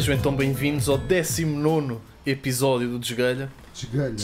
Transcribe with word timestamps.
Sejam 0.00 0.14
então 0.14 0.34
bem-vindos 0.34 0.88
ao 0.88 0.96
19 0.96 1.98
episódio 2.24 2.88
do 2.88 2.98
Desgalha. 2.98 3.52
Desgalha. 3.74 4.14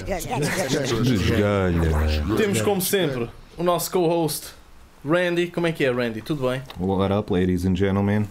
Desgalha. 1.02 2.36
Temos, 2.38 2.62
como 2.62 2.80
sempre, 2.80 3.28
o 3.58 3.62
nosso 3.62 3.90
co-host 3.90 4.54
Randy. 5.04 5.48
Como 5.48 5.66
é 5.66 5.72
que 5.72 5.84
é, 5.84 5.90
Randy? 5.90 6.22
Tudo 6.22 6.48
bem? 6.48 6.62
What 6.80 7.12
up, 7.12 7.30
ladies 7.30 7.66
and 7.66 7.76
gentlemen? 7.76 8.26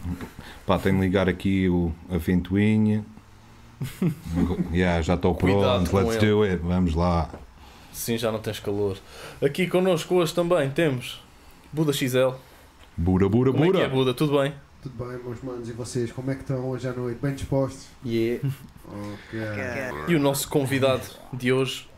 Pá, 0.65 0.79
tenho 0.79 0.95
de 0.95 1.01
ligar 1.01 1.29
aqui 1.29 1.69
o, 1.69 1.93
a 2.09 2.17
ventoinha. 2.17 3.05
yeah, 4.73 4.99
já 5.03 5.13
estou 5.13 5.35
pronto, 5.35 5.91
com 5.91 5.97
let's 5.97 6.15
ele. 6.15 6.25
do 6.25 6.41
it, 6.41 6.57
vamos 6.63 6.95
lá. 6.95 7.29
Sim, 7.93 8.17
já 8.17 8.31
não 8.31 8.39
tens 8.39 8.59
calor. 8.59 8.97
Aqui 9.39 9.67
connosco 9.67 10.15
hoje 10.15 10.33
também 10.33 10.67
temos 10.71 11.21
Buda 11.71 11.93
XL. 11.93 12.31
Bura, 12.97 13.29
bura, 13.29 13.51
Como 13.51 13.65
é 13.65 13.71
que 13.71 13.81
é. 13.81 13.87
Buda? 13.87 14.15
Tudo 14.15 14.41
bem? 14.41 14.51
Tudo 14.85 15.03
bem, 15.03 15.17
meus 15.23 15.41
manos, 15.41 15.67
e 15.67 15.71
vocês? 15.71 16.11
Como 16.11 16.29
é 16.29 16.35
que 16.35 16.41
estão 16.41 16.69
hoje 16.69 16.87
à 16.87 16.93
noite? 16.93 17.17
Bem 17.19 17.33
dispostos? 17.33 17.87
Yeah. 18.05 18.47
Ok. 18.87 19.39
E 20.09 20.13
o 20.15 20.19
nosso 20.19 20.47
convidado 20.47 21.01
de 21.33 21.51
hoje, 21.51 21.89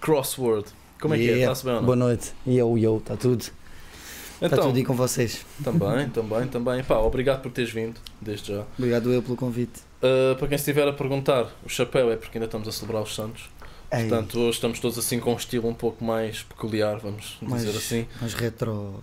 Crossword. 0.00 0.68
Como 1.00 1.14
é 1.14 1.16
que 1.16 1.24
é? 1.24 1.26
Yeah. 1.26 1.42
Está-se 1.52 1.64
bem 1.64 1.74
ou 1.74 1.80
não? 1.80 1.86
Boa 1.86 1.96
noite. 1.96 2.32
Yo, 2.46 2.78
yo, 2.78 2.98
está 2.98 3.16
tudo. 3.16 3.40
Está 3.42 4.46
Então, 4.46 4.66
tudo 4.66 4.76
aí 4.76 4.84
com 4.84 4.94
vocês. 4.94 5.44
também, 5.64 6.08
também, 6.14 6.46
também. 6.46 6.84
Pá, 6.84 6.98
obrigado 6.98 7.42
por 7.42 7.50
teres 7.50 7.72
vindo, 7.72 7.98
desde 8.20 8.52
já. 8.52 8.64
Obrigado 8.78 9.12
eu 9.12 9.20
pelo 9.24 9.34
convite. 9.34 9.80
Uh, 10.00 10.36
para 10.36 10.46
quem 10.46 10.54
estiver 10.54 10.86
a 10.86 10.92
perguntar, 10.92 11.50
o 11.64 11.68
chapéu 11.68 12.12
é 12.12 12.16
porque 12.16 12.38
ainda 12.38 12.46
estamos 12.46 12.68
a 12.68 12.70
celebrar 12.70 13.02
os 13.02 13.12
Santos. 13.12 13.50
Ei, 13.90 14.06
Portanto, 14.08 14.38
hoje 14.38 14.50
estamos 14.50 14.78
todos 14.78 14.96
assim 14.96 15.18
com 15.18 15.32
um 15.32 15.36
estilo 15.36 15.68
um 15.68 15.74
pouco 15.74 16.04
mais 16.04 16.44
peculiar, 16.44 17.00
vamos 17.00 17.38
mais, 17.42 17.64
dizer 17.64 17.76
assim. 17.76 18.06
mais 18.20 18.34
retro. 18.34 19.02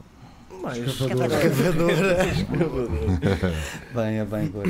Mais 0.63 0.77
Escavadora. 0.77 1.45
Escavadora. 1.45 2.25
escavador. 2.25 2.89
bem, 3.93 4.19
é 4.19 4.25
bem, 4.25 4.45
agora. 4.45 4.69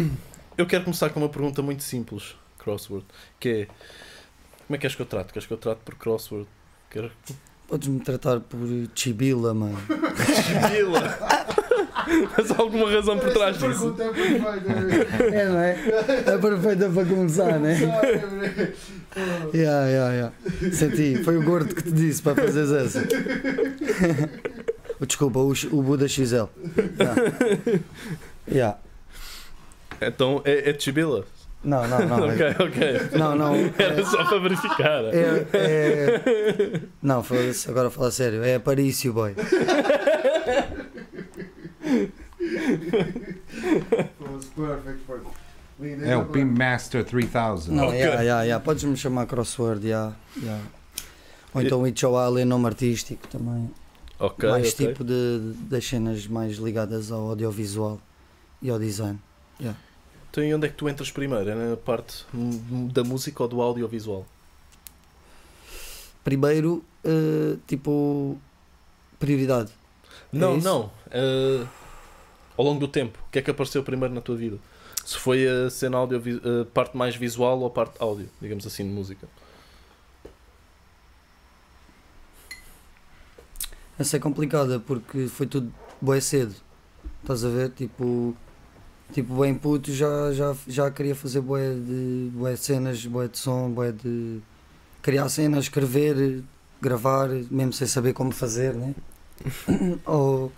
Eu 0.57 0.65
quero 0.65 0.83
começar 0.83 1.09
com 1.11 1.19
uma 1.19 1.29
pergunta 1.29 1.61
muito 1.61 1.83
simples, 1.83 2.35
Crossword, 2.57 3.05
que 3.39 3.49
é 3.49 3.67
como 4.65 4.75
é 4.75 4.77
que 4.77 4.81
queres 4.81 4.95
que 4.95 5.01
eu 5.03 5.05
trato? 5.05 5.31
Queres 5.33 5.45
que 5.45 5.53
eu 5.53 5.57
trato 5.57 5.79
por 5.85 5.93
Crossword? 5.95 6.47
Quero... 6.89 7.11
Podes-me 7.67 7.99
tratar 7.99 8.39
por 8.39 8.59
Chibila, 8.95 9.53
mano. 9.53 9.77
Chibila! 9.77 11.17
Mas 12.35 12.51
há 12.51 12.57
alguma 12.57 12.91
razão 12.91 13.17
por 13.17 13.31
trás 13.31 13.55
Essa 13.55 13.67
disso? 13.67 13.93
pergunta 13.93 14.03
é 14.03 14.09
perfeita. 14.13 15.23
É, 15.35 15.49
não 15.49 15.59
é? 15.59 15.71
É 16.25 16.37
perfeita 16.37 16.89
para 16.89 17.05
começar, 17.05 17.59
né? 17.59 17.77
Yeah, 19.53 19.87
yeah, 19.87 20.13
yeah. 20.13 20.33
Senti, 20.71 21.23
foi 21.23 21.37
o 21.37 21.43
gordo 21.43 21.73
que 21.75 21.83
te 21.83 21.91
disse 21.91 22.21
para 22.21 22.35
fazeres 22.35 22.71
essa. 22.71 23.07
Desculpa, 25.01 25.39
o, 25.39 25.51
o 25.71 25.81
Buda 25.81 26.07
XL. 26.07 26.47
Yeah. 26.99 27.21
Yeah. 28.47 28.77
Então 30.01 30.41
é, 30.45 30.69
é 30.69 30.79
Chibila? 30.79 31.25
Não, 31.63 31.87
não, 31.87 31.99
não. 31.99 32.27
ok, 32.27 32.47
ok. 32.59 33.17
Não, 33.17 33.35
não. 33.35 33.55
Era 33.77 34.05
só 34.05 34.25
para 34.25 34.39
verificar. 34.39 35.03
É, 35.05 35.47
é... 35.53 36.81
Não, 37.01 37.23
agora 37.69 37.89
fala 37.89 38.11
sério. 38.11 38.43
É 38.43 38.55
Aparício, 38.55 39.13
boy. 39.13 39.33
É 46.05 46.17
o 46.17 46.25
Pim. 46.25 46.43
Master 46.45 47.03
3000. 47.05 47.73
Não, 47.73 47.87
Ok. 47.87 47.97
yeah, 47.97 48.21
yeah, 48.21 48.43
yeah. 48.43 48.63
Podes-me 48.63 48.95
chamar 48.97 49.25
crossword, 49.25 49.87
yeah, 49.87 50.13
yeah. 50.41 50.61
Ou 51.53 51.61
então 51.61 51.87
Icho 51.87 52.17
Ali, 52.17 52.43
nome 52.45 52.65
artístico 52.65 53.27
também. 53.27 53.69
Ok, 54.23 54.49
mais 54.49 54.73
ok. 54.73 54.87
tipo 54.87 55.03
de, 55.03 55.53
das 55.69 55.85
cenas 55.85 56.25
mais 56.27 56.55
ligadas 56.55 57.11
ao 57.11 57.29
audiovisual 57.29 57.99
e 58.61 58.69
ao 58.69 58.79
design. 58.79 59.19
Então 60.31 60.43
e 60.43 60.53
onde 60.53 60.65
é 60.65 60.69
que 60.69 60.75
tu 60.75 60.87
entras 60.87 61.11
primeiro? 61.11 61.49
É 61.49 61.53
na 61.53 61.75
parte 61.75 62.25
da 62.91 63.03
música 63.03 63.43
ou 63.43 63.49
do 63.49 63.61
audiovisual? 63.61 64.25
Primeiro, 66.23 66.83
eh, 67.03 67.57
tipo, 67.67 68.37
prioridade. 69.19 69.71
Não, 70.31 70.57
isso? 70.57 70.65
não. 70.65 70.85
Uh, 71.07 71.67
ao 72.57 72.63
longo 72.63 72.79
do 72.79 72.87
tempo, 72.87 73.19
o 73.27 73.31
que 73.31 73.39
é 73.39 73.41
que 73.41 73.51
apareceu 73.51 73.83
primeiro 73.83 74.13
na 74.13 74.21
tua 74.21 74.37
vida? 74.37 74.57
Se 75.05 75.17
foi 75.17 75.45
a 75.45 75.69
cena 75.69 75.97
audio, 75.97 76.21
a 76.61 76.65
parte 76.73 76.95
mais 76.95 77.15
visual 77.15 77.59
ou 77.59 77.67
a 77.67 77.69
parte 77.69 77.95
áudio, 77.99 78.29
digamos 78.41 78.65
assim, 78.65 78.87
de 78.87 78.89
música? 78.89 79.27
Essa 83.97 84.17
é 84.17 84.19
complicada 84.19 84.79
porque 84.79 85.27
foi 85.27 85.45
tudo 85.45 85.71
bué 86.01 86.19
cedo. 86.19 86.55
Estás 87.21 87.45
a 87.45 87.49
ver? 87.49 87.69
Tipo, 87.69 88.35
tipo 89.11 89.39
bem 89.39 89.53
puto 89.53 89.91
já, 89.93 90.31
já, 90.33 90.55
já 90.67 90.91
queria 90.91 91.15
fazer 91.15 91.41
bué 91.41 91.73
de 91.73 92.31
bué 92.33 92.55
cenas, 92.55 93.05
bué 93.05 93.27
de 93.27 93.37
som, 93.37 93.69
bué 93.69 93.91
de 93.91 94.39
criar 95.01 95.29
cenas, 95.29 95.65
escrever, 95.65 96.43
gravar, 96.81 97.29
mesmo 97.51 97.73
sem 97.73 97.87
saber 97.87 98.13
como 98.13 98.31
fazer, 98.31 98.73
né? 98.73 98.95
Ou, 100.05 100.51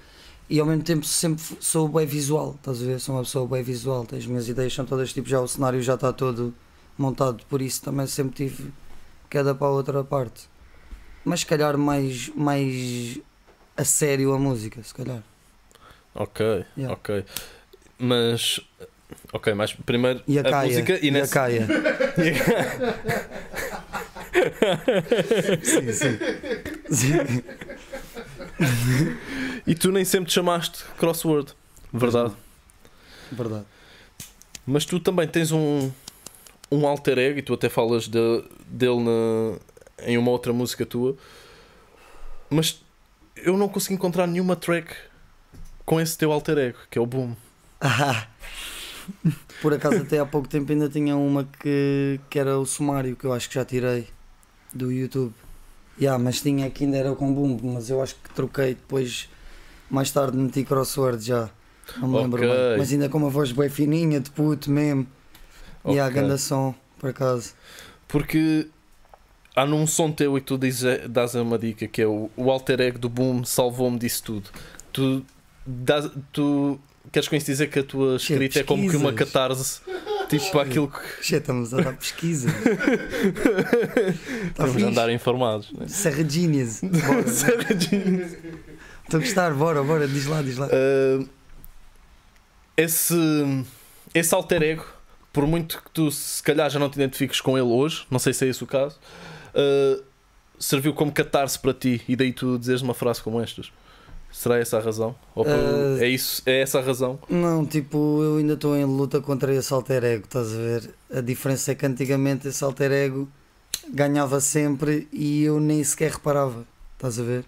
e 0.49 0.59
ao 0.59 0.65
mesmo 0.65 0.83
tempo 0.83 1.05
sempre 1.05 1.43
sou 1.59 1.87
bué 1.89 2.05
visual, 2.05 2.55
estás 2.57 2.81
a 2.81 2.85
ver? 2.85 2.99
Sou 2.99 3.15
uma 3.15 3.23
pessoa 3.23 3.47
bué 3.47 3.61
visual, 3.61 4.07
as 4.15 4.25
minhas 4.25 4.47
ideias 4.47 4.73
são 4.73 4.85
todas 4.85 5.11
tipo, 5.11 5.27
já 5.27 5.41
o 5.41 5.47
cenário 5.47 5.81
já 5.81 5.95
está 5.95 6.13
todo 6.13 6.53
montado, 6.97 7.43
por 7.49 7.61
isso 7.61 7.81
também 7.81 8.07
sempre 8.07 8.35
tive 8.35 8.71
queda 9.29 9.53
para 9.53 9.67
a 9.67 9.71
outra 9.71 10.03
parte. 10.03 10.47
Mas 11.25 11.39
se 11.41 11.45
calhar 11.47 11.77
mais, 11.77 12.29
mais 12.35 13.19
a 13.75 13.83
sério 13.83 14.31
a 14.33 14.39
música, 14.39 14.81
se 14.83 14.93
calhar. 14.93 15.21
Ok, 16.13 16.63
Yeah. 16.77 16.93
ok. 16.93 17.25
Mas. 17.99 18.59
Ok, 19.33 19.53
mas 19.53 19.73
primeiro 19.73 20.21
E 20.27 20.37
a, 20.37 20.41
a 20.41 20.49
Caia. 20.49 20.67
música 20.69 20.93
e, 21.01 21.05
e 21.05 21.09
a 21.09 21.11
nessa. 21.13 21.33
Caia. 21.33 21.67
sim, 25.63 25.91
sim. 25.91 26.17
sim. 26.91 27.13
e 29.67 29.75
tu 29.75 29.91
nem 29.91 30.03
sempre 30.05 30.29
te 30.29 30.33
chamaste 30.33 30.83
Crossword, 30.97 31.53
verdade? 31.93 32.33
Verdade. 33.31 33.65
Mas 34.65 34.85
tu 34.85 34.99
também 34.99 35.27
tens 35.27 35.51
um, 35.51 35.91
um 36.71 36.87
alter 36.87 37.17
ego 37.17 37.39
e 37.39 37.41
tu 37.41 37.53
até 37.53 37.69
falas 37.69 38.07
de- 38.07 38.43
dele 38.67 38.99
na- 39.03 39.57
em 40.03 40.17
uma 40.17 40.31
outra 40.31 40.53
música 40.53 40.85
tua. 40.85 41.15
Mas 42.49 42.81
eu 43.35 43.57
não 43.57 43.67
consigo 43.67 43.93
encontrar 43.93 44.27
nenhuma 44.27 44.55
track 44.55 44.93
com 45.85 45.99
esse 45.99 46.17
teu 46.17 46.31
alter 46.31 46.57
ego, 46.57 46.79
que 46.89 46.97
é 46.97 47.01
o 47.01 47.05
Boom. 47.05 47.35
Ah. 47.79 48.27
Por 49.61 49.73
acaso 49.73 49.97
até 49.97 50.19
há 50.19 50.25
pouco 50.25 50.47
tempo 50.47 50.71
ainda 50.71 50.89
tinha 50.89 51.15
uma 51.15 51.47
que, 51.59 52.19
que 52.29 52.39
era 52.39 52.57
o 52.57 52.65
sumário, 52.65 53.15
que 53.15 53.25
eu 53.25 53.33
acho 53.33 53.47
que 53.47 53.55
já 53.55 53.63
tirei 53.63 54.07
do 54.73 54.91
YouTube. 54.91 55.33
Yeah, 55.99 56.21
mas 56.21 56.41
tinha 56.41 56.69
que 56.69 56.83
ainda 56.83 56.97
era 56.97 57.15
com 57.15 57.33
boom, 57.33 57.57
mas 57.63 57.89
eu 57.89 58.01
acho 58.01 58.15
que 58.15 58.33
troquei 58.33 58.73
depois, 58.75 59.29
mais 59.89 60.11
tarde 60.11 60.35
meti 60.35 60.63
crossword 60.65 61.23
já. 61.23 61.49
Não 61.97 62.09
me 62.09 62.17
lembro 62.17 62.43
Ok. 62.43 62.51
bem. 62.51 62.77
Mas 62.77 62.91
ainda 62.91 63.07
com 63.07 63.17
uma 63.17 63.29
voz 63.29 63.51
bem 63.51 63.69
fininha, 63.69 64.19
de 64.19 64.29
puto 64.31 64.69
mesmo. 64.69 65.07
E 65.85 65.99
a 65.99 66.09
ganda 66.09 66.37
som, 66.37 66.73
por 66.99 67.11
acaso. 67.11 67.53
Porque 68.07 68.67
há 69.55 69.65
num 69.65 69.87
som 69.87 70.11
teu 70.11 70.37
e 70.37 70.41
tu 70.41 70.57
dizes, 70.57 71.07
dás 71.09 71.33
uma 71.35 71.57
dica 71.57 71.87
que 71.87 72.01
é 72.01 72.07
o, 72.07 72.29
o 72.35 72.51
alter 72.51 72.81
ego 72.81 72.99
do 72.99 73.07
Boom 73.09 73.43
salvou-me 73.45 73.97
disso 73.97 74.23
tudo. 74.23 74.49
Tu, 74.91 75.25
dás- 75.65 76.11
tu 76.31 76.79
queres 77.11 77.27
com 77.29 77.35
isso 77.35 77.45
dizer 77.45 77.67
que 77.69 77.79
a 77.79 77.83
tua 77.83 78.15
escrita 78.17 78.59
é 78.59 78.63
como 78.63 78.89
que 78.89 78.97
uma 78.97 79.13
catarse 79.13 79.79
tipo 80.29 80.51
para 80.51 80.63
aquilo 80.63 80.89
que 80.89 80.99
Já 81.29 81.37
estamos 81.37 81.73
a 81.73 81.81
dar 81.81 81.93
pesquisa. 81.95 82.49
Tá 82.51 82.57
temos 84.63 84.71
de 84.73 84.79
fixe. 84.79 84.83
andar 84.83 85.09
informados. 85.11 85.71
Né? 85.71 85.87
Serra 85.87 86.23
Genius. 86.27 86.81
Estou 86.83 89.19
a 89.19 89.19
gostar, 89.19 89.53
bora, 89.53 89.83
bora, 89.83 90.07
diz 90.07 90.25
lá, 90.25 90.41
diz 90.41 90.57
lá. 90.57 90.67
Uh, 90.67 91.27
esse, 92.75 93.13
esse 94.13 94.33
alter 94.33 94.63
ego, 94.63 94.85
por 95.31 95.45
muito 95.45 95.81
que 95.83 95.91
tu 95.91 96.09
se 96.11 96.41
calhar 96.41 96.69
já 96.69 96.79
não 96.79 96.89
te 96.89 96.95
identifiques 96.95 97.39
com 97.39 97.57
ele 97.57 97.67
hoje, 97.67 98.05
não 98.09 98.19
sei 98.19 98.33
se 98.33 98.45
é 98.45 98.49
esse 98.49 98.63
o 98.63 98.67
caso, 98.67 98.97
uh, 99.55 100.03
serviu 100.59 100.93
como 100.93 101.11
catarse 101.11 101.57
para 101.57 101.73
ti 101.73 102.01
e 102.07 102.15
daí 102.15 102.31
tu 102.31 102.57
dizes 102.57 102.81
uma 102.81 102.93
frase 102.93 103.21
como 103.21 103.41
estas. 103.41 103.71
Será 104.31 104.57
essa 104.57 104.77
a 104.77 104.81
razão? 104.81 105.15
Ou 105.33 105.45
Uh, 105.45 105.97
é, 106.01 106.09
isso, 106.09 106.43
é 106.45 106.59
essa 106.59 106.79
a 106.79 106.81
razão? 106.81 107.17
Não, 107.29 107.65
tipo, 107.65 108.21
eu 108.21 108.37
ainda 108.37 108.53
estou 108.53 108.75
em 108.75 108.83
luta 108.83 109.21
contra 109.21 109.53
esse 109.55 109.73
alter 109.73 110.03
ego, 110.03 110.25
estás 110.25 110.53
a 110.53 110.57
ver? 110.57 110.93
A 111.09 111.21
diferença 111.21 111.71
é 111.71 111.75
que 111.75 111.85
antigamente 111.85 112.47
esse 112.47 112.61
alter 112.61 112.91
ego 112.91 113.29
ganhava 113.93 114.41
sempre 114.41 115.07
e 115.13 115.43
eu 115.43 115.59
nem 115.61 115.81
sequer 115.83 116.11
reparava, 116.11 116.65
estás 116.95 117.17
a 117.17 117.23
ver? 117.23 117.45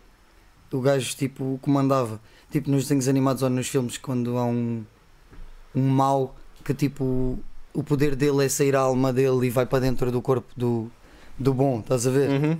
O 0.71 0.79
gajo, 0.79 1.13
tipo, 1.15 1.59
comandava. 1.61 2.21
Tipo, 2.51 2.71
nos 2.71 2.83
desenhos 2.83 3.09
animados 3.09 3.43
ou 3.43 3.49
nos 3.49 3.67
filmes, 3.67 3.97
quando 3.97 4.37
há 4.37 4.45
um, 4.45 4.85
um 5.75 5.87
mau 5.89 6.37
que, 6.63 6.73
tipo, 6.73 7.37
o 7.73 7.83
poder 7.83 8.15
dele 8.15 8.45
é 8.45 8.49
sair 8.49 8.75
a 8.77 8.79
alma 8.79 9.11
dele 9.11 9.47
e 9.47 9.49
vai 9.49 9.65
para 9.65 9.79
dentro 9.79 10.09
do 10.09 10.21
corpo 10.21 10.47
do, 10.55 10.89
do 11.37 11.53
bom, 11.53 11.79
estás 11.79 12.07
a 12.07 12.11
ver? 12.11 12.29
Uhum. 12.29 12.57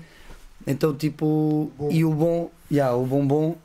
Então, 0.66 0.94
tipo, 0.94 1.72
Bom. 1.78 1.90
e 1.92 2.04
o 2.04 2.12
bom, 2.12 2.52
yeah, 2.70 2.96
o 2.96 3.06
bombom 3.06 3.56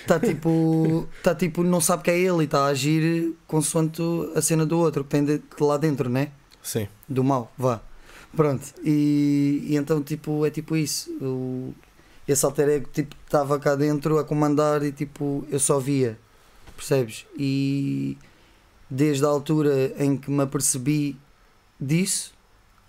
está 0.00 0.20
tipo, 0.20 1.08
tá 1.22 1.34
tipo, 1.34 1.62
não 1.62 1.80
sabe 1.80 2.04
que 2.04 2.10
é 2.10 2.18
ele 2.18 2.42
e 2.42 2.44
está 2.44 2.66
a 2.66 2.66
agir 2.66 3.34
consoante 3.46 4.02
a 4.34 4.40
cena 4.40 4.64
do 4.64 4.78
outro 4.78 5.02
que 5.02 5.10
tem 5.10 5.24
de, 5.24 5.38
de 5.38 5.62
lá 5.62 5.76
dentro, 5.76 6.08
né? 6.08 6.30
Sim. 6.62 6.86
Do 7.08 7.24
mal, 7.24 7.52
vá. 7.58 7.80
Pronto, 8.36 8.74
e, 8.84 9.64
e 9.66 9.76
então, 9.76 10.02
tipo, 10.02 10.44
é 10.46 10.50
tipo 10.50 10.76
isso. 10.76 11.10
O, 11.20 11.74
esse 12.26 12.44
alter 12.44 12.68
ego, 12.68 12.88
tipo, 12.92 13.16
estava 13.24 13.58
cá 13.58 13.74
dentro 13.74 14.18
a 14.18 14.24
comandar 14.24 14.82
e, 14.84 14.92
tipo, 14.92 15.46
eu 15.50 15.58
só 15.58 15.78
via, 15.78 16.18
percebes? 16.76 17.26
E 17.36 18.18
desde 18.88 19.24
a 19.24 19.28
altura 19.28 19.94
em 19.98 20.16
que 20.16 20.30
me 20.30 20.42
apercebi 20.42 21.16
disso, 21.80 22.34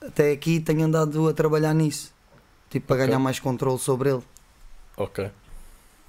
até 0.01 0.31
aqui 0.31 0.59
tenho 0.59 0.85
andado 0.85 1.27
a 1.27 1.33
trabalhar 1.33 1.73
nisso. 1.73 2.13
Tipo, 2.69 2.87
para 2.87 2.97
Ok. 2.97 3.07
ganhar 3.07 3.19
mais 3.19 3.39
controle 3.39 3.79
sobre 3.79 4.11
ele. 4.11 4.23
Ok. 4.97 5.31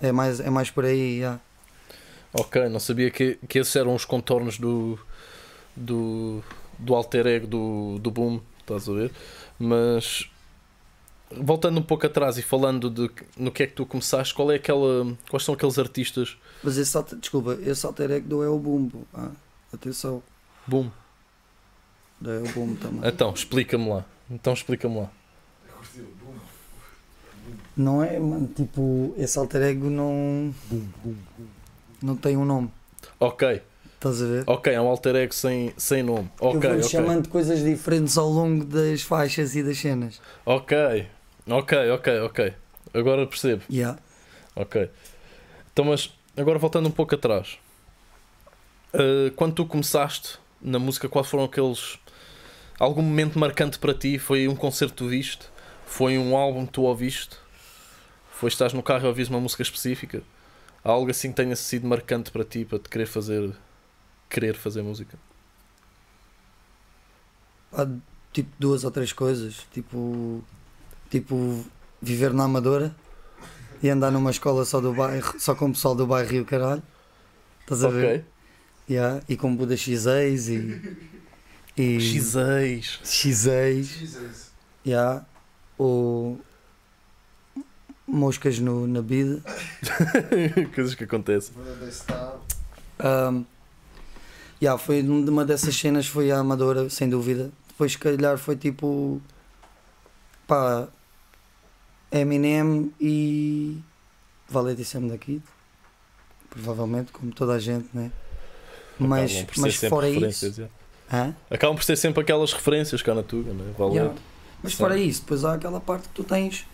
É 0.00 0.12
mais, 0.12 0.40
é 0.40 0.50
mais 0.50 0.70
por 0.70 0.84
aí, 0.84 1.20
já. 1.20 1.40
Ok, 2.32 2.68
não 2.68 2.78
sabia 2.80 3.10
que, 3.10 3.38
que 3.48 3.58
esses 3.58 3.74
eram 3.74 3.94
os 3.94 4.04
contornos 4.04 4.58
do, 4.58 4.98
do, 5.76 6.42
do 6.78 6.94
alter 6.94 7.26
ego 7.26 7.46
do, 7.46 7.98
do 8.00 8.10
boom, 8.10 8.40
estás 8.60 8.88
a 8.88 8.92
ver? 8.92 9.12
Mas 9.58 10.30
voltando 11.30 11.78
um 11.78 11.82
pouco 11.82 12.06
atrás 12.06 12.38
e 12.38 12.42
falando 12.42 12.90
de 12.90 13.10
no 13.36 13.50
que 13.52 13.62
é 13.64 13.66
que 13.66 13.74
tu 13.74 13.86
começaste, 13.86 14.34
qual 14.34 14.50
é 14.52 14.56
aquela. 14.56 15.16
Quais 15.28 15.44
são 15.44 15.54
aqueles 15.54 15.78
artistas 15.78 16.36
Mas 16.62 16.76
esse 16.76 16.96
desculpa, 17.20 17.54
esse 17.62 17.84
alter 17.86 18.10
ego 18.10 18.28
do 18.28 18.42
é 18.42 18.48
o 18.48 18.58
bumbo. 18.58 19.06
Ah, 19.14 19.30
atenção, 19.72 20.22
boom? 20.66 20.90
É 22.24 22.38
o 22.38 22.52
bumbo 22.52 22.76
também. 22.76 23.08
Então, 23.08 23.32
explica-me 23.32 23.88
lá. 23.88 24.04
Então 24.30 24.52
explica-me 24.52 25.00
lá. 25.00 25.10
Não 27.76 28.02
é, 28.02 28.18
mano, 28.18 28.46
tipo, 28.48 29.14
esse 29.16 29.38
alter 29.38 29.62
ego 29.62 29.88
não. 29.88 30.54
Não 32.02 32.16
tem 32.16 32.36
um 32.36 32.44
nome, 32.44 32.70
Ok, 33.18 33.62
estás 33.94 34.22
a 34.22 34.26
ver? 34.26 34.44
ok, 34.46 34.72
é 34.72 34.80
um 34.80 34.86
alter 34.88 35.16
ego 35.16 35.34
sem, 35.34 35.72
sem 35.76 36.02
nome. 36.02 36.30
Eu 36.40 36.48
Ok, 36.48 36.60
vou-lhe 36.60 36.76
ok. 36.84 36.88
chamando 36.88 37.22
de 37.24 37.28
coisas 37.28 37.62
diferentes 37.62 38.16
ao 38.18 38.28
longo 38.28 38.64
das 38.64 39.02
faixas 39.02 39.54
e 39.56 39.62
das 39.62 39.78
cenas. 39.78 40.20
Ok, 40.44 41.06
ok, 41.48 41.90
ok, 41.90 42.20
ok. 42.20 42.54
Agora 42.92 43.26
percebo. 43.26 43.62
Yeah. 43.70 43.98
Ok. 44.56 44.90
Então, 45.72 45.84
mas 45.84 46.12
agora 46.36 46.58
voltando 46.58 46.88
um 46.88 46.92
pouco 46.92 47.14
atrás. 47.14 47.58
Uh, 48.92 49.30
quando 49.36 49.54
tu 49.54 49.64
começaste 49.66 50.38
na 50.60 50.78
música, 50.78 51.08
quais 51.08 51.28
foram 51.28 51.44
aqueles. 51.44 51.98
Algum 52.80 53.02
momento 53.02 53.38
marcante 53.38 53.78
para 53.78 53.92
ti? 53.92 54.18
Foi 54.18 54.48
um 54.48 54.56
concerto 54.56 54.94
que 54.94 54.98
tu 54.98 55.08
viste? 55.08 55.46
Foi 55.84 56.16
um 56.16 56.34
álbum 56.34 56.64
que 56.64 56.72
tu 56.72 56.82
ouviste? 56.82 57.36
Foi 58.32 58.48
estás 58.48 58.72
no 58.72 58.82
carro 58.82 59.04
e 59.04 59.08
ouviste 59.08 59.30
uma 59.30 59.38
música 59.38 59.62
específica? 59.62 60.22
Há 60.82 60.88
algo 60.90 61.10
assim 61.10 61.28
que 61.28 61.36
tenha 61.36 61.54
sido 61.54 61.86
marcante 61.86 62.30
para 62.30 62.42
ti, 62.42 62.64
para 62.64 62.78
te 62.78 62.88
querer 62.88 63.04
fazer. 63.04 63.52
querer 64.30 64.56
fazer 64.56 64.80
música? 64.80 65.18
Há 67.70 67.86
tipo 68.32 68.50
duas 68.58 68.82
ou 68.82 68.90
três 68.90 69.12
coisas. 69.12 69.66
Tipo. 69.74 70.42
Tipo, 71.10 71.62
viver 72.00 72.32
na 72.32 72.44
Amadora 72.44 72.96
e 73.82 73.90
andar 73.90 74.10
numa 74.10 74.30
escola 74.30 74.64
só 74.64 74.80
do 74.80 74.94
bairro, 74.94 75.38
só 75.38 75.54
com 75.54 75.66
o 75.66 75.72
pessoal 75.72 75.94
do 75.94 76.06
bairro 76.06 76.34
e 76.34 76.40
o 76.40 76.46
caralho. 76.46 76.82
Estás 77.60 77.84
a 77.84 77.88
ver? 77.88 78.06
Ok. 78.06 78.24
Yeah, 78.88 79.22
e 79.28 79.36
com 79.36 79.54
Buda 79.54 79.74
X6 79.74 80.48
e. 80.48 81.19
e 81.80 81.98
X6. 81.98 83.00
X6. 83.02 83.82
Jesus. 83.82 84.50
Yeah. 84.86 85.24
Ou. 85.78 86.38
Moscas 88.06 88.58
no, 88.58 88.86
na 88.86 89.00
bida. 89.00 89.40
Coisas 90.74 90.94
que 90.94 91.04
acontecem. 91.04 91.54
Um, 92.98 93.44
yeah, 94.60 94.76
foi 94.76 95.00
uma 95.00 95.44
dessas 95.44 95.76
cenas 95.76 96.08
foi 96.08 96.30
a 96.32 96.38
Amadora, 96.38 96.90
sem 96.90 97.08
dúvida. 97.08 97.50
Depois, 97.68 97.92
se 97.92 97.98
calhar, 97.98 98.36
foi 98.36 98.56
tipo. 98.56 99.20
pá. 100.46 100.88
Eminem 102.12 102.92
e. 103.00 103.78
Valete 104.48 104.84
Sam 104.84 105.06
da 105.06 105.16
Kid. 105.16 105.42
Provavelmente, 106.50 107.12
como 107.12 107.32
toda 107.32 107.52
a 107.52 107.58
gente, 107.60 107.88
né? 107.94 108.10
Mas, 108.98 109.46
mas 109.56 109.76
fora 109.76 110.10
isso. 110.10 110.46
yeah. 110.46 110.79
Hã? 111.12 111.34
Acabam 111.50 111.76
por 111.76 111.84
ser 111.84 111.96
sempre 111.96 112.20
aquelas 112.22 112.52
referências 112.52 113.02
cá 113.02 113.14
na 113.14 113.22
Tuga, 113.22 113.52
né? 113.52 113.72
Valente. 113.76 113.96
Yeah. 113.96 114.14
Mas 114.62 114.74
fora 114.74 114.96
isso, 114.98 115.22
depois 115.22 115.44
há 115.44 115.54
aquela 115.54 115.80
parte 115.80 116.08
que 116.08 116.14
tu 116.14 116.22
tens, 116.22 116.66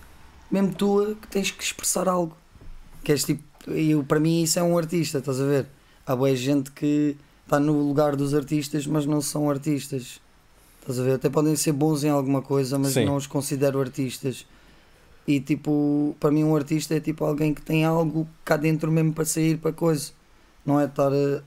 mesmo 0.50 0.75
tua, 0.75 1.15
que 1.15 1.27
tens 1.29 1.50
que 1.50 1.62
expressar 1.62 2.09
algo. 2.09 2.37
Que 3.05 3.12
és 3.12 3.25
tipo, 3.25 3.43
eu- 3.71 4.03
para 4.05 4.19
mim 4.21 4.43
isso 4.43 4.59
é 4.59 4.62
um 4.62 4.77
artista, 4.77 5.19
estás 5.19 5.41
a 5.41 5.44
ver? 5.44 5.67
Há 6.06 6.15
boa 6.15 6.35
gente 6.35 6.71
que 6.73 7.17
está 7.44 7.59
no 7.61 7.73
lugar 7.87 8.17
dos 8.17 8.35
artistas, 8.35 8.87
mas 8.87 9.06
não 9.06 9.21
são 9.21 9.49
artistas. 9.49 10.21
Estás 10.81 10.99
a 11.00 11.03
ver? 11.03 11.12
Até 11.15 11.31
podem 11.31 11.55
ser 11.56 11.73
bons 11.73 12.05
em 12.05 12.11
alguma 12.11 12.43
coisa, 12.43 12.79
mas 12.79 12.93
Sim. 12.93 13.05
não 13.05 13.17
os 13.17 13.27
considero 13.27 13.81
artistas. 13.81 14.44
E 15.27 15.41
tipo, 15.41 16.15
para 16.21 16.31
mim 16.31 16.44
um 16.44 16.55
artista 16.55 16.94
é 16.94 17.00
tipo 17.00 17.25
alguém 17.25 17.53
que 17.55 17.61
tem 17.62 17.85
algo 17.85 18.29
cá 18.44 18.56
dentro 18.56 18.91
mesmo 18.93 19.12
para 19.12 19.25
sair 19.25 19.56
para 19.59 19.73
coisa. 19.73 20.12
Não 20.65 20.81
é 20.81 20.85
estar 20.85 21.12
a, 21.12 21.43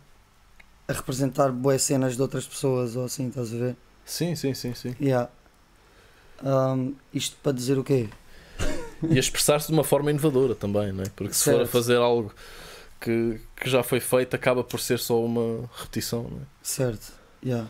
a 0.89 0.93
representar 0.93 1.51
boas 1.51 1.83
cenas 1.83 2.15
de 2.15 2.21
outras 2.21 2.47
pessoas 2.47 2.95
ou 2.95 3.05
assim, 3.05 3.27
estás 3.27 3.53
a 3.53 3.57
ver? 3.57 3.75
Sim, 4.03 4.35
sim, 4.35 4.55
sim, 4.55 4.73
sim. 4.73 4.95
Yeah. 4.99 5.29
Um, 6.43 6.95
isto 7.13 7.37
para 7.43 7.51
dizer 7.51 7.77
o 7.77 7.83
quê? 7.83 8.09
E 9.07 9.15
a 9.15 9.19
expressar-se 9.19 9.67
de 9.67 9.73
uma 9.73 9.83
forma 9.83 10.09
inovadora 10.09 10.55
também, 10.55 10.91
não 10.91 11.03
é? 11.03 11.07
Porque 11.15 11.33
se 11.33 11.43
for 11.43 11.53
a 11.53 11.57
Certo. 11.59 11.69
fazer 11.69 11.97
algo 11.97 12.33
que, 12.99 13.39
que 13.55 13.69
já 13.69 13.83
foi 13.83 13.99
feito, 13.99 14.35
acaba 14.35 14.63
por 14.63 14.79
ser 14.79 14.97
só 14.97 15.23
uma 15.23 15.69
repetição, 15.77 16.23
não 16.23 16.37
é? 16.39 16.45
Certo. 16.63 17.13
Yeah. 17.45 17.67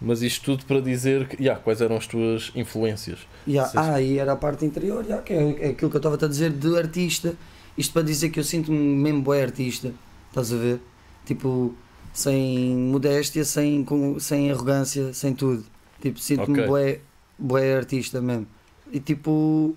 Mas 0.00 0.22
isto 0.22 0.42
tudo 0.44 0.64
para 0.64 0.80
dizer 0.80 1.28
que, 1.28 1.36
yeah, 1.42 1.60
quais 1.62 1.80
eram 1.82 1.96
as 1.96 2.06
tuas 2.06 2.50
influências? 2.54 3.18
Yeah. 3.46 3.70
Sim, 3.70 3.78
sim. 3.78 3.90
Ah, 3.90 4.00
e 4.00 4.18
era 4.18 4.32
a 4.32 4.36
parte 4.36 4.64
interior, 4.64 5.04
yeah, 5.04 5.22
que 5.22 5.34
é, 5.34 5.66
é 5.66 5.68
aquilo 5.70 5.90
que 5.90 5.96
eu 5.96 5.98
estava 5.98 6.16
a 6.16 6.28
dizer 6.28 6.50
de 6.52 6.76
artista. 6.76 7.34
Isto 7.76 7.92
para 7.92 8.02
dizer 8.02 8.30
que 8.30 8.40
eu 8.40 8.44
sinto-me 8.44 8.78
mesmo 8.78 9.20
bué 9.22 9.42
artista. 9.42 9.92
Estás 10.30 10.52
a 10.52 10.56
ver? 10.56 10.80
Tipo, 11.26 11.74
sem 12.16 12.74
modéstia, 12.74 13.44
sem, 13.44 13.84
com- 13.84 14.18
sem 14.18 14.50
arrogância, 14.50 15.12
sem 15.12 15.34
tudo. 15.34 15.62
Tipo, 16.00 16.18
sinto-me 16.18 16.60
Ok. 16.62 16.66
bué, 16.66 17.00
bué 17.38 17.76
artista 17.76 18.20
mesmo. 18.22 18.46
E 18.90 18.98
tipo, 18.98 19.76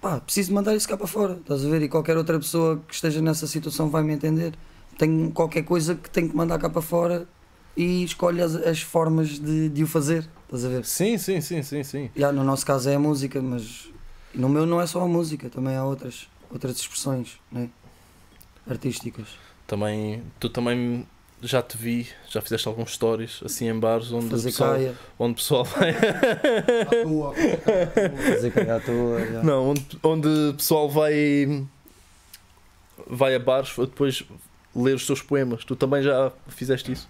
pá, 0.00 0.20
preciso 0.20 0.52
mandar 0.54 0.76
isso 0.76 0.88
cá 0.88 0.96
para 0.96 1.08
fora. 1.08 1.34
Estás 1.34 1.64
a 1.64 1.68
ver? 1.68 1.82
E 1.82 1.88
qualquer 1.88 2.16
outra 2.16 2.38
pessoa 2.38 2.80
que 2.86 2.94
esteja 2.94 3.20
nessa 3.20 3.46
situação 3.48 3.88
vai 3.90 4.02
me 4.04 4.12
entender. 4.12 4.54
Tenho 4.96 5.30
qualquer 5.32 5.62
coisa 5.64 5.96
que 5.96 6.08
tenho 6.08 6.28
que 6.30 6.36
mandar 6.36 6.58
cá 6.58 6.70
para 6.70 6.82
fora 6.82 7.28
e 7.76 8.04
escolhe 8.04 8.40
as, 8.40 8.54
as 8.54 8.80
formas 8.80 9.40
de, 9.40 9.68
de 9.68 9.82
o 9.82 9.86
fazer. 9.88 10.28
Estás 10.44 10.64
a 10.64 10.68
ver? 10.68 10.84
Sim, 10.84 11.18
sim, 11.18 11.40
sim, 11.40 11.62
sim, 11.62 11.82
sim. 11.82 12.10
Já, 12.16 12.30
no 12.30 12.44
nosso 12.44 12.64
caso 12.64 12.88
é 12.88 12.94
a 12.94 12.98
música, 12.98 13.42
mas 13.42 13.88
no 14.34 14.48
meu 14.48 14.64
não 14.66 14.80
é 14.80 14.86
só 14.86 15.02
a 15.02 15.08
música, 15.08 15.50
também 15.50 15.74
há 15.76 15.84
outras, 15.84 16.28
outras 16.50 16.76
expressões 16.76 17.38
né? 17.50 17.68
artísticas. 18.68 19.26
Também, 19.68 20.22
tu 20.40 20.48
também 20.48 21.06
já 21.42 21.62
te 21.62 21.76
vi, 21.76 22.08
já 22.28 22.40
fizeste 22.40 22.66
alguns 22.66 22.94
stories 22.94 23.40
assim 23.44 23.68
em 23.68 23.78
bares 23.78 24.10
onde 24.10 24.26
o 24.26 24.30
Fazer 24.30 24.48
pessoal, 24.48 24.72
caia, 24.72 24.94
onde 25.18 25.32
o 25.32 25.36
pessoal 25.36 25.62
vai. 25.68 25.92
Fazer 28.32 28.50
caia 28.50 28.76
à 28.76 28.80
toa. 28.80 29.20
já. 29.26 29.42
Não, 29.42 29.68
onde, 29.68 29.86
onde 30.02 30.26
o 30.26 30.54
pessoal 30.54 30.88
vai 30.88 31.66
vai 33.06 33.34
a 33.34 33.38
bares 33.38 33.74
depois 33.76 34.24
ler 34.74 34.94
os 34.94 35.06
teus 35.06 35.20
poemas. 35.20 35.64
Tu 35.66 35.76
também 35.76 36.02
já 36.02 36.32
fizeste 36.48 36.92
isso? 36.92 37.06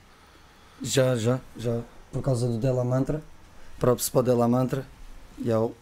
Já, 0.82 1.14
já, 1.14 1.38
já. 1.56 1.80
Por 2.12 2.22
causa 2.22 2.48
do 2.48 2.58
Della 2.58 2.84
Mantra. 2.84 3.22
Props 3.78 4.08
para 4.10 4.18
o 4.18 4.22
Della 4.24 4.48
Mantra. 4.48 4.84
Yo. 5.44 5.72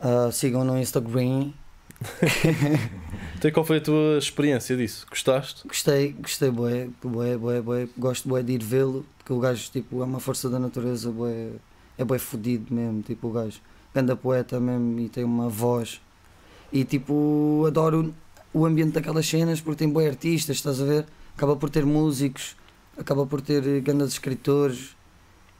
Ah, 0.00 0.30
sigam 0.32 0.64
no 0.64 0.78
Instagram. 0.78 1.52
Então, 3.42 3.50
qual 3.50 3.66
foi 3.66 3.78
a 3.78 3.80
tua 3.80 4.18
experiência 4.18 4.76
disso? 4.76 5.04
Gostaste? 5.10 5.66
Gostei, 5.66 6.12
gostei, 6.12 6.48
bué, 6.48 6.88
bué, 7.02 7.36
bué, 7.36 7.60
bué. 7.60 7.88
Gosto 7.98 8.28
bué 8.28 8.40
de 8.40 8.52
ir 8.52 8.62
vê-lo, 8.62 9.04
porque 9.18 9.32
o 9.32 9.40
gajo 9.40 9.68
tipo, 9.68 10.00
é 10.00 10.04
uma 10.04 10.20
força 10.20 10.48
da 10.48 10.60
natureza, 10.60 11.10
bué, 11.10 11.50
é 11.98 12.04
bué 12.04 12.20
fodido 12.20 12.72
mesmo, 12.72 13.02
tipo 13.02 13.26
o 13.26 13.32
gajo. 13.32 13.58
Ganda 13.92 14.14
poeta 14.14 14.60
mesmo 14.60 15.00
e 15.00 15.08
tem 15.08 15.24
uma 15.24 15.48
voz. 15.48 16.00
E 16.72 16.84
tipo, 16.84 17.64
adoro 17.66 18.14
o 18.54 18.64
ambiente 18.64 18.92
daquelas 18.92 19.26
cenas 19.26 19.60
porque 19.60 19.78
tem 19.80 19.88
bué 19.88 20.06
artistas, 20.06 20.58
estás 20.58 20.80
a 20.80 20.84
ver? 20.84 21.06
Acaba 21.36 21.56
por 21.56 21.68
ter 21.68 21.84
músicos, 21.84 22.54
acaba 22.96 23.26
por 23.26 23.40
ter 23.40 23.80
grandes 23.80 24.12
escritores, 24.12 24.94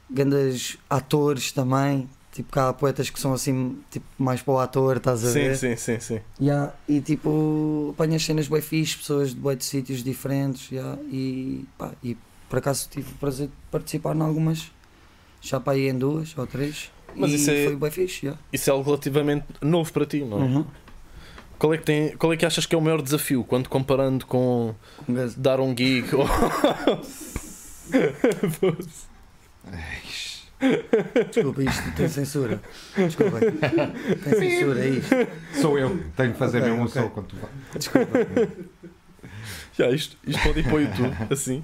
grandes 0.09 0.77
atores 0.89 1.51
também. 1.51 2.07
Tipo, 2.33 2.51
cá 2.51 2.69
há 2.69 2.73
poetas 2.73 3.11
que 3.11 3.19
são 3.19 3.31
assim, 3.31 3.77
tipo, 3.91 4.05
mais 4.17 4.41
para 4.41 4.53
o 4.53 4.59
ator, 4.59 4.97
estás 4.97 5.23
a 5.23 5.27
Sim, 5.29 5.33
ver? 5.33 5.55
sim, 5.55 5.75
sim, 5.75 5.99
sim. 5.99 6.19
Yeah, 6.41 6.73
e 6.89 6.99
tipo, 6.99 7.91
apanhas 7.93 8.25
cenas 8.25 8.47
bem 8.47 8.59
fixe, 8.59 8.97
pessoas 8.97 9.35
de 9.35 9.39
bem 9.39 9.55
de 9.55 9.63
sítios 9.63 10.03
diferentes, 10.03 10.71
yeah, 10.71 10.99
e, 11.03 11.63
pá, 11.77 11.91
e 12.03 12.17
por 12.49 12.57
acaso 12.57 12.89
tive 12.89 13.11
o 13.11 13.15
prazer 13.19 13.47
de 13.47 13.53
participar 13.69 14.15
em 14.15 14.21
algumas, 14.21 14.71
já 15.41 15.59
para 15.59 15.73
aí 15.73 15.87
em 15.87 15.97
duas 15.97 16.35
ou 16.35 16.47
três. 16.47 16.89
Mas 17.15 17.31
e 17.31 17.35
isso 17.35 17.51
é- 17.51 17.65
foi 17.65 17.75
bem 17.75 17.91
fixe, 17.91 18.25
yeah. 18.25 18.41
Isso 18.51 18.67
é 18.67 18.73
algo 18.73 18.83
relativamente 18.83 19.45
novo 19.61 19.93
para 19.93 20.05
ti, 20.07 20.21
não 20.23 20.39
é? 20.39 20.41
Uhum. 20.41 20.65
Qual, 21.59 21.71
é 21.73 21.77
que 21.77 21.83
tem, 21.85 22.17
qual 22.17 22.33
é 22.33 22.37
que 22.37 22.45
achas 22.47 22.65
que 22.65 22.73
é 22.73 22.77
o 22.77 22.81
maior 22.81 22.99
desafio 23.01 23.43
quando 23.43 23.69
comparando 23.69 24.25
com 24.25 24.73
Com 25.05 25.13
dar 25.37 25.59
um 25.59 25.75
gig 25.77 26.07
ou. 26.15 26.25
Desculpa, 31.31 31.63
isto 31.63 31.91
tem 31.95 32.07
censura. 32.07 32.61
Desculpa. 32.95 33.39
Tem 33.39 34.33
censura, 34.39 34.79
é 34.85 34.89
isto. 34.89 35.15
Sou 35.61 35.77
eu, 35.77 35.99
tenho 36.15 36.31
que 36.33 36.37
fazer 36.39 36.59
Ok, 36.59 36.69
mesmo 36.69 36.83
um 36.83 36.87
ok. 36.87 37.01
som 37.01 37.09
quando 37.09 37.27
tu 37.27 37.35
vai. 37.37 37.49
Desculpa. 37.77 38.19
Já, 39.77 39.89
isto, 39.89 40.15
isto 40.25 40.41
pode 40.43 40.59
ir 40.59 40.63
para 40.63 40.75
o 40.75 40.79
YouTube, 40.81 41.15
assim. 41.31 41.63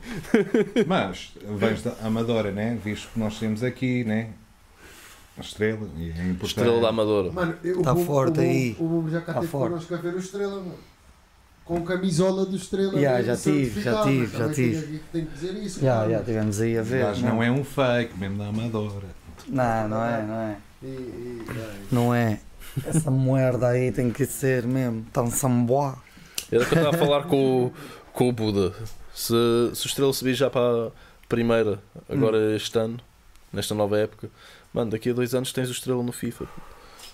Mas 0.87 1.31
vens 1.57 1.83
da 1.83 1.93
Amadora, 2.03 2.51
né? 2.51 2.77
Visto 2.83 3.09
que 3.13 3.19
nós 3.19 3.37
temos 3.39 3.63
aqui, 3.63 4.03
né? 4.03 4.29
A 5.37 5.41
estrela, 5.41 5.87
e 5.97 6.09
é 6.09 6.13
importante. 6.23 6.45
Estrela 6.47 6.81
da 6.81 6.89
Amadora. 6.89 7.31
Mano, 7.31 7.55
eu- 7.63 7.81
Tá 7.81 7.93
o 7.93 8.03
forte 8.03 8.39
o 8.39 8.41
aí. 8.41 8.75
O 8.79 9.07
já 9.09 9.21
cá 9.21 9.33
Tá 9.33 9.39
teve 9.41 9.51
forte. 9.51 9.69
connosco 9.71 9.93
a 9.93 9.97
ver 9.97 10.13
o 10.15 10.19
Estrela, 10.19 10.55
mano. 10.55 10.75
Com 11.69 11.83
camisola 11.83 12.47
do 12.47 12.55
Estrela. 12.55 12.93
Bem 12.93 13.01
já 13.03 13.37
tive, 13.37 13.81
já 13.81 14.01
tive, 14.03 14.37
já 14.37 14.49
tive. 14.49 14.81
tenho- 14.81 14.99
Tenho 15.11 15.25
que 15.27 15.33
dizer 15.35 15.53
isso. 15.63 15.79
Já, 15.79 15.93
claro. 15.97 16.11
já 16.11 16.19
tivemos 16.23 16.59
aí 16.61 16.77
a 16.77 16.81
ver. 16.81 17.03
gajo 17.03 17.25
não 17.27 17.43
é 17.43 17.51
um 17.51 17.63
fake, 17.63 18.17
mesmo 18.17 18.39
da 18.39 18.47
Amadora. 18.47 19.05
Não, 19.47 19.87
não 19.87 20.03
é, 20.03 20.21
não 20.23 20.35
é. 20.35 20.57
E- 20.81 20.87
e-. 20.87 21.43
Não 21.91 22.15
é. 22.15 22.39
Essa 22.85 23.11
merda 23.11 23.67
aí 23.67 23.91
tem 23.91 24.09
que 24.09 24.25
ser 24.25 24.63
mesmo. 24.65 25.05
Tão 25.13 25.29
samboá. 25.29 25.95
Era 26.51 26.65
que 26.65 26.73
eu 26.73 26.77
estava 26.79 26.95
a 26.95 26.99
falar 26.99 27.23
com, 27.27 27.65
o- 27.67 27.73
com 28.13 28.29
o 28.29 28.31
Buda. 28.33 28.73
Se, 29.13 29.33
se 29.75 29.85
o 29.85 29.87
Estrela 29.87 30.11
subir 30.11 30.33
já 30.33 30.49
para 30.49 30.87
a 30.87 30.91
primeira, 31.27 31.79
agora 32.09 32.55
este 32.55 32.79
ano, 32.79 32.97
nesta 33.53 33.75
nova 33.75 33.99
época, 33.99 34.27
mano, 34.73 34.89
daqui 34.89 35.11
a 35.11 35.13
dois 35.13 35.35
anos 35.35 35.53
tens 35.53 35.69
o 35.69 35.71
Estrela 35.71 36.01
no 36.01 36.11
FIFA. 36.11 36.45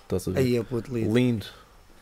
Estás 0.04 0.30
a 0.30 0.32
ver? 0.32 0.40
Aí 0.40 0.56
é 0.56 0.64
puto 0.64 0.94
lindo. 0.96 1.14
Lindo. 1.14 1.46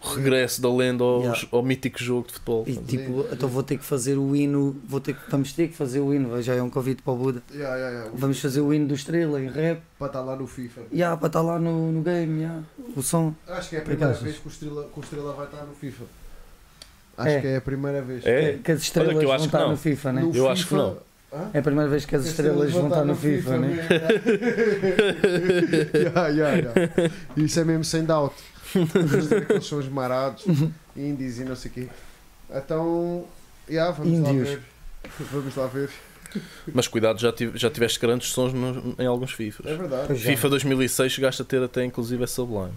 Regresso 0.03 0.61
da 0.61 0.69
lenda 0.73 1.03
ao, 1.03 1.21
Yeah. 1.21 1.41
ao 1.51 1.63
mítico 1.63 2.03
jogo 2.03 2.27
de 2.27 2.33
futebol. 2.33 2.63
E 2.67 2.75
tipo, 2.75 3.25
então 3.31 3.47
vou 3.47 3.63
ter 3.63 3.77
que 3.77 3.85
fazer 3.85 4.17
o 4.17 4.35
hino. 4.35 4.75
Vou 4.87 4.99
ter, 4.99 5.13
que- 5.15 5.31
vamos 5.31 5.53
ter 5.53 5.69
que 5.69 5.75
fazer 5.75 5.99
o 6.01 6.13
hino. 6.13 6.41
Já 6.41 6.55
é 6.55 6.61
um 6.61 6.69
convite 6.69 7.01
para 7.01 7.13
o 7.13 7.15
Buda. 7.15 7.41
Ya, 7.53 7.75
ya. 7.77 8.07
Vamos 8.13 8.39
fazer 8.41 8.59
o 8.61 8.73
hino 8.73 8.87
do 8.87 8.93
Estrela 8.95 9.41
em 9.41 9.49
rap. 9.49 9.81
Para 9.97 10.07
estar 10.07 10.21
lá 10.21 10.35
no 10.35 10.45
FIFA. 10.45 10.81
Ya, 10.93 11.15
para 11.15 11.27
estar 11.27 11.41
lá 11.41 11.57
no, 11.57 11.91
no 11.91 12.01
game. 12.01 12.41
ya. 12.41 12.59
O 12.95 13.01
som. 13.01 13.33
Acho 13.47 13.69
que 13.69 13.75
é 13.77 13.79
a 13.79 13.81
primeira 13.83 14.13
vez 14.13 14.37
que 14.37 14.47
o, 14.47 14.49
Estrela, 14.49 14.87
que 14.93 14.99
o 14.99 15.03
Estrela 15.03 15.33
vai 15.33 15.45
estar 15.45 15.63
no 15.63 15.73
FIFA. 15.73 16.03
Acho 17.17 17.29
É. 17.29 17.41
que 17.41 17.47
é 17.47 17.55
a 17.57 17.61
primeira 17.61 18.01
vez. 18.01 18.25
É? 18.25 18.57
Que 18.63 18.71
as 18.73 18.81
estrelas 18.81 19.17
que 19.17 19.25
vão 19.25 19.35
estar 19.37 19.59
não. 19.59 19.69
no 19.71 19.77
FIFA, 19.77 20.11
né? 20.13 20.21
No 20.23 20.35
Eu 20.35 20.49
acho 20.49 20.67
que 20.67 20.73
não. 20.73 20.97
Hã? 21.31 21.49
É 21.53 21.59
a 21.59 21.61
primeira 21.63 21.89
vez 21.89 22.05
que 22.05 22.15
as 22.15 22.25
estrelas 22.25 22.71
vão 22.71 22.87
estar 22.87 23.05
no 23.05 23.15
FIFA, 23.15 23.57
né? 23.57 23.87
Ya, 25.93 26.27
ya, 26.29 26.49
ya. 26.57 26.71
Isso 27.37 27.59
é 27.59 27.63
mesmo 27.63 27.83
sem 27.83 28.03
doubt. 28.03 28.35
Vamos 28.73 29.27
ver 29.27 29.43
aqueles 29.43 29.65
sons 29.65 29.87
marados, 29.89 30.45
indies 30.95 31.39
e 31.39 31.43
não 31.45 31.55
sei 31.55 31.71
o 31.71 31.73
quê. 31.73 31.87
Então, 32.53 33.25
ya, 33.69 33.91
vamos 33.91 34.19
lá 34.19 34.31
ver. 34.31 34.61
Vamos 35.31 35.55
lá 35.55 35.67
ver. 35.67 35.89
Mas 36.73 36.87
cuidado, 36.87 37.19
já, 37.19 37.31
tive, 37.31 37.57
já 37.57 37.69
tiveste 37.69 37.99
grandes 37.99 38.29
sons 38.29 38.53
no- 38.53 38.95
em 38.97 39.05
alguns 39.05 39.33
FIFAs. 39.33 39.65
É 39.67 39.75
verdade. 39.75 40.07
Pois 40.07 40.19
já. 40.19 40.31
FIFA 40.31 40.49
2006 40.49 41.11
chegaste 41.11 41.41
a 41.41 41.45
ter 41.45 41.61
até 41.61 41.83
inclusive 41.85 42.23
essa 42.23 42.35
Sublime. 42.35 42.73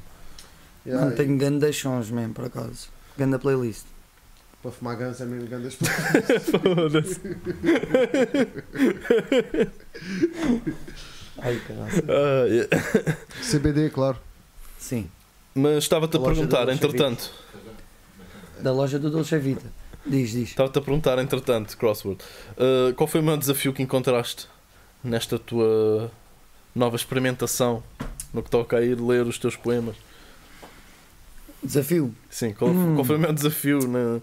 Ya, 0.84 0.96
Mano, 0.96 1.16
tenho 1.16 1.36
grandes 1.38 1.76
sons 1.76 2.10
mesmo, 2.10 2.34
por 2.34 2.44
acaso. 2.44 2.88
Ganda 3.16 3.38
playlist. 3.38 3.84
Para 4.62 4.70
fumar 4.72 4.96
ganso 4.96 5.22
é 5.22 5.26
mesmo 5.26 5.48
grandes 5.48 5.74
Foda-se. 5.74 7.20
Ai, 11.38 11.60
caralho. 11.66 12.04
Ah, 12.08 12.46
yeah. 12.46 12.68
CBD, 13.42 13.90
claro. 13.90 14.18
Sim. 14.78 15.10
Mas 15.58 15.84
estava-te 15.84 16.16
a 16.18 16.20
perguntar, 16.20 16.68
entretanto, 16.68 17.30
Da 18.60 18.72
loja 18.72 18.98
do 18.98 19.10
Dolce 19.10 19.38
Vita. 19.38 19.64
Diz, 20.06 20.30
diz. 20.30 20.50
estava-te 20.50 20.78
a 20.78 20.82
perguntar, 20.82 21.18
entretanto, 21.18 21.76
Crossword, 21.76 22.22
ah, 22.58 22.92
qual 22.94 23.06
foi 23.06 23.20
o 23.20 23.24
maior 23.24 23.38
desafio 23.38 23.72
que 23.72 23.82
encontraste 23.82 24.46
nesta 25.02 25.38
tua 25.38 26.10
nova 26.74 26.94
experimentação 26.94 27.82
no 28.34 28.42
que 28.42 28.50
toca 28.50 28.76
a 28.76 28.82
ir 28.84 29.00
ler 29.00 29.26
os 29.26 29.38
teus 29.38 29.56
poemas? 29.56 29.96
Desafio. 31.62 32.14
Sim, 32.30 32.52
qual, 32.52 32.70
Hum. 32.70 32.94
qual 32.94 33.04
foi 33.04 33.16
o 33.16 33.18
maior 33.18 33.32
desafio 33.32 33.78
na, 33.88 34.20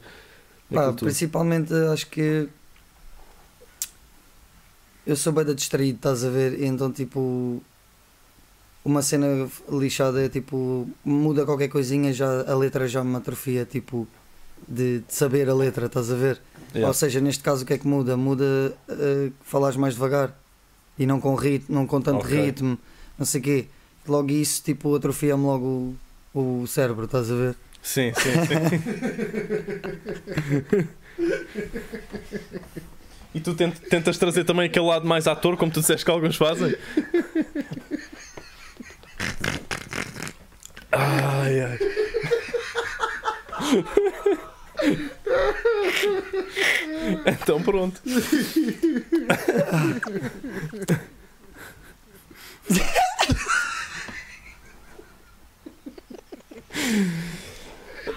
Pá, 0.72 0.94
principalmente 0.94 1.74
acho 1.92 2.08
que 2.08 2.48
eu 5.06 5.16
sou 5.16 5.34
bem 5.34 5.44
distraído, 5.54 5.98
estás 5.98 6.24
a 6.24 6.30
ver? 6.30 6.62
Então 6.64 6.92
tipo 6.92 7.62
uma 8.86 9.02
cena 9.02 9.48
lixada 9.72 10.24
é 10.26 10.30
tipo 10.30 10.88
muda 11.06 11.46
qualquer 11.46 11.68
coisinha, 11.70 12.12
já 12.14 12.42
a 12.52 12.56
letra 12.56 12.88
já 12.88 13.04
me 13.04 13.16
atrofia, 13.16 13.66
tipo 13.66 14.08
de, 14.68 15.00
de 15.00 15.14
saber 15.14 15.50
a 15.50 15.54
letra, 15.54 15.86
estás 15.88 16.12
a 16.12 16.16
ver? 16.16 16.40
Yeah. 16.74 16.88
Ou 16.88 16.94
seja, 16.94 17.20
neste 17.22 17.44
caso 17.44 17.64
o 17.64 17.66
que 17.66 17.74
é 17.74 17.78
que 17.78 17.88
muda? 17.88 18.16
Muda 18.18 18.74
uh, 18.90 19.32
falares 19.44 19.78
mais 19.78 19.94
devagar 19.94 20.38
e 20.98 21.06
não 21.06 21.20
com 21.20 21.36
ritmo, 21.36 21.76
não 21.76 21.86
com 21.88 22.02
tanto 22.02 22.26
Ok. 22.26 22.46
ritmo, 22.46 22.78
não 23.18 23.26
sei 23.26 23.42
o 23.42 23.44
quê. 23.44 23.66
Logo 24.08 24.32
isso 24.32 24.62
tipo 24.64 24.96
atrofia-me 24.96 25.44
logo 25.44 25.96
o, 26.34 26.62
o 26.64 26.68
cérebro, 26.68 27.06
estás 27.06 27.32
a 27.32 27.36
ver? 27.36 27.56
Sim, 27.82 28.12
sim, 28.16 28.32
sim. 28.48 28.56
e 33.36 33.40
tu 33.40 33.54
tent- 33.56 33.80
tentas 33.90 34.18
trazer 34.18 34.44
também 34.44 34.66
aquele 34.68 34.86
lado 34.86 35.08
mais 35.08 35.28
ator, 35.28 35.58
como 35.58 35.72
tu 35.72 35.80
disseste 35.80 36.06
que 36.06 36.12
alguns 36.12 36.36
fazem? 36.36 36.76
Ai, 40.92 41.62
ai. 41.62 41.80
Então 47.26 47.62
pronto. 47.62 48.02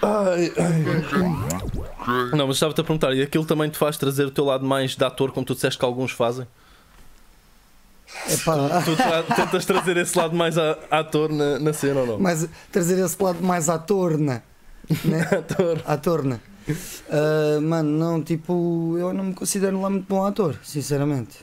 Ai, 0.01 0.51
ai. 0.57 0.83
Não, 2.35 2.47
mas 2.47 2.57
estava-te 2.57 2.81
a 2.81 2.83
perguntar, 2.83 3.13
e 3.13 3.21
aquilo 3.21 3.45
também 3.45 3.69
te 3.69 3.77
faz 3.77 3.97
trazer 3.97 4.25
o 4.25 4.31
teu 4.31 4.45
lado 4.45 4.65
mais 4.65 4.95
de 4.95 5.03
ator, 5.03 5.31
como 5.31 5.45
tu 5.45 5.53
disseste 5.55 5.77
que 5.79 5.85
alguns 5.85 6.11
fazem? 6.11 6.47
Epá, 8.29 8.81
Tu 8.83 8.95
tra- 8.95 9.23
tentas 9.23 9.65
trazer 9.65 9.97
esse 9.97 10.17
lado 10.17 10.35
mais 10.35 10.57
a- 10.57 10.77
ator 10.91 11.31
na, 11.31 11.59
na 11.59 11.73
cena 11.73 12.01
ou 12.01 12.07
não? 12.07 12.19
mas 12.19 12.47
trazer 12.71 13.03
esse 13.03 13.21
lado 13.21 13.41
mais 13.43 13.69
à 13.69 13.77
torna, 13.77 14.43
né? 15.05 15.21
Ator. 15.31 15.81
à 15.85 15.97
torna. 15.97 16.41
Ah, 17.09 17.59
mano, 17.61 17.89
não, 17.97 18.21
tipo, 18.21 18.95
eu 18.97 19.13
não 19.13 19.25
me 19.25 19.33
considero 19.33 19.79
lá 19.81 19.89
muito 19.89 20.05
bom 20.07 20.25
ator, 20.25 20.57
sinceramente. 20.63 21.37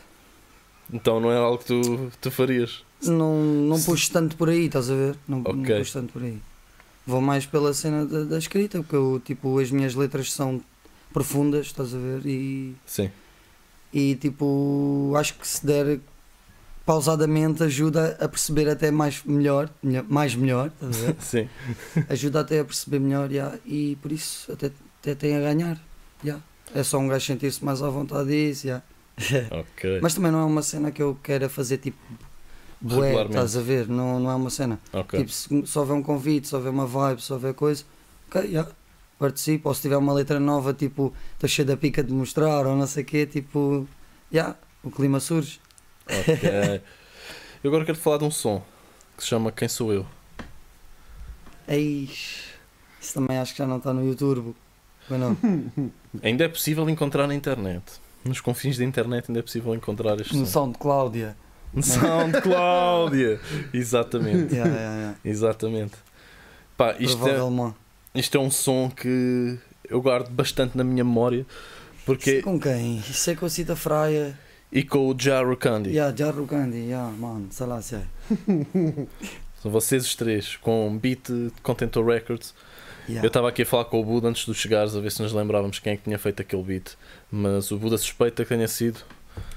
Então 0.93 1.19
não 1.21 1.33
é 1.33 1.37
algo 1.39 1.59
que 1.59 1.65
tu, 1.65 2.13
tu 2.21 2.31
farias. 2.31 2.83
Não, 3.03 3.35
não 3.43 3.81
puxo 3.81 4.11
tanto 4.13 4.37
por 4.37 4.49
aí, 4.51 4.67
estás 4.67 4.91
a 4.91 4.95
ver? 4.95 5.17
Não, 5.27 5.41
não 5.41 5.51
Ok. 5.63 5.79
puxo 5.79 5.93
tanto 5.95 6.13
por 6.13 6.23
aí. 6.23 6.39
Vou 7.07 7.21
mais 7.21 7.45
pela 7.47 7.73
cena 7.75 8.05
da, 8.05 8.25
da 8.25 8.39
escrita, 8.39 8.79
porque 8.81 8.97
eu, 8.97 9.21
tipo, 9.25 9.59
as 9.59 9.71
minhas 9.71 9.95
letras 9.95 10.33
são 10.33 10.61
profundas, 11.13 11.67
estás 11.67 11.95
a 11.95 11.99
ver? 11.99 12.27
E, 12.27 12.75
Sim. 12.87 13.11
e 13.93 14.15
tipo, 14.17 15.13
acho 15.17 15.35
que 15.35 15.47
se 15.49 15.65
der 15.65 16.01
pausadamente 16.85 17.63
ajuda 17.63 18.17
a 18.21 18.29
perceber 18.29 18.69
até 18.69 18.91
mais 18.91 19.23
melhor, 19.25 19.71
melhor- 19.83 20.05
mais 20.09 20.35
melhor, 20.35 20.67
estás 20.69 21.03
a 21.03 21.07
ver? 21.07 21.17
Sim. 21.21 21.49
ajuda 22.09 22.41
até 22.41 22.61
a 22.61 22.65
perceber 22.65 22.99
melhor 22.99 23.31
yeah, 23.31 23.57
e 23.65 23.97
por 24.03 24.13
isso 24.13 24.53
até, 24.53 24.71
até 25.01 25.15
tem 25.15 25.37
a 25.37 25.41
ganhar. 25.41 25.81
yeah. 26.23 26.43
É 26.75 26.83
só 26.83 26.99
um 26.99 27.09
gajo 27.09 27.25
sentir-se 27.25 27.65
mais 27.65 27.83
à 27.83 27.89
vontade 27.89 28.29
disso. 28.29 28.67
yeah. 28.67 28.85
Ok. 29.53 30.01
Mas 30.03 30.15
também 30.15 30.31
não 30.33 30.41
é 30.41 30.45
uma 30.45 30.63
cena 30.63 30.91
que 30.91 31.01
eu 31.03 31.17
queira 31.23 31.49
fazer 31.49 31.79
tipo 31.79 31.97
bué, 32.81 33.25
estás 33.25 33.57
a 33.57 33.61
ver? 33.61 33.89
Não, 33.89 34.19
não 34.21 34.31
é 34.31 34.35
uma 34.35 34.51
cena. 34.51 34.79
ok. 34.93 35.21
Tipo, 35.21 35.33
se 35.33 35.67
só 35.67 35.81
houver 35.81 35.95
um 35.95 36.03
convite, 36.03 36.49
se 36.49 36.55
houver 36.55 36.71
uma 36.71 36.87
vibe, 36.87 37.23
se 37.23 37.33
houver 37.33 37.55
coisa, 37.55 37.85
ok, 38.29 38.43
yeah, 38.43 38.69
participo. 39.19 39.69
Ou 39.69 39.75
se 39.75 39.83
tiver 39.83 39.97
uma 39.97 40.13
letra 40.13 40.39
nova, 40.41 40.75
tipo, 40.75 41.15
estou 41.35 41.49
cheio 41.49 41.67
da 41.67 41.77
pica 41.77 42.03
de 42.03 42.13
mostrar 42.13 42.67
ou 42.67 42.77
não 42.77 42.87
sei 42.87 43.05
o 43.05 43.07
quê, 43.07 43.25
tipo, 43.25 43.87
yeah, 44.33 44.55
o 44.83 44.91
clima 44.91 45.19
surge. 45.21 45.61
Ok. 46.09 46.81
Eu 47.63 47.71
agora 47.71 47.85
quero 47.85 47.99
falar 47.99 48.19
de 48.19 48.25
um 48.25 48.31
som 48.31 48.63
que 49.17 49.23
se 49.23 49.29
chama 49.29 49.51
Quem 49.51 49.69
Sou 49.69 49.93
Eu. 49.93 50.07
Eis, 51.67 52.45
isso 53.01 53.15
também 53.15 53.39
acho 53.39 53.53
que 53.53 53.59
já 53.59 53.67
não 53.67 53.79
está 53.79 53.93
no 53.93 54.05
YouTube. 54.05 54.55
Ou 55.11 55.19
não? 55.19 55.37
Ainda 56.23 56.45
é 56.45 56.49
possível 56.49 56.89
encontrar 56.91 57.27
na 57.27 57.35
internet. 57.35 57.83
Nos 58.25 58.41
confins 58.41 58.79
da 58.79 58.85
internet 58.85 59.27
ainda 59.29 59.41
é 59.41 59.43
possível 59.43 59.75
encontrar 59.75 60.19
este 60.19 60.35
No 60.35 60.47
som. 60.47 60.53
som 60.53 60.73
de 60.73 60.79
Cláudia. 60.79 61.37
No 61.75 61.83
SoundCloud! 61.83 63.39
Exatamente. 63.73 64.55
Yeah, 64.55 64.73
yeah, 64.75 64.97
yeah. 64.97 65.19
Exatamente. 65.25 65.95
Pá, 66.77 66.95
isto 66.99 67.29
é, 67.29 67.35
isto 68.15 68.37
é 68.39 68.41
um 68.41 68.51
som 68.51 68.89
que 68.91 69.59
eu 69.89 70.01
guardo 70.01 70.31
bastante 70.31 70.77
na 70.77 70.85
minha 70.85 71.05
memória. 71.05 71.41
Isso 71.41 72.03
é 72.03 72.05
Porque, 72.07 72.43
com 72.43 72.59
quem? 72.59 72.99
Isso 72.99 73.31
é 73.31 73.35
com 73.35 73.45
a 73.45 73.51
Cita 73.51 73.77
Fraia. 73.77 74.39
E 74.75 74.83
com 74.83 75.09
o 75.09 75.15
Jaru 75.19 75.57
Candy. 75.57 75.91
Yeah, 75.91 76.15
Jarro 76.17 76.47
Candy, 76.47 76.77
yeah, 76.79 77.11
mano, 77.17 77.47
sei 77.51 77.67
lá 77.67 77.81
se 77.81 77.95
é. 77.95 78.03
São 79.63 79.71
vocês 79.71 80.05
os 80.05 80.15
três, 80.15 80.57
com 80.57 80.99
beat 80.99 81.27
de 81.31 81.51
Contentor 81.63 82.05
Records. 82.05 82.53
Yeah. 83.09 83.25
Eu 83.25 83.29
estava 83.29 83.49
aqui 83.49 83.63
a 83.63 83.67
falar 83.67 83.85
com 83.87 84.01
o 84.01 84.05
Buda 84.05 84.29
antes 84.29 84.45
de 84.45 84.53
chegares, 84.55 84.95
a 84.97 85.01
ver 85.01 85.11
se 85.13 85.23
nos 85.23 85.33
lembrávamos 85.33 85.79
quem 85.79 85.93
é 85.93 85.97
que 85.97 86.03
tinha 86.05 86.19
feito 86.19 86.43
aquele 86.43 86.63
beat. 86.63 86.93
Mas 87.31 87.71
o 87.71 87.79
Buda 87.79 87.97
suspeita 87.97 88.43
que 88.43 88.49
tenha 88.49 88.67
sido 88.69 88.99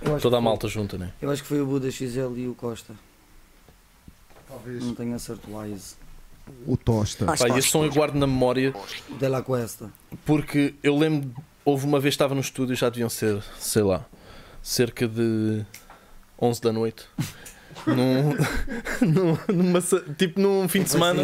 toda 0.04 0.16
a 0.16 0.20
que 0.20 0.22
foi- 0.30 0.40
malta 0.42 0.68
junta, 0.68 0.98
né? 0.98 1.12
Eu 1.22 1.30
acho 1.32 1.42
que 1.42 1.48
foi 1.48 1.60
o 1.62 1.66
Buda 1.66 1.90
XL 1.92 2.38
e 2.38 2.48
o 2.48 2.54
Costa. 2.56 2.94
Talvez 4.48 4.84
Não 4.84 4.94
tenho 4.96 5.16
acerto 5.16 5.52
lá 5.52 5.68
isso. 5.68 5.98
o 6.66 6.78
Tosta. 6.78 7.26
Pá, 7.26 7.36
e 7.50 7.60
esse 7.60 7.68
som 7.70 7.84
eu 7.84 7.92
guardo 7.92 8.16
na 8.16 8.28
memória 8.28 8.74
De 9.20 9.28
la 9.28 9.42
Cuesta. 9.42 9.90
porque 10.26 10.74
eu 10.82 10.98
lembro, 10.98 11.32
houve 11.66 11.86
uma 11.86 12.00
vez 12.00 12.14
que 12.14 12.16
estava 12.16 12.34
no 12.34 12.40
estúdio, 12.42 12.76
já 12.76 12.90
deviam 12.90 13.10
ser, 13.10 13.42
sei 13.60 13.84
lá, 13.84 14.06
cerca 14.68 15.08
de 15.08 15.66
11 16.42 16.62
da 16.62 16.74
noite. 16.74 17.06
num, 17.88 18.34
num- 19.08 19.38
numa, 19.56 19.80
tipo 20.18 20.40
num 20.42 20.68
fim 20.68 20.84
de 20.84 20.90
semana. 20.90 21.24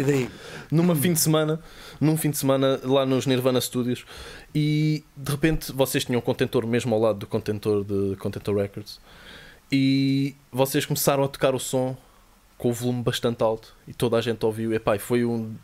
Numa 0.70 0.96
fim 0.96 1.12
de 1.12 1.20
semana, 1.20 1.60
num 2.00 2.16
fim 2.16 2.30
de 2.30 2.38
semana 2.38 2.80
lá 2.84 3.04
nos 3.04 3.26
Nirvana 3.26 3.60
Studios. 3.60 4.04
E 4.54 5.04
de 5.16 5.30
repente 5.30 5.72
vocês 5.72 6.04
tinham 6.04 6.18
um 6.20 6.22
contentor 6.22 6.66
mesmo 6.66 6.94
ao 6.94 7.00
lado 7.00 7.18
do 7.18 7.26
contentor 7.26 7.84
de 7.84 8.16
Contentor 8.16 8.56
Records. 8.56 8.98
E 9.70 10.34
vocês 10.52 10.86
começaram 10.86 11.22
a 11.24 11.28
tocar 11.28 11.54
o 11.54 11.58
som 11.58 11.96
com 12.56 12.70
o 12.70 12.72
volume 12.72 13.02
bastante 13.02 13.42
alto 13.42 13.74
e 13.86 13.92
toda 13.92 14.16
a 14.16 14.20
gente 14.20 14.44
ouviu. 14.46 14.72
E 14.72 14.76
epá, 14.76 14.98
foi 14.98 15.24
um- 15.24 15.54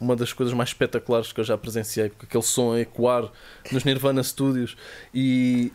uma 0.00 0.14
das 0.16 0.32
coisas 0.32 0.54
mais 0.54 0.70
espetaculares 0.70 1.32
que 1.32 1.40
eu 1.40 1.44
já 1.44 1.56
presenciei 1.58 2.08
porque 2.08 2.26
aquele 2.26 2.42
som 2.44 2.72
a 2.72 2.80
ecoar 2.80 3.30
nos 3.72 3.84
Nirvana 3.84 4.22
Studios. 4.22 4.76
E 5.14 5.72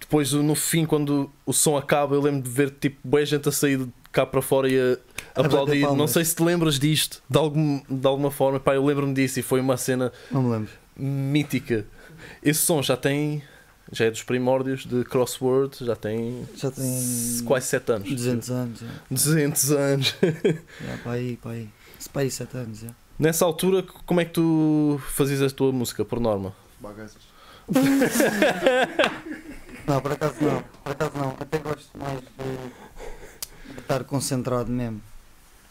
depois 0.00 0.32
no 0.32 0.54
fim 0.54 0.84
quando 0.84 1.30
o 1.46 1.52
som 1.52 1.76
acaba 1.76 2.14
eu 2.14 2.20
lembro 2.20 2.42
de 2.42 2.50
ver 2.50 2.70
tipo 2.70 2.96
boa 3.04 3.24
gente 3.24 3.48
a 3.48 3.52
sair 3.52 3.78
de 3.78 3.88
cá 4.12 4.24
para 4.26 4.40
fora 4.42 4.68
e 4.68 4.78
a 4.78 4.96
A 5.34 5.40
aplaudir 5.46 5.80
não 5.96 6.06
sei 6.06 6.24
se 6.24 6.36
te 6.36 6.42
lembras 6.42 6.78
disto 6.78 7.22
de, 7.28 7.38
algum, 7.38 7.80
de 7.88 8.06
alguma 8.06 8.30
forma 8.30 8.60
pá, 8.60 8.74
eu 8.74 8.84
lembro-me 8.84 9.12
disso 9.14 9.40
e 9.40 9.42
foi 9.42 9.60
uma 9.60 9.76
cena 9.76 10.12
Não 10.30 10.42
me 10.42 10.50
lembro. 10.50 10.70
mítica 10.96 11.86
esse 12.42 12.60
som 12.60 12.82
já 12.82 12.96
tem 12.96 13.42
já 13.92 14.04
é 14.06 14.10
dos 14.10 14.22
primórdios 14.22 14.86
de 14.86 15.04
Crossword 15.04 15.84
já 15.84 15.96
tem 15.96 16.46
Já 16.56 16.70
tem 16.70 16.84
quase 17.44 17.66
7 17.66 17.92
anos 17.92 18.08
200 18.10 18.50
anos. 18.50 18.80
Já. 18.80 18.86
200 19.10 19.70
anos 19.72 20.14
Já, 20.86 20.96
para 21.02 21.12
aí, 21.12 21.36
para 21.36 21.50
aí. 21.52 21.68
Se 21.98 22.08
para 22.08 22.22
aí 22.22 22.30
7 22.30 22.56
anos. 22.56 22.78
Já. 22.80 22.88
nessa 23.18 23.44
altura 23.44 23.82
como 24.06 24.20
é 24.20 24.24
que 24.24 24.32
tu 24.32 25.00
fazias 25.10 25.42
a 25.42 25.50
tua 25.50 25.72
música 25.72 26.04
por 26.04 26.20
norma 26.20 26.54
Bagaças. 26.80 27.22
Não, 29.86 30.00
por 30.00 30.12
acaso 30.12 30.36
não. 30.40 30.62
Por 30.82 30.92
acaso 30.92 31.12
não. 31.16 31.36
Até 31.38 31.58
gosto 31.58 31.98
mais 31.98 32.20
de, 32.20 33.74
de 33.74 33.80
estar 33.80 34.04
concentrado 34.04 34.70
mesmo. 34.70 35.00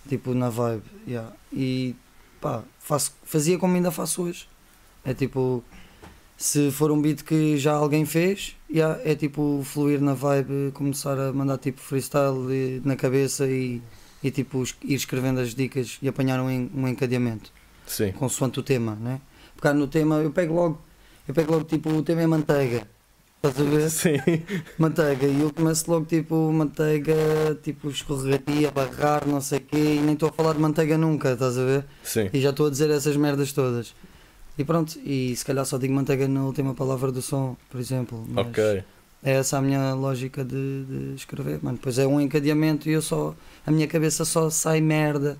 Tipo 0.07 0.33
na 0.33 0.49
vibe. 0.49 0.83
Yeah. 1.07 1.33
E 1.51 1.95
pá, 2.39 2.63
faço, 2.79 3.13
fazia 3.23 3.57
como 3.57 3.75
ainda 3.75 3.91
faço 3.91 4.23
hoje. 4.23 4.47
É 5.03 5.13
tipo. 5.13 5.63
Se 6.35 6.71
for 6.71 6.91
um 6.91 7.01
beat 7.01 7.23
que 7.23 7.57
já 7.57 7.73
alguém 7.73 8.05
fez, 8.05 8.57
yeah, 8.69 8.99
é 9.05 9.15
tipo 9.15 9.61
fluir 9.63 10.01
na 10.01 10.13
vibe, 10.13 10.71
começar 10.73 11.17
a 11.17 11.31
mandar 11.31 11.57
tipo 11.57 11.79
freestyle 11.79 12.81
na 12.83 12.95
cabeça 12.95 13.47
e, 13.47 13.81
e 14.21 14.31
tipo 14.31 14.63
ir 14.83 14.95
escrevendo 14.95 15.39
as 15.39 15.53
dicas 15.53 15.99
e 16.01 16.07
apanhar 16.07 16.41
um, 16.41 16.69
um 16.75 16.87
encadeamento 16.87 17.51
sim 17.85 18.11
consoante 18.13 18.59
o 18.59 18.63
tema, 18.63 18.95
né? 18.95 19.21
Pegar 19.55 19.73
no 19.73 19.87
tema, 19.87 20.15
eu 20.15 20.31
pego 20.31 20.53
logo, 20.53 20.81
eu 21.27 21.33
pego 21.33 21.53
logo 21.53 21.65
tipo, 21.65 21.89
o 21.89 22.03
tema 22.03 22.21
é 22.21 22.27
manteiga. 22.27 22.87
Estás 23.45 23.59
a 23.59 23.69
ver? 23.69 23.89
sim 23.89 24.17
Manteiga. 24.79 25.27
E 25.27 25.41
eu 25.41 25.51
começo 25.51 25.91
logo 25.91 26.05
tipo 26.05 26.49
manteiga, 26.53 27.13
tipo 27.61 27.89
escorregadia, 27.89 28.71
barrar, 28.71 29.27
não 29.27 29.41
sei 29.41 29.57
o 29.59 29.61
quê, 29.61 29.95
e 29.95 29.99
nem 29.99 30.13
estou 30.13 30.29
a 30.29 30.31
falar 30.31 30.53
de 30.53 30.61
manteiga 30.61 30.97
nunca, 30.97 31.33
estás 31.33 31.57
a 31.57 31.65
ver? 31.65 31.85
sim 32.03 32.29
E 32.33 32.39
já 32.39 32.51
estou 32.51 32.67
a 32.67 32.69
dizer 32.69 32.89
essas 32.89 33.17
merdas 33.17 33.51
todas. 33.51 33.93
E 34.57 34.63
pronto, 34.63 34.97
e 35.03 35.35
se 35.35 35.43
calhar 35.43 35.65
só 35.65 35.77
digo 35.77 35.93
manteiga 35.93 36.25
na 36.25 36.45
última 36.45 36.73
palavra 36.73 37.11
do 37.11 37.21
som, 37.21 37.57
por 37.69 37.81
exemplo. 37.81 38.23
mas 38.29 38.47
ok 38.47 38.81
É 39.21 39.33
essa 39.33 39.57
a 39.57 39.61
minha 39.61 39.93
lógica 39.93 40.45
de, 40.45 40.85
de 40.85 41.15
escrever, 41.15 41.59
mano. 41.61 41.77
Pois 41.81 41.99
é 41.99 42.07
um 42.07 42.21
encadeamento 42.21 42.87
e 42.87 42.93
eu 42.93 43.01
só. 43.01 43.35
A 43.67 43.71
minha 43.71 43.87
cabeça 43.87 44.23
só 44.23 44.49
sai 44.49 44.79
merda. 44.79 45.37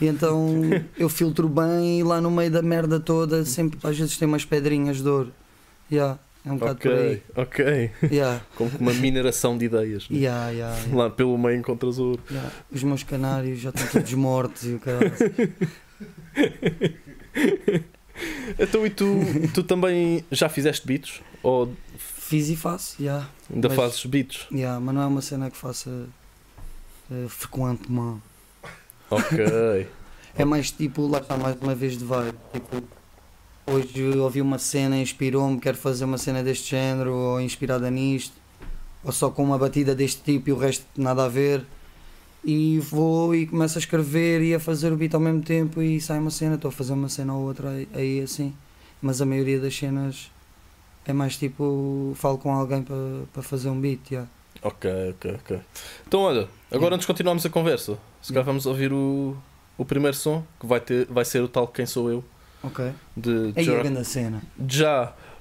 E 0.00 0.06
então 0.06 0.50
eu 0.96 1.10
filtro 1.10 1.46
bem 1.46 2.00
e 2.00 2.02
lá 2.02 2.22
no 2.22 2.30
meio 2.30 2.50
da 2.50 2.62
merda 2.62 2.98
toda 2.98 3.44
sempre 3.44 3.78
às 3.82 3.98
vezes 3.98 4.16
tem 4.16 4.26
umas 4.26 4.46
pedrinhas 4.46 5.02
de 5.02 5.08
ouro. 5.08 5.30
Yeah, 5.92 6.18
é 6.44 6.52
um 6.52 6.56
bocado 6.58 6.90
aí. 6.90 7.22
ok 7.34 7.90
Yeah, 8.10 8.40
como 8.56 8.70
uma 8.78 8.92
mineração 8.94 9.56
de 9.56 9.64
ideias 9.64 10.08
né? 10.10 10.18
yeah, 10.18 10.50
yeah, 10.50 10.76
yeah, 10.78 10.96
lá 10.96 11.08
pelo 11.10 11.36
meio 11.38 11.58
encontras 11.58 11.98
ouro 11.98 12.20
yeah. 12.30 12.50
Os 12.70 12.82
meus 12.82 13.02
canários 13.02 13.60
já 13.60 13.70
estão 13.70 13.86
todos 13.88 14.12
mortos 14.14 14.64
e 14.64 14.74
o 14.74 14.78
cara. 14.80 15.12
então 18.58 18.86
e 18.86 18.90
tu, 18.90 19.20
tu 19.52 19.62
também 19.62 20.24
já 20.30 20.48
fizeste 20.48 20.86
beats? 20.86 21.20
Ou 21.42 21.72
Fiz 21.98 22.48
e 22.48 22.56
faço, 22.56 22.96
yeah, 23.02 23.28
ainda 23.52 23.68
Mas- 23.68 23.76
fazes 23.76 24.04
beats? 24.06 24.46
yeah, 24.50 24.80
mas 24.80 24.94
não 24.94 25.02
é 25.02 25.06
uma 25.06 25.20
cena 25.20 25.50
que 25.50 25.56
faça 25.56 25.90
uh, 27.10 27.28
frequentemente. 27.28 28.22
ok 29.10 29.86
É 30.36 30.44
mais 30.44 30.72
tipo, 30.72 31.06
lá 31.06 31.18
está 31.18 31.36
mais 31.36 31.54
uma 31.60 31.76
vez 31.76 31.96
de 31.96 32.04
vibe. 32.04 32.34
Tipo, 32.52 32.82
hoje 33.66 34.02
ouvi 34.18 34.40
uma 34.40 34.58
cena, 34.58 34.98
inspirou-me, 34.98 35.60
quero 35.60 35.76
fazer 35.76 36.04
uma 36.04 36.18
cena 36.18 36.42
deste 36.42 36.70
género, 36.70 37.12
ou 37.14 37.40
inspirada 37.40 37.90
nisto, 37.90 38.34
ou 39.02 39.12
só 39.12 39.30
com 39.30 39.44
uma 39.44 39.58
batida 39.58 39.94
deste 39.94 40.22
tipo 40.22 40.50
e 40.50 40.52
o 40.52 40.56
resto 40.56 40.84
nada 40.96 41.24
a 41.24 41.28
ver. 41.28 41.64
E 42.44 42.78
vou 42.78 43.34
e 43.34 43.46
começo 43.46 43.78
a 43.78 43.80
escrever 43.80 44.42
e 44.42 44.54
a 44.54 44.60
fazer 44.60 44.92
o 44.92 44.96
beat 44.96 45.14
ao 45.14 45.20
mesmo 45.20 45.40
tempo 45.40 45.80
e 45.80 45.98
sai 46.00 46.18
uma 46.18 46.30
cena, 46.30 46.56
estou 46.56 46.68
a 46.68 46.72
fazer 46.72 46.92
uma 46.92 47.08
cena 47.08 47.34
ou 47.34 47.46
outra 47.46 47.70
aí, 47.94 48.20
assim. 48.20 48.54
Mas 49.00 49.20
a 49.22 49.26
maioria 49.26 49.58
das 49.58 49.74
cenas 49.74 50.30
é 51.06 51.12
mais 51.12 51.36
tipo, 51.36 52.12
falo 52.16 52.36
com 52.36 52.52
alguém 52.52 52.82
para 52.82 52.96
para 53.32 53.42
fazer 53.42 53.70
um 53.70 53.80
beat. 53.80 54.10
Yeah. 54.10 54.30
Ok, 54.62 54.90
ok, 55.10 55.34
ok. 55.34 55.60
Então 56.06 56.20
olha, 56.20 56.48
agora 56.70 56.94
antes 56.94 57.06
de 57.06 57.12
continuarmos 57.12 57.44
a 57.46 57.50
conversa, 57.50 57.98
se 58.20 58.32
calhar 58.32 58.44
vamos 58.44 58.66
ouvir 58.66 58.92
o, 58.92 59.36
o 59.76 59.84
primeiro 59.84 60.16
som, 60.16 60.42
que 60.60 60.66
vai, 60.66 60.80
ter, 60.80 61.06
vai 61.06 61.24
ser 61.24 61.42
o 61.42 61.48
tal 61.48 61.66
Quem 61.68 61.86
Sou 61.86 62.10
Eu, 62.10 62.24
Ok. 62.64 62.92
de 63.16 63.52
Aí 63.56 63.68
a 63.68 63.72
Ja, 63.72 63.82
grande 63.82 64.04
cena. 64.04 64.42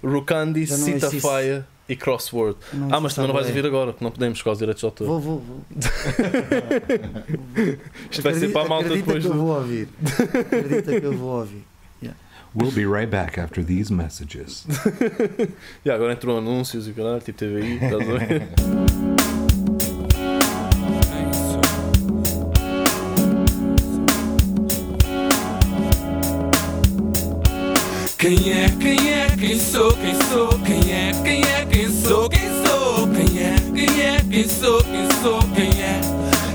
Rukandi, 0.04 0.66
Já 0.66 0.78
não 0.78 0.86
Cita 0.86 1.06
existe. 1.08 1.22
Faia 1.22 1.66
e 1.88 1.96
Crossword. 1.96 2.58
Não 2.74 2.94
Ah, 2.94 3.00
mas 3.00 3.14
também 3.14 3.28
não 3.30 3.36
vais 3.36 3.48
ouvir 3.48 3.66
agora, 3.66 3.92
porque 3.94 4.04
não 4.04 4.12
podemos 4.12 4.38
por 4.40 4.46
causa 4.46 4.56
dos 4.56 4.60
direitos 4.60 4.82
de 4.82 4.86
autor. 4.86 5.08
Vou, 5.08 5.20
vou, 5.20 5.40
vou. 5.40 5.62
Isto 8.12 8.22
vai 8.22 8.34
ser 8.34 8.52
para 8.52 8.66
a 8.66 8.68
malta 8.68 8.86
Acredita 8.88 9.06
depois 9.14 9.24
que 9.26 9.30
eu 9.32 9.36
vou 9.38 9.56
ouvir. 9.56 9.88
Acredita 10.46 11.00
que 11.00 11.06
eu 11.06 11.18
vou 11.18 11.40
ouvir. 11.40 11.64
We'll 12.56 12.72
be 12.72 12.86
right 12.86 13.10
back 13.10 13.40
after 13.40 13.64
these 13.66 13.92
messages. 13.92 14.68
E 15.84 15.90
agora 15.90 16.14
entrou 16.14 16.38
anúncios 16.38 16.88
e 16.88 16.92
o 16.92 16.94
caralho, 16.94 17.20
tipo 17.20 17.40
TVI, 17.40 17.74
estás 17.84 18.02
a 18.02 18.14
ver? 18.14 18.44
Quem 28.24 28.54
é, 28.54 28.70
quem 28.80 29.12
é, 29.12 29.28
quem 29.38 29.60
sou, 29.60 29.92
quem 29.98 30.16
sou, 30.32 30.48
quem 30.60 30.94
é, 30.94 31.12
quem 31.26 31.42
é, 31.42 31.66
quem 31.66 31.90
sou, 31.92 32.30
quem 32.30 32.48
sou, 32.66 33.06
quem 33.10 33.38
é, 33.38 33.56
quem 33.76 34.02
é, 34.02 34.22
quem 34.32 34.48
sou, 34.48 34.82
quem 34.82 35.22
sou, 35.22 35.40
quem 35.54 35.82
é, 35.82 36.00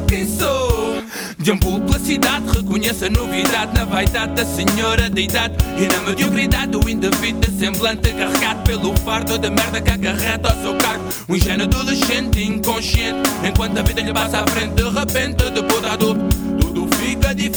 quem 0.09 0.27
sou. 0.27 1.03
Deambulo 1.37 1.83
pela 1.83 1.99
cidade, 1.99 2.47
reconheço 2.57 3.05
a 3.05 3.11
novidade 3.11 3.75
na 3.75 3.85
vaidade 3.85 4.33
da 4.33 4.47
senhora 4.47 5.11
da 5.11 5.21
idade. 5.21 5.57
E 5.77 5.87
na 5.87 6.09
mediocridade 6.09 6.69
do 6.69 6.89
indivíduo 6.89 7.53
semblante 7.59 8.15
carregado 8.15 8.63
pelo 8.63 8.97
fardo 9.05 9.37
de 9.37 9.51
merda 9.51 9.79
que 9.83 9.91
acarreta 9.91 10.49
ao 10.49 10.63
seu 10.63 10.75
cargo. 10.77 11.05
Um 11.29 11.37
ingênuo 11.37 11.65
adolescente 11.65 12.43
inconsciente, 12.43 13.29
enquanto 13.47 13.77
a 13.77 13.83
vida 13.83 14.01
lhe 14.01 14.15
passa 14.15 14.41
à 14.41 14.47
frente, 14.47 14.73
de 14.73 14.89
repente, 14.89 15.51
depois 15.51 15.83
de 15.83 15.87
adulto, 15.87 16.58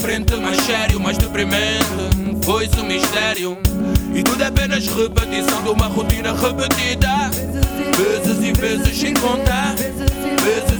diferente, 0.02 0.34
mais 0.36 0.56
sério, 0.64 0.98
mais 0.98 1.16
deprimente. 1.16 2.44
Foi-se 2.44 2.78
um 2.80 2.84
mistério. 2.84 3.56
E 4.12 4.22
tudo 4.22 4.42
é 4.42 4.46
apenas 4.46 4.84
repetição 4.88 5.62
de 5.62 5.68
uma 5.68 5.86
rotina 5.86 6.32
repetida. 6.32 7.30
Vezes 7.96 8.42
e 8.42 8.52
vezes 8.52 8.98
sem 8.98 9.14
contar. 9.14 9.76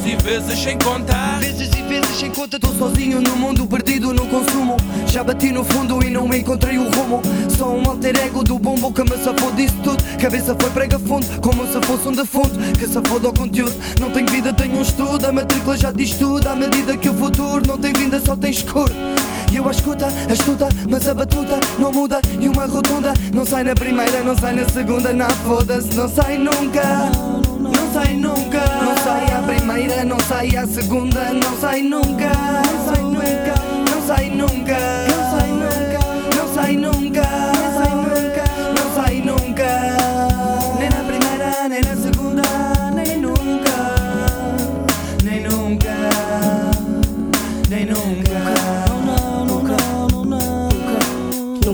Vezes 0.02 0.20
e 0.20 0.24
vezes 0.24 0.58
sem 0.58 0.78
contar. 0.78 1.38
Vezes 1.38 1.70
e 1.78 1.82
vezes 1.82 2.18
sem 2.18 2.30
conta 2.30 2.56
estou 2.56 2.74
sozinho 2.74 3.20
no 3.20 3.36
mundo 3.36 3.64
perdido 3.68 4.12
no 4.12 4.26
consumo. 4.26 4.76
Já 5.06 5.22
bati 5.22 5.52
no 5.52 5.64
fundo 5.64 6.02
e 6.04 6.10
não 6.10 6.26
encontrei 6.34 6.76
o 6.76 6.90
rumo. 6.90 7.22
Sou 7.56 7.76
um 7.78 7.88
alter 7.88 8.16
ego 8.16 8.42
do 8.42 8.58
bombo 8.58 8.92
que 8.92 9.02
me 9.02 9.16
safou 9.22 9.52
disso 9.52 9.76
tudo. 9.84 10.02
Cabeça 10.20 10.56
foi 10.58 10.70
prega 10.70 10.98
fundo, 10.98 11.24
como 11.40 11.64
se 11.66 11.80
fosse 11.86 12.08
um 12.08 12.12
defunto. 12.12 12.58
Que 12.76 12.86
safou 12.88 13.20
do 13.20 13.32
conteúdo 13.32 13.74
Não 14.00 14.10
tenho 14.10 14.28
vida, 14.28 14.52
tenho 14.52 14.76
um 14.76 14.82
estudo. 14.82 15.24
A 15.24 15.32
matrícula 15.32 15.76
já 15.76 15.92
diz 15.92 16.14
tudo 16.14 16.48
À 16.48 16.56
medida 16.56 16.96
que 16.96 17.08
o 17.08 17.14
futuro 17.14 17.62
não 17.66 17.78
tem 17.78 17.92
vinda, 17.92 18.20
só 18.20 18.34
tem 18.34 18.50
escuro. 18.50 18.92
E 19.52 19.56
eu 19.56 19.68
a 19.68 19.70
escuta, 19.70 20.06
a 20.06 20.32
estuda, 20.32 20.66
mas 20.88 21.06
a 21.06 21.12
batuta 21.12 21.60
não 21.78 21.92
muda. 21.92 22.22
E 22.40 22.48
uma 22.48 22.64
rotunda 22.64 23.12
não 23.34 23.44
sai 23.44 23.62
na 23.62 23.74
primeira, 23.74 24.24
não 24.24 24.34
sai 24.36 24.54
na 24.54 24.66
segunda. 24.66 25.12
Não 25.12 25.28
foda-se, 25.28 25.94
não 25.94 26.08
sai 26.08 26.38
nunca. 26.38 26.82
Não 27.60 27.92
sai 27.92 28.14
nunca. 28.14 28.64
Não 28.82 28.96
sai 29.04 29.30
à 29.30 29.42
primeira, 29.42 29.91
não 30.04 30.18
sai 30.20 30.56
à 30.56 30.66
segunda 30.66 31.32
Não 31.32 31.60
sai 31.60 31.82
nunca. 31.82 32.30
Não 32.64 32.84
sai 32.86 33.02
nunca 33.02 33.54
Não 33.90 34.06
sai 34.06 34.30
nunca, 34.30 34.78
não 35.08 35.30
sai 35.30 35.48
nunca, 35.52 35.98
não 36.36 36.54
sai 36.54 36.76
nunca, 36.76 37.01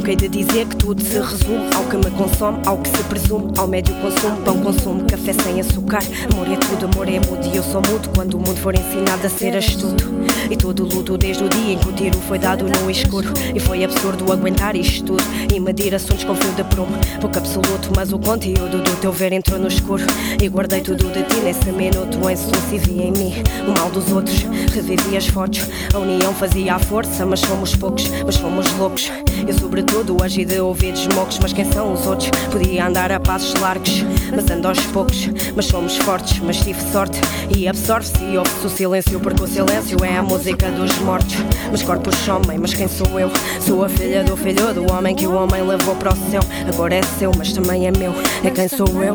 hei 0.09 0.17
de 0.17 0.29
dizer 0.29 0.67
que 0.67 0.77
tudo 0.77 1.03
se 1.03 1.19
resume 1.19 1.69
ao 1.75 1.85
que 1.85 1.97
me 1.97 2.11
consome, 2.13 2.59
ao 2.65 2.79
que 2.79 2.89
se 2.89 3.03
presume, 3.05 3.53
ao 3.59 3.69
médio 3.69 3.95
consumo, 3.97 4.37
pão 4.43 4.59
consumo, 4.61 5.05
café 5.05 5.35
sem 5.35 5.61
açúcar. 5.61 5.99
Amor 6.33 6.51
é 6.51 6.57
tudo, 6.57 6.87
amor 6.87 7.09
é 7.09 7.21
mudo 7.21 7.47
e 7.47 7.57
eu 7.57 7.63
sou 7.63 7.83
mudo 7.83 8.09
quando 8.15 8.35
o 8.35 8.39
mundo 8.39 8.57
for 8.57 8.75
ensinado 8.75 9.27
a 9.27 9.29
ser 9.29 9.55
astuto. 9.55 10.09
E 10.51 10.57
todo 10.57 10.85
luto 10.85 11.19
desde 11.19 11.45
o 11.45 11.49
dia 11.49 11.75
em 11.75 11.79
que 11.79 11.89
o 11.89 11.93
tiro 11.93 12.19
foi 12.21 12.39
dado 12.39 12.65
no 12.65 12.91
escuro. 12.91 13.29
E 13.55 13.61
foi 13.61 13.85
absurdo 13.85 14.33
aguentar 14.33 14.75
isto 14.77 15.05
tudo 15.05 15.25
e 15.55 15.61
medir 15.61 15.95
assuntos 15.95 16.25
com 16.25 16.35
fio 16.35 16.53
de 16.53 16.65
prumo. 16.65 16.97
Pouco 17.21 17.37
absoluto, 17.37 17.91
mas 17.95 18.11
o 18.11 18.19
conteúdo 18.19 18.83
do 18.83 18.97
teu 19.01 19.13
ver 19.13 19.33
entrou 19.33 19.59
no 19.59 19.69
escuro. 19.69 20.05
E 20.43 20.49
guardei 20.49 20.81
tudo 20.81 21.05
de 21.13 21.23
ti 21.25 21.37
nesse 21.41 21.71
minuto 21.73 22.19
em 22.31 22.37
silêncio 22.37 22.75
e 22.75 22.79
vi 22.79 23.03
em 23.03 23.13
mim 23.13 23.35
o 23.67 23.79
mal 23.79 23.91
dos 23.91 24.11
outros. 24.11 24.43
Revivi 24.73 25.17
as 25.17 25.27
fotos, 25.27 25.61
a 25.93 25.99
união 25.99 26.33
fazia 26.33 26.75
a 26.75 26.79
força, 26.79 27.27
mas 27.27 27.41
fomos 27.43 27.75
poucos, 27.75 28.09
mas 28.25 28.37
fomos 28.37 28.73
loucos. 28.75 29.11
Eu, 29.47 29.55
sobretudo, 29.55 29.98
agi 30.23 30.45
de 30.45 30.61
ouvidos 30.61 31.07
mocos, 31.09 31.39
mas 31.41 31.53
quem 31.53 31.65
são 31.73 31.93
os 31.93 32.07
outros? 32.07 32.31
Podia 32.53 32.87
andar 32.87 33.11
a 33.11 33.19
passos 33.19 33.55
largos, 33.61 34.05
mas 34.35 34.51
ando 34.51 34.69
aos 34.69 34.81
poucos. 34.87 35.29
Mas 35.57 35.67
somos 35.67 35.97
fortes, 35.97 36.39
mas 36.41 36.59
tive 36.61 36.81
sorte 36.93 37.19
e 37.57 37.67
absorve-se 37.67 38.23
e 38.23 38.37
ouve-se 38.37 38.67
o 38.67 38.71
silêncio, 38.71 39.21
porque 39.21 39.43
o 39.43 39.47
silêncio 39.47 39.97
é 40.05 40.17
a 40.17 40.23
música 40.23 40.71
dos 40.71 40.97
mortos. 40.99 41.37
Mas 41.71 41.83
corpos 41.83 42.15
somem, 42.17 42.59
mas 42.59 42.75
quem 42.75 42.87
sou 42.87 43.19
eu? 43.19 43.31
Sou 43.61 43.85
a 43.85 43.89
filha 43.89 44.23
do 44.23 44.37
filho 44.37 44.73
do 44.75 44.93
homem 44.93 45.15
que 45.15 45.27
o 45.27 45.35
homem 45.35 45.63
levou 45.63 45.97
para 45.97 46.13
o 46.13 46.31
céu. 46.31 46.43
Agora 46.69 46.95
é 46.95 47.03
seu, 47.19 47.33
mas 47.37 47.53
também 47.53 47.87
é 47.87 47.91
meu. 47.91 48.13
É 48.45 48.51
quem 48.51 48.69
sou 48.69 49.03
eu? 49.03 49.15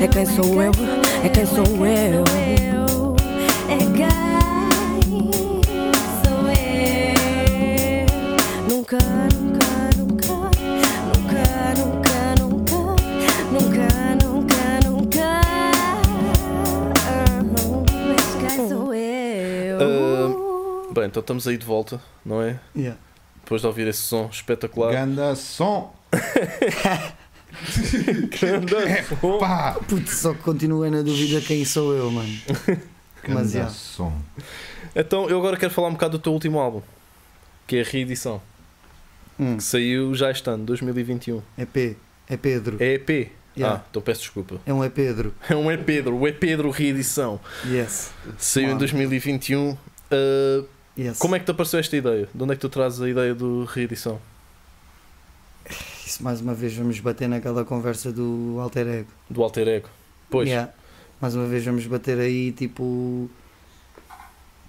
É 0.00 0.08
quem 0.08 0.26
sou 0.26 0.62
eu? 0.62 0.72
É 1.24 1.28
quem 1.28 1.46
sou 1.46 1.86
eu? 1.86 2.24
É 3.68 3.76
quem 3.96 4.31
bem, 20.92 21.06
então 21.06 21.20
estamos 21.20 21.48
aí 21.48 21.56
de 21.56 21.66
volta, 21.66 22.00
não 22.24 22.40
é? 22.42 22.60
Yeah. 22.76 22.98
Depois 23.42 23.60
de 23.60 23.66
ouvir 23.66 23.86
esse 23.88 24.00
som 24.02 24.28
espetacular. 24.30 24.92
Ganda 24.92 25.34
som. 25.34 25.92
Pá. 29.40 29.76
Putz, 29.88 30.16
só 30.16 30.32
que 30.32 30.40
continuei 30.40 30.90
na 30.90 31.02
dúvida 31.02 31.40
quem 31.40 31.64
sou 31.64 31.94
eu, 31.94 32.10
mano. 32.10 32.28
Mas, 33.28 33.52
Ganda 33.52 33.70
som. 33.70 34.12
Então 34.94 35.28
eu 35.28 35.38
agora 35.38 35.56
quero 35.56 35.72
falar 35.72 35.88
um 35.88 35.92
bocado 35.92 36.18
do 36.18 36.22
teu 36.22 36.32
último 36.32 36.58
álbum, 36.58 36.82
que 37.66 37.76
é 37.76 37.80
a 37.82 37.84
reedição, 37.84 38.40
Hum, 39.40 39.56
que 39.56 39.62
saiu 39.62 40.14
já 40.14 40.30
este 40.30 40.48
ano, 40.50 40.64
2021. 40.64 41.42
é 41.56 41.64
P, 41.64 41.96
é 42.28 42.36
Pedro. 42.36 42.76
É 42.80 42.94
EP. 42.94 43.30
Yeah. 43.56 43.80
Ah, 43.80 43.84
então 43.90 44.00
peço 44.00 44.20
desculpa. 44.20 44.56
É 44.64 44.72
um 44.72 44.82
é 44.82 44.88
Pedro. 44.88 45.34
É 45.48 45.54
um 45.54 45.70
É 45.70 45.76
Pedro, 45.76 46.16
o 46.16 46.26
É 46.26 46.32
Pedro 46.32 46.70
reedição. 46.70 47.38
Yes. 47.66 48.10
Saiu 48.38 48.64
em 48.64 48.66
Claro. 48.68 48.78
2021. 48.80 49.76
Ah, 50.10 50.64
yes. 50.96 51.18
como 51.18 51.34
é 51.34 51.38
que 51.38 51.44
te 51.44 51.50
apareceu 51.50 51.80
esta 51.80 51.96
ideia? 51.96 52.28
De 52.34 52.42
onde 52.42 52.52
é 52.52 52.56
que 52.56 52.60
tu 52.60 52.68
trazes 52.68 53.00
a 53.00 53.08
ideia 53.08 53.34
do 53.34 53.64
reedição? 53.64 54.20
Isso 56.06 56.22
mais 56.22 56.40
uma 56.40 56.54
vez 56.54 56.74
vamos 56.74 56.98
bater 57.00 57.28
naquela 57.28 57.64
conversa 57.64 58.12
do 58.12 58.58
alter 58.60 58.86
ego. 58.86 59.08
Do 59.30 59.42
alter 59.42 59.68
ego? 59.68 59.88
Pois. 60.28 60.48
Yeah. 60.48 60.72
Mais 61.20 61.34
uma 61.34 61.46
vez 61.46 61.64
vamos 61.64 61.86
bater 61.86 62.18
aí 62.18 62.52
tipo. 62.52 63.30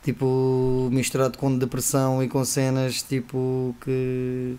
Tipo, 0.03 0.89
misturado 0.91 1.37
com 1.37 1.57
depressão 1.57 2.21
e 2.21 2.27
com 2.27 2.43
cenas 2.43 3.01
tipo 3.01 3.75
que. 3.81 4.57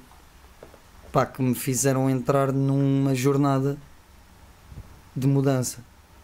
pá, 1.13 1.25
que 1.27 1.41
me 1.43 1.55
fizeram 1.55 2.11
entrar 2.11 2.53
numa 2.53 3.15
jornada 3.15 3.77
de 5.15 5.27
mudança. 5.27 5.79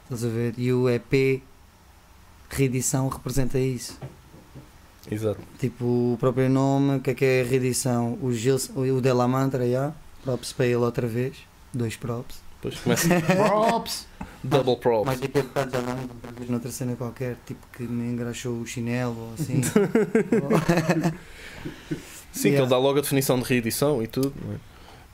Estás 0.04 0.24
a 0.24 0.28
ver? 0.28 0.54
E 0.58 0.72
o 0.72 0.88
EP 0.88 1.42
reedição 2.50 3.08
representa 3.08 3.58
isso. 3.58 3.98
Exato. 5.10 5.40
Tipo, 5.58 5.84
o 6.14 6.16
próprio 6.20 6.48
nome, 6.48 6.96
o 6.96 7.00
que 7.00 7.10
é 7.10 7.14
que 7.14 7.24
é 7.24 7.40
a 7.42 7.44
reedição? 7.44 8.16
O, 8.22 8.32
Gilson, 8.32 8.72
o 8.80 9.00
Della 9.00 9.26
Mantra, 9.26 9.68
já. 9.68 9.92
Props 10.22 10.52
para 10.52 10.66
ele 10.66 10.76
outra 10.76 11.06
vez. 11.06 11.36
Dois 11.72 11.96
props. 11.96 12.36
Depois 12.62 12.78
começa 12.80 13.08
Props. 13.20 14.06
double 14.44 14.76
props. 14.76 15.18
Outra 15.20 16.32
vez 16.36 16.50
noutra 16.50 16.70
cena 16.70 16.94
qualquer, 16.94 17.36
tipo 17.46 17.66
que 17.72 17.82
me 17.84 18.12
engraxou 18.12 18.60
o 18.60 18.66
chinelo 18.66 19.16
ou 19.18 19.34
assim. 19.34 19.60
Sim, 22.32 22.42
que 22.42 22.48
Yeah. 22.48 22.62
ele 22.62 22.66
dá 22.70 22.78
logo 22.78 22.98
a 22.98 23.02
definição 23.02 23.38
de 23.38 23.44
reedição 23.44 24.02
e 24.02 24.06
tudo. 24.06 24.32
não 24.44 24.54
é? 24.54 24.56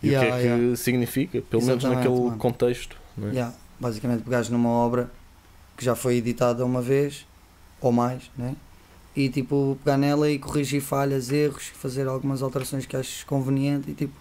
E 0.03 0.09
Yeah, 0.09 0.29
o 0.29 0.31
que 0.33 0.37
é 0.37 0.41
que 0.43 0.47
yeah. 0.49 0.77
significa, 0.77 1.41
pelo 1.43 1.63
menos 1.63 1.83
Exatamente, 1.83 2.09
naquele 2.09 2.25
mano. 2.27 2.37
contexto. 2.39 2.97
Não 3.17 3.29
é? 3.29 3.31
Yeah, 3.31 3.55
basicamente 3.81 4.23
pegares 4.23 4.49
numa 4.51 4.69
obra 4.69 5.11
que 5.77 5.85
já 5.85 5.95
foi 5.95 6.17
editada 6.17 6.65
uma 6.65 6.83
vez 6.83 7.27
ou 7.81 7.91
mais, 7.93 8.31
né? 8.37 8.55
E 9.17 9.29
tipo 9.31 9.79
pegar 9.83 9.97
nela 9.97 10.31
e 10.31 10.39
corrigir 10.39 10.83
falhas, 10.83 11.31
erros, 11.31 11.69
fazer 11.75 12.07
algumas 12.07 12.43
alterações 12.43 12.85
que 12.85 12.97
aches 12.97 13.25
conveniente 13.25 13.91
e 13.91 13.95
tipo 13.95 14.15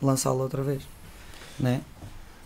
lançá-la 0.00 0.42
outra 0.42 0.62
vez, 0.62 0.82
né? 1.58 1.82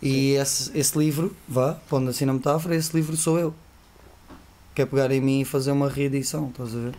E 0.03 0.33
esse, 0.33 0.77
esse 0.77 0.97
livro, 0.99 1.35
vá, 1.49 1.75
pondo 1.89 2.11
assim 2.11 2.25
na 2.25 2.33
metáfora, 2.33 2.75
esse 2.75 2.95
livro 2.97 3.17
sou 3.17 3.39
eu. 3.39 3.55
Quer 4.75 4.87
pegar 4.87 5.11
em 5.11 5.21
mim 5.21 5.41
e 5.41 5.45
fazer 5.45 5.73
uma 5.73 5.89
reedição, 5.89 6.49
estás 6.49 6.75
a 6.75 6.79
ver? 6.79 6.95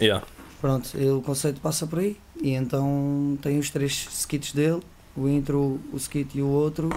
Yeah. 0.00 0.26
Pronto, 0.60 0.90
o 1.16 1.22
conceito 1.22 1.60
passa 1.60 1.86
por 1.86 1.98
aí. 1.98 2.16
E 2.40 2.52
então 2.52 3.38
tem 3.42 3.58
os 3.58 3.70
três 3.70 4.08
skits 4.10 4.52
dele, 4.52 4.82
o 5.16 5.28
intro, 5.28 5.80
o 5.92 5.96
skit 5.96 6.38
e 6.38 6.42
o 6.42 6.48
outro, 6.48 6.88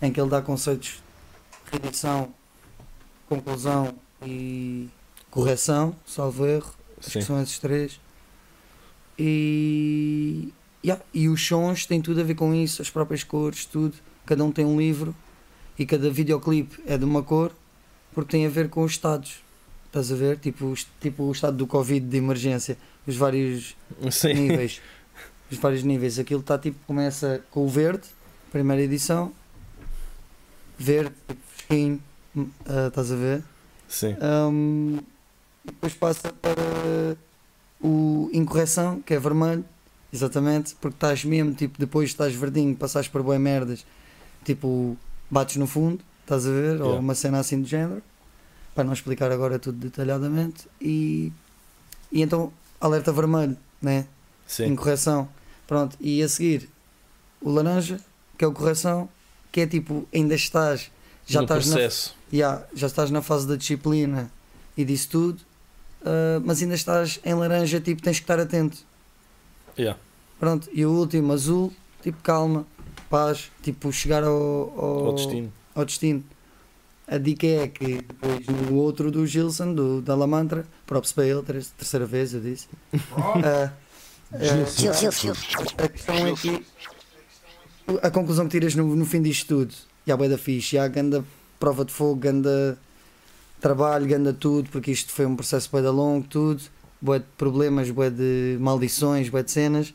em 0.00 0.12
que 0.12 0.20
ele 0.20 0.30
dá 0.30 0.40
conceitos 0.40 1.02
de 1.64 1.78
reedição, 1.78 2.28
conclusão 3.28 3.94
e 4.24 4.88
correção, 5.36 5.94
salvo 6.06 6.46
erro. 6.46 6.74
Acho 6.98 7.10
Sim. 7.10 7.18
que 7.18 7.24
são 7.24 7.42
esses 7.42 7.58
três. 7.58 8.00
E, 9.18 10.52
yeah, 10.84 11.02
e 11.12 11.28
os 11.28 11.46
sons 11.46 11.84
têm 11.84 12.00
tudo 12.00 12.20
a 12.20 12.24
ver 12.24 12.34
com 12.34 12.54
isso, 12.54 12.80
as 12.80 12.88
próprias 12.88 13.22
cores, 13.22 13.66
tudo. 13.66 13.94
Cada 14.24 14.42
um 14.42 14.50
tem 14.50 14.64
um 14.64 14.78
livro 14.78 15.14
e 15.78 15.84
cada 15.84 16.10
videoclipe 16.10 16.82
é 16.86 16.96
de 16.96 17.04
uma 17.04 17.22
cor 17.22 17.52
porque 18.12 18.30
tem 18.30 18.46
a 18.46 18.48
ver 18.48 18.70
com 18.70 18.82
os 18.82 18.92
estados. 18.92 19.42
Estás 19.86 20.10
a 20.10 20.16
ver? 20.16 20.38
Tipo, 20.38 20.74
tipo 21.00 21.24
o 21.24 21.32
estado 21.32 21.56
do 21.56 21.66
Covid 21.66 22.04
de 22.04 22.16
emergência, 22.16 22.78
os 23.06 23.14
vários 23.14 23.76
Sim. 24.10 24.34
níveis. 24.34 24.80
Os 25.50 25.58
vários 25.58 25.82
níveis. 25.82 26.18
Aquilo 26.18 26.40
está 26.40 26.58
tipo, 26.58 26.76
começa 26.86 27.40
com 27.50 27.64
o 27.64 27.68
verde, 27.68 28.02
primeira 28.50 28.82
edição, 28.82 29.32
verde, 30.76 31.14
tipo, 31.28 31.40
fresquinho, 31.54 32.02
hum, 32.34 32.48
ah, 32.66 32.88
estás 32.88 33.12
a 33.12 33.16
ver? 33.16 33.44
Sim. 33.88 34.16
Um, 34.20 34.98
e 35.66 35.70
depois 35.72 35.94
passa 35.94 36.32
para 36.32 37.16
o 37.80 38.30
incorreção, 38.32 39.00
que 39.02 39.14
é 39.14 39.18
vermelho, 39.18 39.64
exatamente, 40.12 40.74
porque 40.80 40.96
estás 40.96 41.24
mesmo, 41.24 41.52
tipo, 41.54 41.78
depois 41.78 42.10
estás 42.10 42.34
verdinho, 42.34 42.74
passaste 42.76 43.10
por 43.10 43.22
boas 43.22 43.40
merdas, 43.40 43.84
tipo, 44.44 44.96
bates 45.30 45.56
no 45.56 45.66
fundo, 45.66 46.00
estás 46.22 46.46
a 46.46 46.50
ver? 46.50 46.80
Ou 46.80 46.86
Yeah. 46.86 47.00
uma 47.00 47.14
cena 47.14 47.38
assim 47.40 47.60
do 47.60 47.66
género, 47.66 48.02
para 48.74 48.84
não 48.84 48.92
explicar 48.92 49.30
agora 49.32 49.58
tudo 49.58 49.78
detalhadamente, 49.78 50.66
e, 50.80 51.32
e 52.12 52.22
então 52.22 52.52
alerta 52.80 53.12
vermelho, 53.12 53.56
né? 53.82 54.06
Sim. 54.46 54.66
Incorreção, 54.66 55.28
pronto, 55.66 55.96
e 56.00 56.22
a 56.22 56.28
seguir 56.28 56.68
o 57.40 57.50
laranja, 57.50 57.98
que 58.38 58.44
é 58.44 58.48
o 58.48 58.52
correção, 58.52 59.08
que 59.50 59.62
é 59.62 59.66
tipo, 59.66 60.06
ainda 60.14 60.34
estás, 60.34 60.90
já 61.26 61.40
no 61.40 61.44
estás 61.44 61.66
na 61.66 61.74
processo. 61.74 62.14
Ya, 62.32 62.64
já 62.74 62.86
estás 62.86 63.10
na 63.10 63.22
fase 63.22 63.46
da 63.46 63.56
disciplina 63.56 64.30
e 64.76 64.84
disso 64.84 65.08
tudo, 65.10 65.42
ah, 66.06 66.40
mas 66.44 66.62
ainda 66.62 66.74
estás 66.74 67.20
em 67.24 67.34
laranja, 67.34 67.80
tipo, 67.80 68.00
tens 68.02 68.18
que 68.18 68.22
estar 68.24 68.38
atento. 68.38 68.78
Yeah. 69.78 69.98
Pronto, 70.38 70.68
e 70.72 70.84
o 70.86 70.90
último, 70.92 71.32
azul, 71.32 71.72
tipo, 72.02 72.18
calma, 72.22 72.66
paz, 73.10 73.50
tipo, 73.62 73.92
chegar 73.92 74.22
ao, 74.22 74.32
ao, 74.32 75.06
Ao 75.06 75.14
destino. 75.14 75.52
ao 75.74 75.84
destino. 75.84 76.24
A 77.08 77.18
dica 77.18 77.46
é 77.46 77.68
que 77.68 78.02
depois 78.02 78.46
no 78.46 78.76
outro 78.76 79.10
do 79.12 79.24
Gilson, 79.26 79.72
do, 79.74 80.02
da 80.02 80.14
Lamantra, 80.16 80.66
props 80.86 81.12
para 81.12 81.24
ele, 81.26 81.42
ter- 81.42 81.64
terceira 81.78 82.04
vez 82.04 82.34
eu 82.34 82.40
disse. 82.40 82.66
ah, 82.94 83.72
ah, 84.32 85.84
a 85.84 85.88
questão 85.88 86.16
é 86.26 86.32
que 86.34 86.64
a 88.02 88.10
conclusão 88.10 88.46
que 88.46 88.50
tiras 88.52 88.74
no, 88.74 88.96
no 88.96 89.04
fim 89.04 89.22
disto 89.22 89.46
tudo, 89.46 89.74
e 90.06 90.10
há 90.10 90.16
bué 90.16 90.28
da 90.28 90.36
fixe, 90.36 90.74
e 90.76 90.78
há 90.78 90.88
ganda 90.88 91.24
prova 91.60 91.84
de 91.84 91.92
fogo, 91.92 92.16
ganda 92.16 92.76
trabalho, 93.60 94.06
ganda 94.06 94.32
tudo, 94.32 94.68
porque 94.70 94.90
isto 94.90 95.12
foi 95.12 95.26
um 95.26 95.34
processo 95.36 95.68
bué 95.70 95.82
da 95.82 95.90
longo, 95.90 96.26
tudo, 96.26 96.62
bué 97.00 97.18
de 97.18 97.24
problemas, 97.36 97.90
bué 97.90 98.10
de 98.10 98.56
maldições, 98.60 99.28
bué 99.28 99.42
de 99.42 99.50
cenas. 99.50 99.94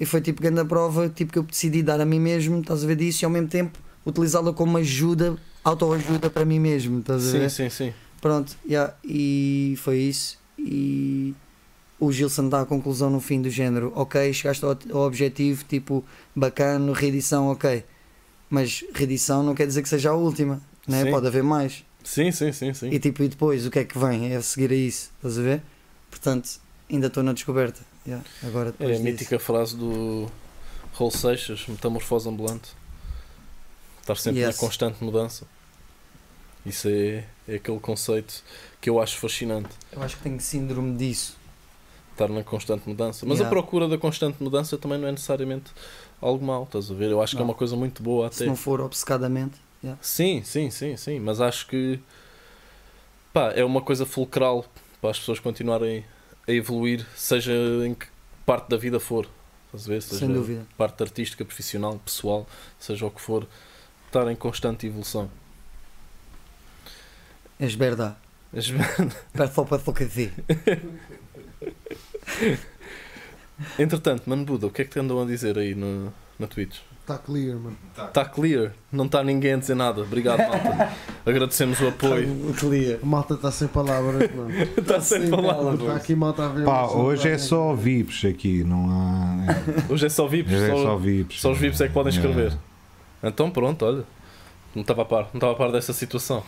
E 0.00 0.06
foi 0.06 0.20
tipo 0.20 0.40
grande 0.40 0.64
prova 0.64 1.08
tipo, 1.08 1.32
que 1.32 1.38
eu 1.38 1.42
decidi 1.42 1.82
dar 1.82 2.00
a 2.00 2.04
mim 2.04 2.20
mesmo, 2.20 2.60
estás 2.60 2.84
a 2.84 2.86
ver 2.86 2.96
disso, 2.96 3.24
e 3.24 3.26
ao 3.26 3.30
mesmo 3.30 3.48
tempo 3.48 3.78
utilizá-la 4.06 4.52
como 4.52 4.78
ajuda, 4.78 5.36
autoajuda 5.64 6.30
para 6.30 6.44
mim 6.44 6.60
mesmo, 6.60 7.00
estás 7.00 7.26
a 7.26 7.30
Sim, 7.32 7.38
ver? 7.40 7.50
sim, 7.50 7.68
sim. 7.70 7.94
Pronto, 8.20 8.56
yeah, 8.68 8.94
e 9.04 9.74
foi 9.78 9.98
isso. 9.98 10.38
E 10.58 11.34
o 12.00 12.10
Gilson 12.12 12.48
dá 12.48 12.62
a 12.62 12.64
conclusão 12.66 13.10
no 13.10 13.20
fim 13.20 13.40
do 13.42 13.50
género: 13.50 13.92
ok, 13.94 14.32
chegaste 14.32 14.64
ao, 14.64 14.76
ao 14.92 15.06
objetivo, 15.06 15.64
tipo, 15.64 16.04
bacana, 16.34 16.92
reedição, 16.94 17.48
ok. 17.48 17.84
Mas 18.50 18.84
reedição 18.94 19.42
não 19.42 19.54
quer 19.54 19.66
dizer 19.66 19.82
que 19.82 19.88
seja 19.88 20.10
a 20.10 20.14
última, 20.14 20.60
né? 20.86 21.04
Sim. 21.04 21.10
pode 21.10 21.26
haver 21.26 21.42
mais. 21.42 21.84
Sim, 22.08 22.32
sim, 22.32 22.52
sim, 22.52 22.72
sim. 22.72 22.88
E 22.90 22.98
tipo, 22.98 23.22
e 23.22 23.28
depois 23.28 23.66
o 23.66 23.70
que 23.70 23.80
é 23.80 23.84
que 23.84 23.98
vem? 23.98 24.32
É 24.32 24.36
a 24.36 24.42
seguir 24.42 24.70
a 24.70 24.74
isso, 24.74 25.10
estás 25.16 25.38
a 25.38 25.42
ver? 25.42 25.62
Portanto, 26.10 26.48
ainda 26.90 27.08
estou 27.08 27.22
na 27.22 27.34
descoberta. 27.34 27.80
Yeah, 28.06 28.24
agora 28.46 28.74
É 28.80 28.84
a 28.86 28.88
disso. 28.88 29.02
mítica 29.02 29.38
frase 29.38 29.76
do 29.76 30.26
Raul 30.94 31.10
Seixas, 31.10 31.66
metamorfose 31.68 32.26
ambulante. 32.26 32.70
Estar 34.00 34.16
sempre 34.16 34.40
Yes. 34.40 34.56
na 34.56 34.60
constante 34.60 35.04
mudança. 35.04 35.46
Isso 36.64 36.88
é, 36.88 37.24
é 37.46 37.56
aquele 37.56 37.78
conceito 37.78 38.42
que 38.80 38.88
eu 38.88 38.98
acho 39.02 39.18
fascinante. 39.18 39.68
Eu 39.92 40.02
acho 40.02 40.16
que 40.16 40.22
tenho 40.22 40.40
síndrome 40.40 40.96
disso. 40.96 41.36
Estar 42.12 42.28
na 42.30 42.42
constante 42.42 42.88
mudança. 42.88 43.26
Mas 43.26 43.38
a 43.38 43.44
Yeah. 43.44 43.50
procura 43.50 43.86
da 43.86 43.98
constante 43.98 44.42
mudança 44.42 44.78
também 44.78 44.98
não 44.98 45.08
é 45.08 45.12
necessariamente 45.12 45.70
algo 46.22 46.42
mau, 46.42 46.62
estás 46.64 46.90
a 46.90 46.94
ver? 46.94 47.10
Eu 47.10 47.20
acho 47.20 47.32
que 47.36 47.42
é 47.42 47.44
Não. 47.44 47.50
uma 47.50 47.54
coisa 47.54 47.76
muito 47.76 48.02
boa 48.02 48.32
Se 48.32 48.42
até. 48.42 48.46
não 48.46 48.56
for 48.56 48.80
obcecadamente. 48.80 49.56
Yeah. 49.82 49.98
Sim, 50.02 50.42
sim, 50.44 50.70
sim, 50.70 50.96
sim. 50.96 51.18
Mas 51.20 51.40
acho 51.40 51.66
que 51.66 52.00
pá, 53.32 53.52
é 53.52 53.64
uma 53.64 53.80
coisa 53.80 54.04
fulcral 54.06 54.64
para 55.00 55.10
as 55.10 55.18
pessoas 55.18 55.38
continuarem 55.40 56.04
a 56.46 56.52
evoluir, 56.52 57.06
seja 57.14 57.52
em 57.86 57.94
que 57.94 58.06
parte 58.46 58.68
da 58.68 58.76
vida 58.76 58.98
for. 58.98 59.28
A 59.72 59.76
ver? 59.76 60.00
Seja 60.02 60.20
Sem 60.24 60.32
dúvida. 60.32 60.66
parte 60.76 61.02
artística, 61.02 61.44
profissional, 61.44 62.00
pessoal, 62.04 62.46
seja 62.78 63.04
o 63.06 63.10
que 63.10 63.20
for, 63.20 63.46
estar 64.06 64.30
em 64.30 64.36
constante 64.36 64.86
evolução. 64.86 65.30
És 67.60 67.74
verdade. 67.74 68.16
As- 68.56 68.70
Perfo, 69.32 69.66
perfo, 69.66 69.92
que 69.92 70.04
vi. 70.04 70.32
Entretanto, 73.78 74.22
Mano 74.28 74.44
Buda, 74.44 74.66
o 74.66 74.70
que 74.70 74.82
é 74.82 74.84
que 74.84 74.90
te 74.92 74.98
andam 75.00 75.20
a 75.20 75.26
dizer 75.26 75.58
aí 75.58 75.74
no, 75.74 76.12
na 76.38 76.46
Twitch? 76.46 76.78
Está 77.08 77.16
clear, 77.16 77.56
mano. 77.56 77.76
Está 77.96 78.24
clear, 78.26 78.72
não 78.92 79.06
está 79.06 79.24
ninguém 79.24 79.54
a 79.54 79.56
dizer 79.56 79.74
nada. 79.74 80.02
Obrigado, 80.02 80.40
malta. 80.40 80.92
Agradecemos 81.24 81.80
o 81.80 81.88
apoio. 81.88 82.54
Clear. 82.58 82.98
A 83.02 83.06
malta 83.06 83.32
está 83.32 83.50
sem 83.50 83.66
palavras, 83.66 84.30
mano. 84.34 84.50
Está 84.76 85.00
sem 85.00 85.30
palavras. 85.30 85.80
Está 85.80 85.96
aqui 85.96 86.14
malta 86.14 86.44
a 86.44 86.48
ver. 86.48 86.66
Pá, 86.66 86.80
uma 86.82 86.86
pessoa 86.88 87.04
hoje 87.04 87.28
é 87.30 87.38
só 87.38 87.74
VIPs 87.74 88.24
aqui, 88.26 88.62
não 88.62 88.90
há. 88.90 89.90
Hoje 89.90 90.04
é 90.04 90.08
só 90.10 90.26
VIPs, 90.26 90.52
Hoje 90.52 90.64
é 90.64 90.68
só, 90.70 90.82
só 90.82 90.96
VIPs. 90.96 91.40
só 91.40 91.50
os 91.52 91.58
VIPs 91.58 91.80
é 91.80 91.88
que 91.88 91.94
podem 91.94 92.12
Yeah. 92.12 92.28
escrever. 92.30 92.58
Então 93.22 93.50
pronto, 93.50 93.86
olha. 93.86 94.04
Não 94.74 94.82
estava 94.82 95.00
a 95.00 95.04
par, 95.06 95.22
não 95.32 95.38
estava 95.38 95.52
a 95.52 95.56
par 95.56 95.72
dessa 95.72 95.94
situação. 95.94 96.42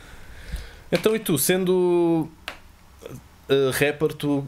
então 0.90 1.14
e 1.14 1.18
tu, 1.18 1.36
sendo 1.38 2.26
uh, 3.50 3.70
rapper, 3.72 4.14
tu 4.14 4.46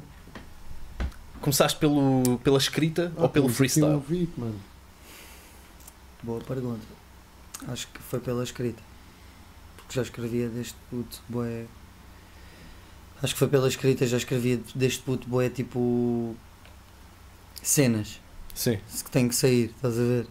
começaste 1.42 1.78
pelo, 1.78 2.38
pela 2.42 2.56
escrita 2.58 3.12
Ah, 3.18 3.24
ou 3.24 3.28
pelo 3.28 3.48
freestyle? 3.50 3.86
um 3.86 3.98
VIP, 4.00 4.32
mano. 4.40 4.54
Boa 6.22 6.40
pergunta. 6.40 6.86
Acho 7.68 7.88
que 7.88 8.00
foi 8.00 8.20
pela 8.20 8.42
escrita. 8.42 8.82
Porque 9.76 9.94
já 9.94 10.02
escrevia 10.02 10.48
deste 10.48 10.76
puto 10.90 11.22
boé. 11.28 11.66
Acho 13.22 13.32
que 13.34 13.38
foi 13.38 13.48
pela 13.48 13.68
escrita, 13.68 14.06
já 14.06 14.16
escrevia 14.16 14.60
deste 14.74 15.02
puto 15.02 15.28
boé 15.28 15.48
tipo. 15.48 16.36
cenas 17.62 18.20
Sim, 18.56 18.78
que 19.04 19.10
tem 19.10 19.28
que 19.28 19.34
sair, 19.34 19.70
estás 19.76 19.98
a 19.98 20.02
ver? 20.02 20.26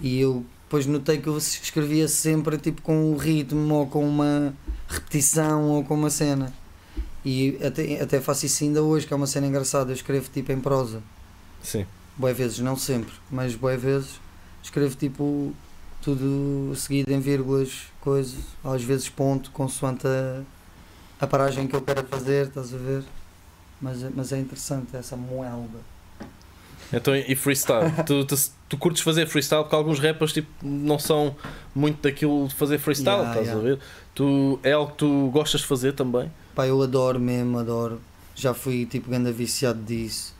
E 0.00 0.18
eu 0.18 0.44
depois 0.64 0.86
notei 0.86 1.18
que 1.18 1.28
eu 1.28 1.36
escrevia 1.36 2.08
sempre 2.08 2.56
tipo 2.56 2.80
com 2.80 3.12
um 3.12 3.16
ritmo 3.16 3.74
ou 3.74 3.86
com 3.86 4.08
uma 4.08 4.54
repetição 4.88 5.64
ou 5.68 5.84
com 5.84 5.94
uma 5.94 6.08
cena. 6.08 6.52
E 7.22 7.58
até, 7.62 8.00
até 8.00 8.20
faço 8.20 8.46
isso 8.46 8.64
ainda 8.64 8.82
hoje, 8.82 9.06
que 9.06 9.12
é 9.12 9.16
uma 9.16 9.26
cena 9.26 9.46
engraçada. 9.46 9.90
Eu 9.90 9.94
escrevo 9.94 10.30
tipo 10.32 10.50
em 10.50 10.60
prosa. 10.60 11.02
sim. 11.62 11.86
Boé 12.16 12.32
vezes, 12.32 12.60
não 12.60 12.78
sempre, 12.78 13.12
mas 13.30 13.54
boé 13.54 13.76
vezes 13.76 14.18
escrevo 14.66 14.94
tipo 14.96 15.54
tudo 16.02 16.74
seguido 16.76 17.12
em 17.12 17.20
vírgulas, 17.20 17.84
coisas, 18.00 18.34
às 18.64 18.82
vezes 18.82 19.08
ponto, 19.08 19.50
consoante 19.50 20.06
a, 20.06 20.42
a 21.20 21.26
paragem 21.26 21.66
que 21.66 21.74
eu 21.74 21.80
quero 21.82 22.04
fazer, 22.06 22.46
estás 22.48 22.72
a 22.74 22.76
ver? 22.76 23.02
Mas, 23.80 24.02
é- 24.02 24.10
mas 24.14 24.32
é 24.32 24.38
interessante 24.38 24.96
essa 24.96 25.16
moelda. 25.16 25.78
Então, 26.92 27.14
e 27.16 27.34
freestyle? 27.34 27.90
tu, 28.06 28.24
tu, 28.24 28.34
tu 28.68 28.78
curtes 28.78 29.02
fazer 29.02 29.26
freestyle 29.26 29.62
porque 29.62 29.74
alguns 29.74 29.98
rappers 29.98 30.32
tipo, 30.32 30.48
não 30.62 30.98
são 30.98 31.34
muito 31.74 32.00
daquilo 32.02 32.46
de 32.46 32.54
fazer 32.54 32.78
freestyle, 32.78 33.16
Yeah, 33.22 33.40
estás 33.40 33.48
a 33.48 33.52
yeah. 33.52 33.68
ver? 33.76 33.80
Tu, 34.14 34.60
é 34.62 34.72
algo 34.72 34.92
que 34.92 34.98
tu 34.98 35.30
gostas 35.32 35.62
de 35.62 35.66
fazer 35.66 35.92
também? 35.92 36.30
Pá, 36.54 36.66
eu 36.66 36.80
adoro 36.82 37.18
mesmo, 37.18 37.58
adoro. 37.58 38.00
Já 38.34 38.54
fui 38.54 38.86
tipo 38.86 39.10
ganda 39.10 39.32
viciado 39.32 39.82
disso. 39.82 40.34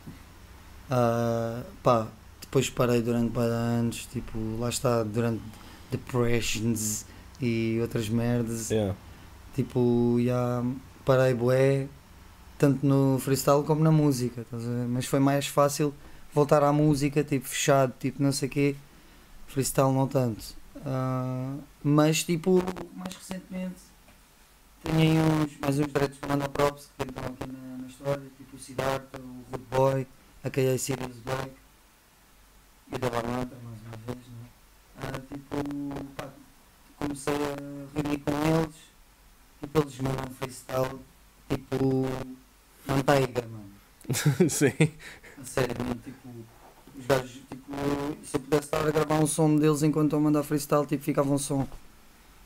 Ah, 0.89 1.63
pá, 1.83 2.07
depois 2.47 2.69
parei 2.69 3.01
durante 3.01 3.31
para 3.31 3.43
anos, 3.43 4.07
tipo, 4.11 4.37
lá 4.57 4.69
está, 4.69 5.03
durante 5.03 5.41
depressions 5.91 7.05
e 7.41 7.77
outras 7.81 8.07
merdas. 8.07 8.69
Yeah. 8.69 8.95
Tipo, 9.53 10.17
já 10.23 10.63
parei 11.03 11.33
bué, 11.33 11.87
tanto 12.57 12.85
no 12.85 13.19
freestyle 13.19 13.63
como 13.63 13.83
na 13.83 13.91
música? 13.91 14.45
Mas 14.89 15.05
foi 15.05 15.19
mais 15.19 15.47
fácil 15.47 15.93
voltar 16.33 16.63
à 16.63 16.71
música, 16.71 17.21
tipo, 17.21 17.45
fechado, 17.47 17.93
tipo, 17.99 18.23
não 18.23 18.31
sei 18.31 18.47
o 18.47 18.51
quê. 18.51 18.75
Freestyle 19.47 19.91
não 19.91 20.07
tanto. 20.07 20.55
Ah, 20.85 21.53
mas, 21.83 22.23
tipo, 22.23 22.63
mais 22.95 23.13
recentemente, 23.13 23.75
tenho 24.83 24.99
aí 24.99 25.17
uns, 25.17 25.57
mais 25.59 25.79
uns 25.79 25.87
direitos 25.87 26.17
de 26.21 26.27
Manda 26.29 26.47
Props 26.47 26.89
que 26.97 27.03
estão 27.03 27.25
aqui 27.25 27.51
na, 27.51 27.77
na 27.77 27.87
história, 27.87 28.23
tipo 28.37 28.55
o 28.55 28.59
Siddhartha, 28.59 29.19
o 29.19 29.51
Rude 29.51 29.65
Boy, 29.69 30.07
a. 30.43 30.77
Sirius 30.77 31.17
Black 31.25 31.66
e 32.91 32.97
da 32.97 33.09
Barnata, 33.09 33.55
mais 33.63 33.81
uma 33.81 33.97
vez, 34.05 34.27
né? 34.27 34.49
Ah, 35.01 35.19
tipo, 35.19 36.05
pá, 36.15 36.29
comecei 36.97 37.33
a 37.33 37.95
reunir 37.95 38.19
com 38.19 38.31
eles 38.31 38.87
Tipo, 39.59 39.79
eles 39.79 39.99
mandam 39.99 40.25
freestyle, 40.37 40.99
tipo, 41.49 42.05
manteiga, 42.87 43.41
mano. 43.41 43.69
Sim. 44.49 44.73
A 45.39 45.43
sério, 45.43 45.75
mano, 45.79 45.99
tipo, 46.03 46.29
os 46.97 47.05
gajos, 47.05 47.31
tipo, 47.49 47.73
se 48.23 48.37
eu 48.37 48.39
pudesse 48.39 48.65
estar 48.65 48.87
a 48.87 48.91
gravar 48.91 49.19
um 49.19 49.27
som 49.27 49.55
deles 49.55 49.81
enquanto 49.81 50.05
estou 50.05 50.19
a 50.19 50.23
mandar 50.23 50.43
freestyle, 50.43 50.85
tipo, 50.85 51.03
ficava 51.03 51.31
um 51.31 51.39
som. 51.39 51.67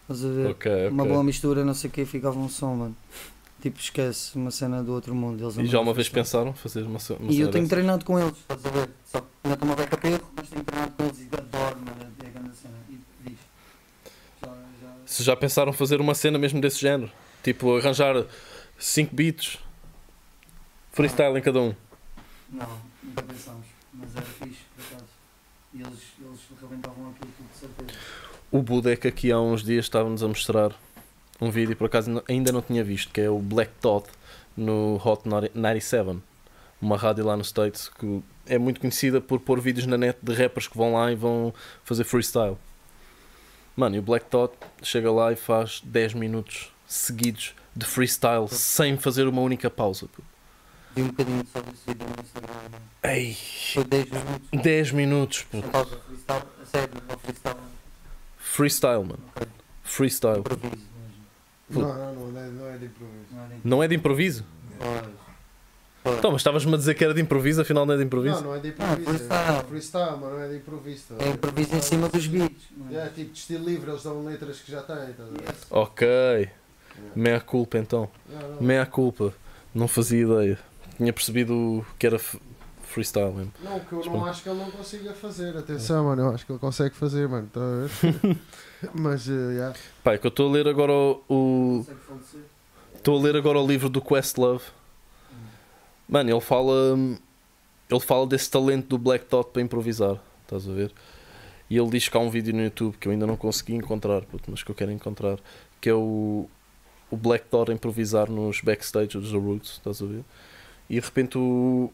Estás 0.03 0.23
a 0.25 0.29
ver? 0.29 0.51
Ok, 0.51 0.71
ok. 0.71 0.89
Uma 0.89 1.05
boa 1.05 1.23
mistura, 1.23 1.65
não 1.65 1.73
sei 1.73 1.89
o 1.89 1.93
que, 1.93 2.05
ficava 2.05 2.39
um 2.39 2.47
som, 2.47 2.75
mano. 2.75 2.97
Tipo, 3.61 3.79
esquece, 3.79 4.35
uma 4.35 4.49
cena 4.49 4.83
do 4.83 4.91
outro 4.91 5.13
mundo. 5.13 5.43
Eles 5.43 5.55
a 5.55 5.61
E 5.61 5.67
já 5.67 5.79
uma 5.79 5.93
vez 5.93 6.09
pensaram 6.09 6.51
fazer 6.51 6.81
uma, 6.81 6.97
uma 7.19 7.31
E 7.31 7.39
eu 7.39 7.51
tenho 7.51 7.67
treinado 7.67 8.03
com 8.03 8.19
eles, 8.19 8.35
estás 8.35 8.65
a 8.65 8.69
ver? 8.69 8.89
Só 9.05 9.19
ainda 9.43 9.53
estou 9.53 9.69
uma 9.69 9.75
beca 9.75 9.97
perro, 9.97 10.23
mas 10.35 10.49
tenho 10.49 10.63
treinado 10.63 10.91
com 10.93 11.03
eles 11.03 11.19
e 11.19 11.29
adoro, 11.37 11.77
mano, 11.79 12.11
é 12.25 12.29
grande 12.29 12.55
cena. 12.55 12.73
E 12.89 12.99
diz. 13.23 13.37
Já, 14.41 14.47
já. 14.47 14.93
Se 15.05 15.23
já 15.23 15.35
pensaram 15.35 15.71
fazer 15.71 16.01
uma 16.01 16.15
cena 16.15 16.39
mesmo 16.39 16.59
desse 16.59 16.81
género? 16.81 17.11
Tipo, 17.43 17.77
arranjar 17.77 18.25
5 18.79 19.15
beats, 19.15 19.59
freestyle 20.91 21.37
em 21.37 21.41
cada 21.41 21.59
um. 21.59 21.75
Não, 22.49 22.67
nunca 23.03 23.21
pensámos, 23.21 23.67
mas 23.93 24.15
era 24.15 24.25
fixe, 24.25 24.61
por 24.75 24.85
acaso. 24.85 25.09
E 25.75 25.81
eles, 25.81 25.99
eles 26.19 26.39
rebentavam 26.59 27.11
aquilo 27.11 27.31
tudo, 27.37 27.47
de 27.53 27.59
certeza. 27.59 27.99
O 28.51 28.63
Budek 28.63 29.07
aqui 29.07 29.31
há 29.31 29.39
uns 29.39 29.63
dias 29.63 29.85
estava-nos 29.85 30.23
a 30.23 30.27
mostrar 30.27 30.75
um 31.41 31.49
vídeo, 31.49 31.75
por 31.75 31.85
acaso 31.87 32.23
ainda 32.29 32.51
não 32.51 32.61
tinha 32.61 32.83
visto, 32.83 33.11
que 33.11 33.19
é 33.19 33.29
o 33.29 33.39
Black 33.39 33.71
Dot 33.81 34.07
no 34.55 35.01
Hot 35.03 35.27
97, 35.27 36.19
uma 36.81 36.95
rádio 36.95 37.25
lá 37.25 37.35
nos 37.35 37.47
States 37.47 37.89
que 37.89 38.21
é 38.45 38.57
muito 38.57 38.79
conhecida 38.79 39.19
por 39.19 39.39
pôr 39.39 39.59
vídeos 39.59 39.85
na 39.87 39.97
net 39.97 40.17
de 40.21 40.33
rappers 40.33 40.67
que 40.67 40.77
vão 40.77 40.93
lá 40.93 41.11
e 41.11 41.15
vão 41.15 41.53
fazer 41.83 42.03
freestyle. 42.03 42.57
Mano, 43.75 43.95
e 43.95 43.99
o 43.99 44.01
Black 44.01 44.25
Dot 44.29 44.53
chega 44.83 45.11
lá 45.11 45.31
e 45.31 45.35
faz 45.35 45.81
10 45.83 46.13
minutos 46.13 46.71
seguidos 46.85 47.55
de 47.75 47.85
freestyle 47.85 48.47
sem 48.49 48.97
fazer 48.97 49.27
uma 49.27 49.41
única 49.41 49.69
pausa. 49.69 50.07
Vi 50.93 51.03
um 51.03 51.07
bocadinho 51.07 51.45
só 51.53 51.61
desse 51.61 51.77
vídeo 51.87 52.05
no 52.05 52.21
Instagram. 52.21 52.53
né? 52.71 53.15
Ei, 53.15 53.37
Foi 53.73 53.83
10 53.85 54.05
minutos. 54.11 54.61
10 54.61 54.91
minutos, 54.91 55.43
pô. 55.43 55.61
Sem 55.61 55.69
pausa, 55.69 55.97
freestyle, 56.05 56.43
sério, 56.65 57.03
não 57.07 57.17
freestyle, 57.17 57.57
freestyle, 58.37 59.03
mano, 59.05 59.19
freestyle. 59.83 60.39
Improviso. 60.39 60.90
Não, 61.71 62.13
não, 62.13 62.31
não 62.31 62.39
é, 62.41 62.47
não 62.47 62.67
é 62.67 62.77
de 62.77 62.85
improviso. 62.85 63.25
Não 63.31 63.41
é 63.43 63.47
Não 63.63 63.83
é 63.83 63.87
de 63.87 63.95
improviso? 63.95 64.45
Pois. 66.03 66.17
Então, 66.17 66.31
mas 66.31 66.39
estavas-me 66.41 66.73
a 66.73 66.77
dizer 66.77 66.95
que 66.95 67.03
era 67.03 67.13
de 67.13 67.21
improviso, 67.21 67.61
afinal 67.61 67.85
não 67.85 67.93
é 67.93 67.97
de 67.97 68.03
improviso? 68.03 68.35
Não, 68.37 68.41
não 68.49 68.55
é 68.55 68.59
de 68.59 68.69
Ah, 68.79 68.93
improviso. 68.93 69.05
freestyle. 69.11 69.57
é 69.59 69.63
freestyle, 69.63 70.11
mas 70.19 70.31
não 70.31 70.39
é 70.41 70.47
de 70.47 70.55
improviso. 70.57 71.03
tá? 71.09 71.23
É 71.25 71.29
improviso 71.29 71.75
em 71.75 71.81
cima 71.81 72.09
dos 72.09 72.25
beats. 72.27 72.63
não 72.75 72.99
É 72.99 73.07
tipo 73.09 73.31
de 73.31 73.37
estilo 73.39 73.65
livre, 73.65 73.91
eles 73.91 74.03
dão 74.03 74.25
letras 74.25 74.59
que 74.59 74.71
já 74.71 74.81
têm. 74.81 74.95
Tá? 75.13 75.23
a 75.23 75.25
ver? 75.27 75.55
Ok. 75.69 76.49
Meia 77.15 77.39
culpa 77.39 77.77
então. 77.77 78.09
Não, 78.27 78.49
não. 78.55 78.61
Meia 78.61 78.85
culpa. 78.85 79.31
Não 79.75 79.87
fazia 79.87 80.21
ideia. 80.23 80.59
Tinha 80.97 81.13
percebido 81.13 81.85
que 81.99 82.05
era 82.07 82.19
freestyle 82.91 83.31
mesmo. 83.33 83.51
Não, 83.63 83.77
o 83.77 83.79
que 83.85 83.91
eu 83.93 83.97
Mas 83.99 84.05
não 84.07 84.13
pronto. 84.13 84.29
acho 84.29 84.43
que 84.43 84.49
ele 84.49 84.59
não 84.59 84.71
consiga 84.71 85.13
fazer. 85.13 85.57
Atenção, 85.57 86.03
mano. 86.05 86.21
Eu 86.21 86.29
acho 86.29 86.45
que 86.45 86.51
ele 86.51 86.59
consegue 86.59 86.95
fazer, 86.95 87.27
mano. 87.27 87.49
Tá 87.51 87.59
a 87.59 87.85
ver? 87.87 88.37
Mas, 88.93 89.27
eh, 89.29 89.31
yeah. 89.31 89.75
Pá, 90.03 90.13
é 90.13 90.17
que 90.17 90.25
eu 90.25 90.29
estou 90.29 90.49
a 90.49 90.51
ler 90.51 90.67
agora 90.67 90.91
o-? 90.93 91.85
Estou 92.95 93.17
a 93.19 93.21
ler 93.21 93.35
agora 93.35 93.59
o 93.59 93.65
livro 93.65 93.89
do 93.89 94.01
Questlove. 94.01 94.63
Mano, 96.07 96.29
ele 96.29 96.41
fala. 96.41 96.73
Ele 97.89 97.99
fala 97.99 98.25
desse 98.27 98.49
talento 98.49 98.87
do 98.89 98.97
Black 98.97 99.25
Dot 99.29 99.49
para 99.51 99.61
improvisar. 99.61 100.17
Estás 100.43 100.67
a 100.67 100.71
ver? 100.71 100.91
E 101.69 101.77
ele 101.77 101.89
diz 101.89 102.09
que 102.09 102.17
há 102.17 102.19
um 102.19 102.29
vídeo 102.29 102.53
no 102.53 102.61
YouTube 102.61 102.97
que 102.97 103.07
eu 103.07 103.11
ainda 103.11 103.25
não 103.25 103.37
consegui 103.37 103.73
encontrar, 103.75 104.21
puto, 104.23 104.51
mas 104.51 104.61
que 104.63 104.69
eu 104.71 104.75
quero 104.75 104.91
encontrar. 104.91 105.39
Que 105.79 105.89
é 105.89 105.93
o. 105.93 106.47
O 107.09 107.17
Black 107.17 107.45
Dot 107.51 107.69
a 107.69 107.73
improvisar 107.73 108.29
nos 108.29 108.61
backstage 108.61 109.17
dos 109.17 109.31
The 109.31 109.37
Roots. 109.37 109.71
Estás 109.73 110.01
a 110.01 110.05
ver? 110.05 110.23
E 110.89 110.99
de 110.99 111.05
repente 111.05 111.37
o. 111.37 111.91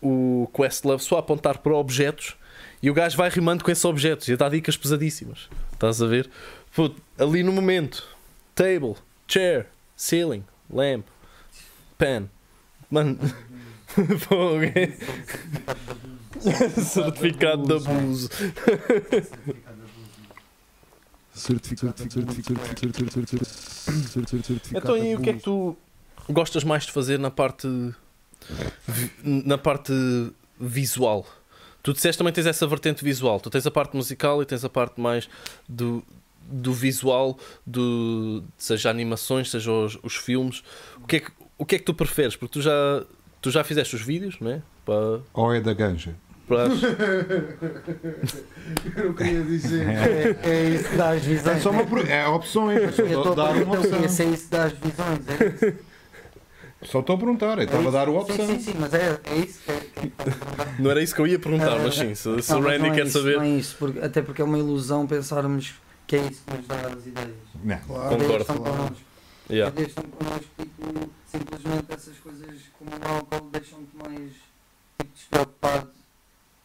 O 0.00 0.48
Questlove 0.54 1.02
só 1.02 1.16
a 1.16 1.18
apontar 1.20 1.58
para 1.58 1.74
objetos 1.74 2.36
e 2.82 2.90
o 2.90 2.94
gajo 2.94 3.16
vai 3.16 3.28
rimando 3.28 3.64
com 3.64 3.70
esses 3.70 3.84
objetos 3.84 4.28
e 4.28 4.36
dar 4.36 4.50
dicas 4.50 4.76
pesadíssimas. 4.76 5.48
Estás 5.72 6.00
a 6.00 6.06
ver? 6.06 6.30
Puto, 6.74 7.00
ali 7.18 7.42
no 7.42 7.52
momento. 7.52 8.06
Table, 8.54 8.94
chair, 9.26 9.66
ceiling, 9.96 10.44
lamp, 10.70 11.04
pen. 11.96 12.30
Mano, 12.90 13.18
certificado 16.84 17.66
de 17.66 17.72
abuso. 17.74 18.28
Então, 24.74 24.96
e 24.96 25.14
o 25.14 25.20
que 25.20 25.30
é 25.30 25.32
que 25.34 25.42
tu 25.42 25.76
gostas 26.28 26.64
mais 26.64 26.84
de 26.84 26.92
fazer 26.92 27.18
na 27.18 27.30
parte 27.30 27.68
na 29.22 29.58
parte 29.58 29.92
visual? 30.58 31.26
Tu 31.82 31.92
disseste 31.92 32.18
também 32.18 32.32
tens 32.32 32.46
essa 32.46 32.66
vertente 32.66 33.04
visual. 33.04 33.40
Tu 33.40 33.50
tens 33.50 33.66
a 33.66 33.70
parte 33.70 33.96
musical 33.96 34.42
e 34.42 34.44
tens 34.44 34.64
a 34.64 34.68
parte 34.68 35.00
mais 35.00 35.28
do, 35.68 36.04
do 36.42 36.72
visual, 36.72 37.38
do, 37.66 38.42
seja 38.56 38.90
animações, 38.90 39.50
seja 39.50 39.70
os, 39.70 39.98
os 40.02 40.16
filmes. 40.16 40.62
O 41.02 41.06
que, 41.06 41.16
é 41.16 41.20
que, 41.20 41.30
o 41.56 41.64
que 41.64 41.76
é 41.76 41.78
que 41.78 41.84
tu 41.84 41.94
preferes? 41.94 42.36
Porque 42.36 42.52
tu 42.52 42.60
já, 42.60 43.04
tu 43.40 43.50
já 43.50 43.64
fizeste 43.64 43.94
os 43.94 44.02
vídeos, 44.02 44.36
não 44.40 44.50
é? 44.50 44.62
Para, 44.84 45.20
Ou 45.32 45.54
é 45.54 45.60
da 45.60 45.72
ganja? 45.72 46.14
Eu 48.96 49.04
não 49.04 49.12
queria 49.14 49.42
dizer. 49.42 49.86
É, 49.86 50.36
é 50.42 50.70
isso 50.70 50.88
que 50.88 50.96
dá 50.96 51.10
as 51.10 51.22
visões. 51.22 51.56
É 51.58 51.60
só 51.60 51.70
uma 51.70 51.82
é 52.08 52.26
opções, 52.26 52.82
é 52.82 52.90
só 52.90 53.02
Eu 53.02 53.18
estou 53.18 53.32
a 53.32 53.34
dar 53.34 53.62
uma 53.62 53.78
opção. 53.78 53.98
É 53.98 54.06
isso 54.06 54.44
que 54.44 54.50
dá 54.50 54.64
as 54.64 54.72
visões. 54.72 55.20
É 55.28 55.68
isso? 55.68 55.78
Só 56.82 57.00
estou 57.00 57.16
a 57.16 57.18
perguntar, 57.18 57.58
eu 57.58 57.64
estava 57.64 57.88
a 57.88 57.90
dar 57.90 58.08
a 58.08 58.10
opção. 58.12 58.36
Sim, 58.36 58.58
sim, 58.60 58.72
sim, 58.72 58.78
mas 58.78 58.94
é, 58.94 59.20
é 59.24 59.36
isso 59.36 59.60
que 59.64 59.70
é. 59.72 59.80
Que 59.80 59.98
é 60.00 60.02
que- 60.76 60.82
Não 60.82 60.90
era 60.90 61.02
isso 61.02 61.14
que 61.14 61.20
eu 61.20 61.26
ia 61.26 61.38
perguntar, 61.38 61.76
mas 61.80 61.94
sim, 61.96 62.14
se, 62.14 62.42
se 62.42 62.50
Não, 62.52 62.60
o 62.60 62.62
Randy 62.62 62.78
não 62.78 62.86
é 62.86 62.94
quer 62.94 63.06
isso, 63.06 63.18
saber. 63.18 63.36
Não 63.36 63.42
é 63.42 63.48
isso, 63.48 63.76
porque, 63.78 63.98
até 63.98 64.22
porque 64.22 64.40
é 64.40 64.44
uma 64.44 64.58
ilusão 64.58 65.06
pensarmos 65.06 65.74
que 66.06 66.14
é 66.16 66.20
isso 66.20 66.42
que 66.46 66.56
nos 66.56 66.66
dá 66.68 66.76
as 66.76 67.04
ideias. 67.06 67.34
Não. 67.64 67.78
Claro, 67.80 68.08
Concordo. 68.16 68.40
Estão 68.42 68.56
claro. 68.58 68.76
connosco. 68.76 68.96
Yeah. 69.50 69.80
Estão 69.82 70.04
connosco, 70.04 70.46
tipo, 70.56 71.10
simplesmente 71.26 71.84
essas 71.92 72.16
coisas 72.18 72.54
como 72.78 72.90
o 72.92 73.08
álcool 73.08 73.50
deixam-te 73.50 73.96
mais 73.96 74.30
tipo, 74.98 75.12
despreocupado 75.14 75.90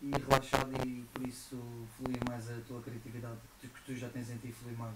e 0.01 0.11
relaxado 0.11 0.69
e 0.85 1.03
por 1.13 1.27
isso 1.27 1.57
flui 1.97 2.15
mais 2.29 2.49
a 2.49 2.53
tua 2.67 2.81
criatividade, 2.81 3.35
que 3.61 3.67
tu, 3.67 3.73
que 3.73 3.93
tu 3.93 3.99
já 3.99 4.09
tens 4.09 4.29
em 4.29 4.37
ti 4.37 4.53
flui 4.61 4.75
mais. 4.77 4.93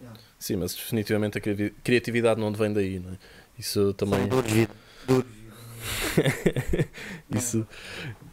Yeah. 0.00 0.20
Sim, 0.38 0.56
mas 0.56 0.74
definitivamente 0.74 1.38
a 1.38 1.40
criatividade 1.82 2.38
não 2.38 2.52
vem 2.52 2.72
daí, 2.72 3.00
não 3.00 3.14
é? 3.14 3.16
Isso 3.58 3.94
também. 3.94 4.28
Vida. 4.44 4.74
isso, 7.30 7.66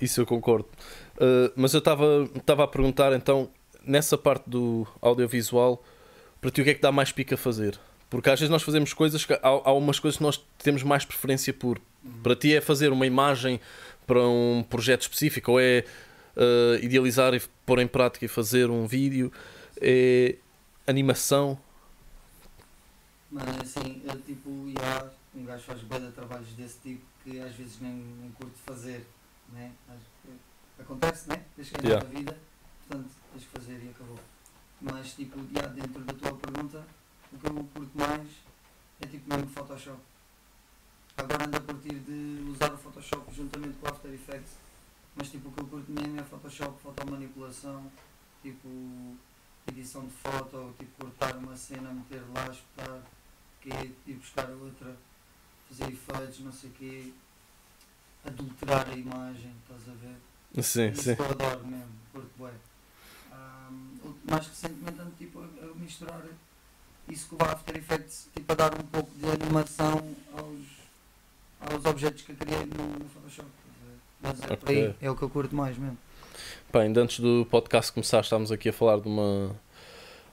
isso 0.02 0.22
eu 0.22 0.26
concordo. 0.26 0.68
Uh, 1.16 1.52
mas 1.56 1.74
eu 1.74 1.80
estava 1.80 2.64
a 2.64 2.68
perguntar 2.68 3.14
então, 3.14 3.50
nessa 3.86 4.18
parte 4.18 4.50
do 4.50 4.88
audiovisual, 5.02 5.84
para 6.42 6.52
ti 6.52 6.62
o 6.62 6.64
que 6.64 6.72
é 6.72 6.74
que 6.74 6.82
dá 6.82 6.92
mais 6.92 7.12
pica 7.12 7.36
a 7.36 7.38
fazer? 7.38 7.80
Porque 8.10 8.30
às 8.30 8.40
vezes 8.40 8.52
nós 8.52 8.62
fazemos 8.62 8.94
coisas 8.94 9.26
que 9.26 9.34
há, 9.34 9.40
há 9.42 9.74
umas 9.74 10.00
coisas 10.00 10.18
que 10.18 10.24
nós 10.24 10.44
temos 10.60 10.84
mais 10.84 11.06
preferência 11.06 11.54
por. 11.54 11.80
Para 12.22 12.36
ti 12.36 12.54
é 12.54 12.62
fazer 12.62 12.92
uma 12.92 13.08
imagem 13.08 13.60
para 14.06 14.22
um 14.22 14.64
projeto 14.70 15.02
específico, 15.02 15.54
ou 15.54 15.60
é 15.60 15.84
uh, 16.36 16.84
idealizar 16.84 17.34
e 17.34 17.42
pôr 17.66 17.80
em 17.80 17.88
prática 17.88 18.26
e 18.26 18.28
fazer 18.28 18.70
um 18.70 18.86
vídeo, 18.86 19.32
é 19.80 20.36
animação. 20.86 21.58
Mano, 23.34 23.50
assim, 23.64 24.00
eu 24.06 24.22
tipo, 24.22 24.72
já, 24.80 25.10
um 25.34 25.44
gajo 25.44 25.64
faz 25.64 25.82
bué 25.82 26.00
de 26.00 26.12
trabalhos 26.12 26.50
desse 26.50 26.78
tipo 26.84 27.04
que 27.24 27.40
às 27.40 27.56
vezes 27.56 27.80
nem, 27.80 27.92
nem 27.92 28.32
curto 28.34 28.56
fazer, 28.60 29.08
né? 29.52 29.72
Acontece, 30.78 31.30
né? 31.30 31.44
Tens 31.56 31.70
que 31.72 31.82
ganhar 31.82 31.96
Yeah. 31.96 32.08
a 32.08 32.20
vida, 32.20 32.38
portanto 32.88 33.10
tens 33.32 33.44
que 33.44 33.50
fazer 33.50 33.84
e 33.84 33.90
acabou. 33.90 34.20
Mas 34.80 35.14
tipo, 35.16 35.40
já, 35.52 35.66
dentro 35.66 36.04
da 36.04 36.14
tua 36.14 36.38
pergunta, 36.38 36.86
o 37.32 37.38
que 37.40 37.48
eu 37.48 37.70
curto 37.74 37.98
mais 37.98 38.30
é 39.02 39.08
tipo 39.08 39.34
mesmo 39.34 39.50
Photoshop. 39.50 40.00
Agora 41.18 41.46
ando 41.46 41.58
a 41.58 41.62
curtir 41.62 41.96
de 41.96 42.46
usar 42.52 42.72
o 42.72 42.78
Photoshop 42.78 43.34
juntamente 43.34 43.78
com 43.80 43.88
o 43.88 43.90
After 43.90 44.14
Effects, 44.14 44.58
mas 45.16 45.32
tipo 45.32 45.50
o 45.50 45.52
que 45.54 45.60
eu 45.60 45.68
curto 45.68 45.92
mesmo 45.92 46.20
é 46.20 46.24
Photoshop, 46.24 46.80
fotomanipulação, 46.84 47.92
tipo 48.44 48.70
edição 49.68 50.06
de 50.06 50.14
foto, 50.14 50.76
tipo 50.78 50.92
cortar 51.04 51.36
uma 51.38 51.56
cena, 51.56 51.92
meter 51.92 52.22
lá, 52.32 52.48
espetar, 52.52 53.02
que 53.64 53.72
é, 53.72 53.90
ir 54.06 54.14
buscar 54.16 54.50
outra, 54.50 54.94
fazer 55.70 55.92
efeitos, 55.92 56.40
não 56.42 56.52
sei 56.52 56.70
o 56.70 56.74
quê, 56.74 57.14
adulterar 58.26 58.90
a 58.90 58.94
imagem, 58.94 59.52
estás 59.64 59.82
a 59.88 59.94
ver? 59.94 60.64
Sim, 60.64 60.90
Isso 60.90 61.04
sim. 61.04 61.16
eu 61.18 61.26
adoro 61.26 61.66
mesmo, 61.66 61.88
curto 62.12 62.30
bué. 62.38 62.52
Ahm, 63.32 64.14
mais 64.30 64.48
recentemente 64.48 65.00
ando 65.00 65.12
tipo, 65.18 65.40
a, 65.40 65.44
a 65.44 65.76
misturar 65.76 66.22
isso 67.10 67.28
com 67.28 67.44
o 67.44 67.48
After 67.48 67.76
Effects, 67.76 68.28
tipo 68.36 68.52
a 68.52 68.56
dar 68.56 68.74
um 68.74 68.84
pouco 68.84 69.10
de 69.18 69.30
animação 69.30 70.16
aos, 70.38 71.74
aos 71.74 71.86
objetos 71.86 72.22
que 72.22 72.34
eu 72.34 72.36
criei 72.36 72.66
no, 72.66 73.00
no 73.00 73.10
Photoshop. 73.10 73.50
Mas 74.22 74.42
é 74.44 74.56
por 74.56 74.70
aí, 74.70 74.96
é 75.02 75.10
o 75.10 75.16
que 75.16 75.24
eu 75.24 75.30
curto 75.30 75.56
mais 75.56 75.78
mesmo. 75.78 75.98
Ainda 76.74 77.02
antes 77.02 77.20
do 77.20 77.46
podcast 77.50 77.92
começar, 77.92 78.22
estávamos 78.22 78.52
aqui 78.52 78.70
a 78.70 78.74
falar 78.74 79.00
de 79.00 79.08
uma. 79.08 79.56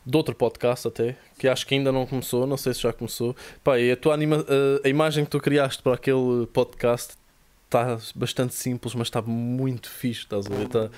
De 0.04 0.16
outro 0.16 0.34
podcast 0.34 0.88
até, 0.88 1.16
que 1.38 1.46
acho 1.48 1.66
que 1.66 1.74
ainda 1.74 1.92
não 1.92 2.06
começou, 2.06 2.46
não 2.46 2.56
sei 2.56 2.72
se 2.74 2.80
já 2.80 2.92
começou. 2.92 3.36
Pá, 3.62 3.78
e 3.78 3.92
a 3.92 3.96
tua 3.96 4.14
anima... 4.14 4.36
a- 4.48 4.86
a 4.86 4.88
imagem 4.88 5.24
que 5.24 5.30
tu 5.30 5.38
criaste 5.40 5.82
para 5.82 5.94
aquele 5.94 6.46
podcast 6.52 7.14
está 7.66 7.98
bastante 8.14 8.54
simples, 8.54 8.94
mas 8.94 9.06
está 9.08 9.20
muito 9.22 9.88
fixe, 9.90 10.22
estás 10.22 10.46
a 10.46 10.50
ver? 10.50 10.68
Tá- 10.68 10.90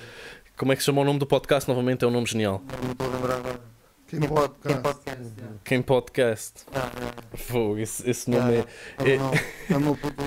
Como 0.57 0.71
é 0.71 0.75
que 0.75 0.81
se 0.81 0.85
chama 0.87 1.01
o 1.01 1.05
nome 1.05 1.19
do 1.19 1.25
podcast? 1.27 1.67
Novamente 1.69 2.03
é 2.03 2.07
um 2.07 2.11
nome 2.11 2.25
genial. 2.27 2.61
Não 2.83 2.91
estou 2.91 3.07
a 3.07 3.09
lembrar 3.15 3.35
agora. 3.35 3.61
Quem 4.07 4.19
podcast. 4.21 5.33
Quem 5.65 5.81
Podcast? 5.81 6.53
Yeah, 6.71 6.91
yeah, 6.93 7.15
yeah. 7.15 7.37
Fogo, 7.37 7.77
esse, 7.79 8.07
esse 8.09 8.29
nome 8.29 8.51
yeah. 8.51 8.69
é. 8.99 9.13
É 9.13 9.17
o 9.17 9.19
meu- 9.19 9.31
é 9.69 9.77
o 9.77 9.79
meu 9.79 9.95
puto 9.97 10.23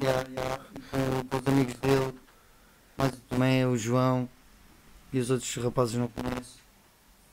é, 0.00 0.04
yeah, 0.04 0.24
e 0.30 1.24
Com, 1.30 1.36
os 1.38 1.46
amigos 1.46 1.74
dele, 1.74 2.14
mais 2.96 3.12
o 3.12 3.20
Tomé, 3.28 3.66
o 3.66 3.76
João 3.76 4.28
e 5.12 5.18
os 5.18 5.30
outros 5.30 5.54
rapazes 5.56 5.94
não 5.96 6.08
conheço. 6.08 6.58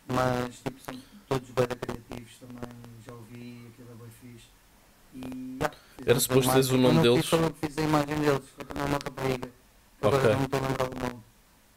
Mas 0.07 0.55
tipo, 0.59 0.79
são 0.81 0.99
todos 1.27 1.49
bem 1.51 1.67
criativos 1.67 2.37
também. 2.39 2.69
Já 3.05 3.13
ouvi, 3.13 3.67
aquilo 3.73 3.91
é 3.91 3.95
bem 3.95 4.09
fixe. 4.21 4.47
E, 5.15 5.55
yeah, 5.55 5.77
Era 6.05 6.19
suposto 6.19 6.51
teres 6.51 6.69
o 6.69 6.77
nome 6.77 6.87
Eu 6.87 6.93
não 6.93 7.01
deles? 7.03 7.31
Eu 7.31 7.51
que 7.51 7.67
fiz 7.67 7.77
a 7.77 7.81
imagem 7.81 8.15
deles, 8.19 8.41
foi 8.55 8.65
também 8.65 8.83
uma 8.83 8.93
rapariga. 9.03 9.49
Agora 10.01 10.17
Ok. 10.17 10.35
não 10.35 10.43
estou 10.43 10.59
a 10.59 10.67
lembrar 10.67 10.85
o 10.85 10.99
nome. 11.09 11.23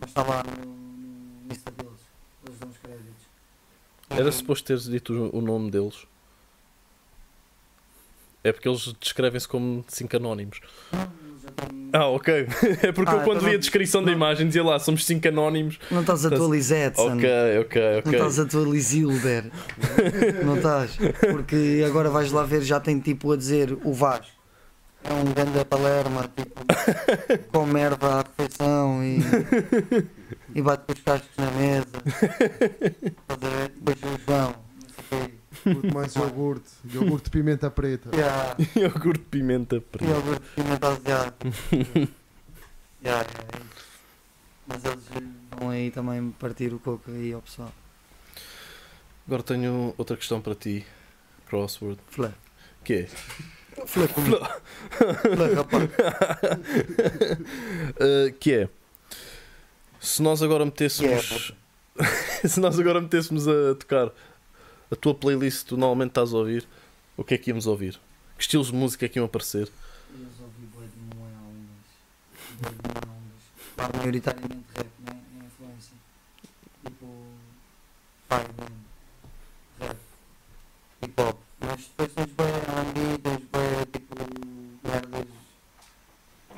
Mas 0.01 0.11
está 0.11 0.23
lá 0.23 0.43
no, 0.43 0.65
no 0.67 1.53
Insta 1.53 1.71
deles. 1.71 2.01
Eles 2.47 2.59
dão 2.59 2.69
os 2.69 2.77
créditos. 2.79 3.23
Era 4.11 4.29
E- 4.29 4.33
suposto 4.33 4.67
teres 4.67 4.85
dito 4.85 5.31
o 5.33 5.41
nome 5.41 5.71
deles. 5.71 6.07
É 8.45 8.53
porque 8.53 8.69
eles 8.69 8.93
descrevem-se 9.01 9.49
como 9.49 9.85
5 9.89 10.17
anónimos. 10.17 10.61
Não, 10.93 11.07
têm- 11.07 11.28
Ah, 11.93 12.07
ok. 12.09 12.47
É 12.83 12.93
porque 12.93 13.11
Ah, 13.11 13.15
eu 13.15 13.21
quando 13.25 13.39
então 13.39 13.41
vi 13.41 13.49
a 13.49 13.53
não- 13.53 13.59
descrição 13.59 14.03
da 14.03 14.09
não- 14.09 14.13
imagem 14.17 14.47
dizia 14.47 14.63
lá, 14.63 14.79
somos 14.79 15.05
5 15.07 15.27
anónimos. 15.29 15.79
Não 15.91 16.03
estás 16.03 16.25
atualizado, 16.27 17.01
Ok, 17.01 17.25
ok, 17.61 17.83
Não 17.93 17.99
ok. 18.01 18.13
estás 18.13 18.39
atualizilder. 18.39 19.45
não 20.45 20.57
estás. 20.57 20.99
Porque 21.31 21.83
agora 21.87 22.11
vais 22.11 22.31
lá 22.31 22.43
ver, 22.45 22.61
já 22.63 22.79
tem 22.79 22.99
tipo 23.01 23.33
a 23.33 23.37
dizer 23.37 23.77
o 23.85 23.93
Vasco. 23.93 24.27
É 25.05 25.13
um 25.13 25.33
grande 25.33 25.65
palerma, 25.65 26.29
tipo, 26.37 26.61
com 27.53 27.65
merda 27.65 28.07
à 28.07 28.25
refeição 28.25 29.03
e, 29.03 29.19
e 30.55 30.61
bate 30.61 30.85
com 30.87 30.93
os 30.93 31.01
cascos 31.01 31.31
na 31.39 31.51
mesa. 31.53 31.87
A? 33.29 33.37
Depois 33.69 33.97
o 34.03 34.21
João, 34.27 34.55
Curto 35.63 35.95
mais 35.95 36.15
iogurte. 36.15 36.71
Iogurte 36.93 37.25
de 37.25 37.31
pimenta 37.31 37.71
preta. 37.71 38.11
Yeah, 38.15 38.57
Iogurte 38.77 39.21
de 39.21 39.27
pimenta 39.27 39.81
preta. 39.81 40.05
iogurte 40.11 40.43
de 40.43 40.63
pimenta 40.63 40.89
asiático. 40.89 42.09
Yeah, 43.01 43.25
yeah, 43.31 43.45
é 43.55 43.59
isso. 43.59 43.99
Mas 44.67 44.85
eles 44.85 45.05
vão 45.57 45.71
aí 45.71 45.89
também 45.93 46.31
partir 46.33 46.75
o 46.75 46.81
coco 46.81 47.13
aí 47.13 47.33
ao 47.33 47.41
pessoal. 47.41 47.73
Agora 49.25 49.43
tenho 49.45 49.95
outra 49.97 50.17
questão 50.17 50.41
para 50.41 50.57
ti, 50.57 50.85
Crossword. 51.47 52.01
Flá. 52.09 52.33
Que 52.83 52.93
é? 52.95 53.07
Flá 53.87 54.09
comigo. 54.09 54.37
Flá, 54.91 55.47
rapaz. 55.55 55.85
Uh, 57.95 58.33
que 58.41 58.53
é 58.53 58.69
se 60.01 60.23
nós 60.23 60.43
agora 60.43 60.65
metêssemos 60.65 61.53
se 62.45 62.61
nós 62.61 62.79
agora 62.79 63.01
metêssemos 63.01 63.49
a 63.49 63.75
tocar 63.75 64.11
a 64.91 64.97
tua 64.97 65.15
playlist 65.15 65.67
tu 65.67 65.77
normalmente 65.77 66.11
estás 66.11 66.33
a 66.33 66.37
ouvir, 66.37 66.67
o 67.17 67.25
que 67.25 67.35
é 67.35 67.39
que 67.39 67.51
íamos 67.51 67.67
ouvir? 67.67 68.01
Que 68.37 68.43
estilos 68.43 68.69
de 68.69 68.75
música 68.75 69.07
é 69.07 69.09
que 69.09 69.19
iam 69.19 69.27
aparecer? 69.27 69.71
Eu 70.11 70.27
só 70.37 70.45
ouvi 70.45 70.67
bué 70.67 70.87
de. 70.87 71.09
Pá, 73.77 73.91
maioritariamente 73.97 74.65
rap, 74.75 74.87
né? 75.01 75.21
É 75.41 75.45
influência. 75.45 75.97
Tipo. 76.85 77.07
Pai, 78.29 78.45
mesmo. 78.59 78.77
Rap. 79.81 79.97
Hip 81.03 81.21
hop. 81.21 81.39
Mas 81.61 81.81
depois 81.87 82.13
tens 82.13 82.33
bué 82.33 82.49
R&B, 82.49 83.19
tens 83.19 83.43
bué 83.53 83.87
tipo. 83.93 84.15
merdas 84.83 85.27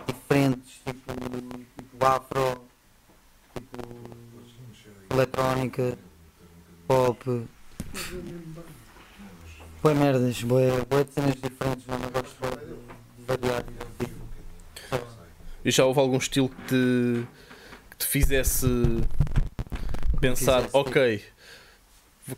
diferentes. 0.06 0.80
Tipo. 0.84 1.12
Tipo 1.76 2.06
afro. 2.06 2.64
Tipo. 3.54 3.78
eletrónica. 5.10 5.98
Pop. 6.86 7.48
Bué 9.82 9.94
merdas, 9.94 10.42
bué 10.42 11.04
de 11.04 11.12
cenas 11.12 11.34
diferentes, 11.34 11.84
mas 11.86 12.02
eu 12.02 12.10
gosto 12.10 12.36
de 12.66 12.90
de 13.18 13.24
variar. 13.26 13.64
Tipo, 13.98 14.14
E 15.64 15.70
já 15.70 15.84
houve 15.84 16.00
algum 16.00 16.18
estilo 16.18 16.48
que 16.48 16.62
te, 16.66 17.26
que 17.90 17.96
te 17.98 18.06
fizesse 18.06 18.66
pensar, 20.20 20.62
Fizesse, 20.62 20.76
ok, 20.76 21.24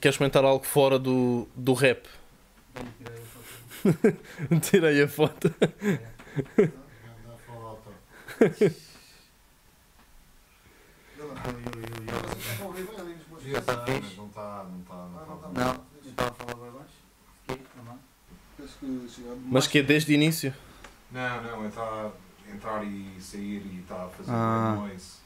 queres 0.00 0.16
comentar 0.16 0.44
algo 0.44 0.64
fora 0.64 0.98
do, 0.98 1.48
do 1.56 1.74
rap? 1.74 2.06
Tirei 4.70 5.02
a 5.02 5.08
foto. 5.08 5.52
Não 14.16 14.26
está, 14.26 14.64
não 14.64 14.80
está, 14.80 14.91
não 15.42 15.50
está. 15.50 15.64
Não, 15.64 15.80
eu 16.04 16.10
estava 16.10 16.30
a 16.30 16.34
falar 16.34 16.54
bem 16.54 16.70
baixo. 16.72 16.94
Aqui, 17.48 17.60
não 17.84 17.92
é? 17.92 19.36
Mas 19.50 19.66
que 19.66 19.78
é 19.78 19.82
desde 19.82 20.12
o 20.12 20.14
início? 20.14 20.54
Não, 21.10 21.42
não, 21.42 21.66
está 21.68 21.82
a 21.82 22.10
entrar 22.52 22.84
e 22.84 23.16
sair 23.20 23.62
e 23.72 23.80
está 23.80 23.96
a 24.04 24.08
fazer 24.08 24.30
Ah. 24.30 24.76
noise. 24.78 25.22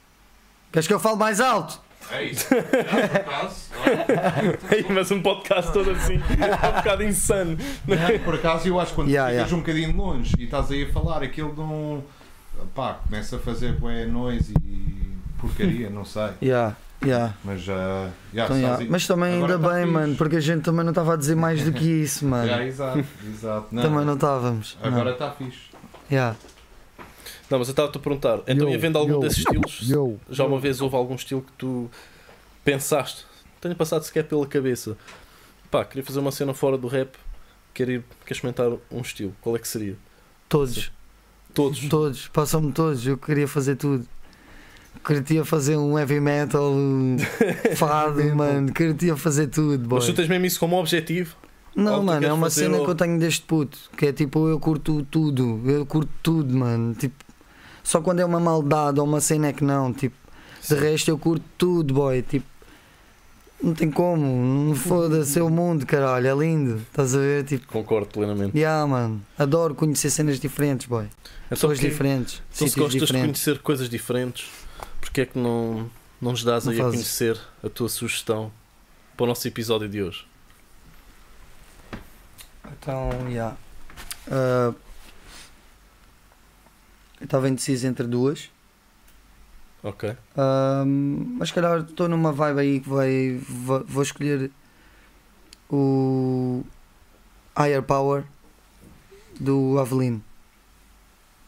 Queres 0.72 0.86
que 0.86 0.92
eu 0.94 1.00
fale 1.00 1.16
mais 1.16 1.40
alto? 1.40 1.80
É 2.10 2.22
isso. 2.24 2.46
Por 2.48 3.16
acaso. 3.16 3.70
Ei, 4.70 4.86
mas 4.90 5.10
um 5.10 5.20
podcast 5.22 5.72
todo 5.72 5.90
assim 5.90 6.14
é 6.14 6.20
um 6.68 6.72
bocado 6.76 7.02
insano. 7.02 7.56
Não, 7.86 8.18
por 8.24 8.34
acaso 8.36 8.68
eu 8.68 8.78
acho 8.78 8.90
que 8.90 8.94
quando 8.96 9.08
Yeah, 9.08 9.30
ficas 9.32 9.46
yeah. 9.50 9.56
um 9.56 9.60
bocadinho 9.60 9.96
longe 9.96 10.34
e 10.38 10.44
estás 10.44 10.70
aí 10.70 10.84
a 10.84 10.92
falar 10.92 11.22
aquilo 11.22 11.52
de 11.54 11.60
um. 11.60 12.02
pá, 12.74 12.94
começa 12.94 13.36
a 13.36 13.38
fazer 13.40 13.72
bué 13.72 14.06
noise 14.06 14.52
e 14.64 15.16
porcaria, 15.40 15.90
não 15.90 16.04
sei. 16.04 16.30
Yeah, 16.42 16.76
yeah. 17.04 17.34
Mas 17.44 17.62
já. 17.62 18.10
já 18.32 18.44
Então, 18.44 18.56
estás 18.56 18.60
yeah. 18.78 18.86
Mas 18.90 19.06
também 19.06 19.34
Agora 19.36 19.54
ainda 19.54 19.68
tá 19.68 19.74
bem, 19.74 19.82
fixe. 19.84 19.92
mano, 19.92 20.16
porque 20.16 20.36
a 20.36 20.40
gente 20.40 20.62
também 20.62 20.84
não 20.84 20.90
estava 20.92 21.14
a 21.14 21.16
dizer 21.16 21.34
mais 21.36 21.62
do 21.64 21.72
que 21.72 21.84
isso, 21.84 22.24
mano. 22.26 22.48
Já, 22.48 22.64
exato, 22.64 23.04
exato. 23.28 23.68
Não, 23.72 23.82
Também 23.82 24.04
não 24.04 24.14
estávamos. 24.14 24.76
Agora 24.82 25.10
está 25.12 25.30
fixe. 25.32 25.60
Yeah. 26.10 26.36
Não, 27.50 27.58
mas 27.60 27.68
eu 27.68 27.72
estava-te 27.72 27.96
a 27.96 28.00
perguntar, 28.00 28.40
então 28.46 28.66
Yo, 28.66 28.70
ia 28.72 28.78
vendo 28.78 28.98
algum 28.98 29.12
yo, 29.14 29.20
desses 29.20 29.38
estilos? 29.38 29.78
Yo. 29.88 30.16
Já 30.28 30.44
uma 30.44 30.58
vez 30.58 30.80
houve 30.80 30.96
algum 30.96 31.14
estilo 31.14 31.42
que 31.42 31.52
tu 31.52 31.88
pensaste, 32.64 33.24
tenho 33.60 33.76
passado 33.76 34.02
sequer 34.02 34.24
pela 34.24 34.44
cabeça, 34.48 34.96
pá, 35.70 35.84
queria 35.84 36.02
fazer 36.04 36.18
uma 36.18 36.32
cena 36.32 36.52
fora 36.52 36.76
do 36.76 36.88
rap, 36.88 37.14
quero 37.72 37.92
ir, 37.92 38.04
queres 38.24 38.40
comentar 38.40 38.68
um 38.90 39.00
estilo, 39.00 39.32
qual 39.40 39.54
é 39.54 39.60
que 39.60 39.68
seria? 39.68 39.96
Todos, 40.48 40.90
Todos. 41.54 41.88
todos, 41.88 42.28
passam-me 42.28 42.72
todos. 42.72 43.06
Eu 43.06 43.16
queria 43.16 43.46
fazer 43.48 43.76
tudo. 43.76 44.06
Queria 45.04 45.44
fazer 45.44 45.76
um 45.76 45.98
heavy 45.98 46.20
metal, 46.20 46.72
um 46.72 47.16
fado, 47.76 48.22
mano. 48.34 48.72
Queria 48.72 49.16
fazer 49.16 49.46
tudo, 49.48 49.86
boy. 49.88 49.98
Mas 49.98 50.06
tu 50.06 50.14
tens 50.14 50.28
mesmo 50.28 50.46
isso 50.46 50.58
como 50.60 50.76
objetivo? 50.78 51.36
Não, 51.74 51.96
Ou 51.96 52.02
mano, 52.02 52.26
é 52.26 52.32
uma 52.32 52.48
cena 52.50 52.78
o- 52.78 52.84
que 52.84 52.90
eu 52.90 52.94
tenho 52.94 53.18
deste 53.18 53.42
puto. 53.42 53.78
Que 53.96 54.06
é 54.06 54.12
tipo, 54.12 54.48
eu 54.48 54.58
curto 54.58 55.02
tudo. 55.10 55.60
Eu 55.66 55.84
curto 55.84 56.10
tudo, 56.22 56.56
mano. 56.56 56.94
Tipo, 56.94 57.14
só 57.84 58.00
quando 58.00 58.20
é 58.20 58.24
uma 58.24 58.40
maldade 58.40 58.98
ou 58.98 59.06
uma 59.06 59.20
cena 59.20 59.48
é 59.48 59.52
que 59.52 59.62
não. 59.62 59.92
Tipo, 59.92 60.16
de 60.68 60.74
resto 60.74 61.10
eu 61.10 61.18
curto 61.18 61.44
tudo, 61.58 61.92
boy. 61.94 62.22
Tipo, 62.22 62.46
não 63.62 63.74
tem 63.74 63.90
como. 63.90 64.24
Não 64.68 64.74
foda-se, 64.74 65.38
é 65.38 65.42
o 65.42 65.50
mundo, 65.50 65.84
caralho. 65.86 66.26
É 66.26 66.34
lindo. 66.34 66.76
Estás 66.78 67.14
a 67.14 67.18
ver? 67.18 67.44
Tipo, 67.44 67.66
Concordo 67.68 68.06
plenamente. 68.08 68.56
yeah, 68.56 68.86
mano. 68.86 69.20
Adoro 69.38 69.74
conhecer 69.74 70.08
cenas 70.10 70.40
diferentes, 70.40 70.86
boy. 70.86 71.04
Então, 71.04 71.10
Pessoas 71.50 71.78
diferentes. 71.78 72.42
então 72.54 72.66
se 72.68 72.74
gostas 72.78 72.92
de 72.94 73.06
diferentes. 73.06 73.44
conhecer 73.44 73.62
coisas 73.62 73.88
diferentes, 73.88 74.48
porque 75.00 75.22
é 75.22 75.26
que 75.26 75.38
não, 75.38 75.90
não 76.20 76.32
nos 76.32 76.44
dás 76.44 76.64
Não 76.64 76.72
aí 76.72 76.80
a 76.80 76.84
fazes. 76.84 76.96
conhecer 77.00 77.40
a 77.64 77.68
tua 77.68 77.88
sugestão 77.88 78.52
para 79.16 79.24
o 79.24 79.26
nosso 79.26 79.46
episódio 79.48 79.88
de 79.88 80.02
hoje? 80.02 80.26
Então, 82.72 83.10
yeah. 83.28 83.56
Ah, 84.30 84.72
eu 87.20 87.24
estava 87.24 87.48
indeciso 87.48 87.86
entre 87.86 88.06
duas. 88.06 88.50
Ok. 89.82 90.16
Ahm, 90.36 91.36
mas 91.38 91.48
se 91.48 91.54
calhar 91.54 91.80
estou 91.80 92.08
numa 92.08 92.32
vibe 92.32 92.58
aí 92.60 92.80
que 92.80 92.88
vai. 92.88 93.40
Vou, 93.48 93.84
vou 93.84 94.02
escolher 94.02 94.50
o 95.70 96.64
Higher 97.56 97.82
Power 97.82 98.24
do 99.38 99.78
Avelino. 99.78 100.22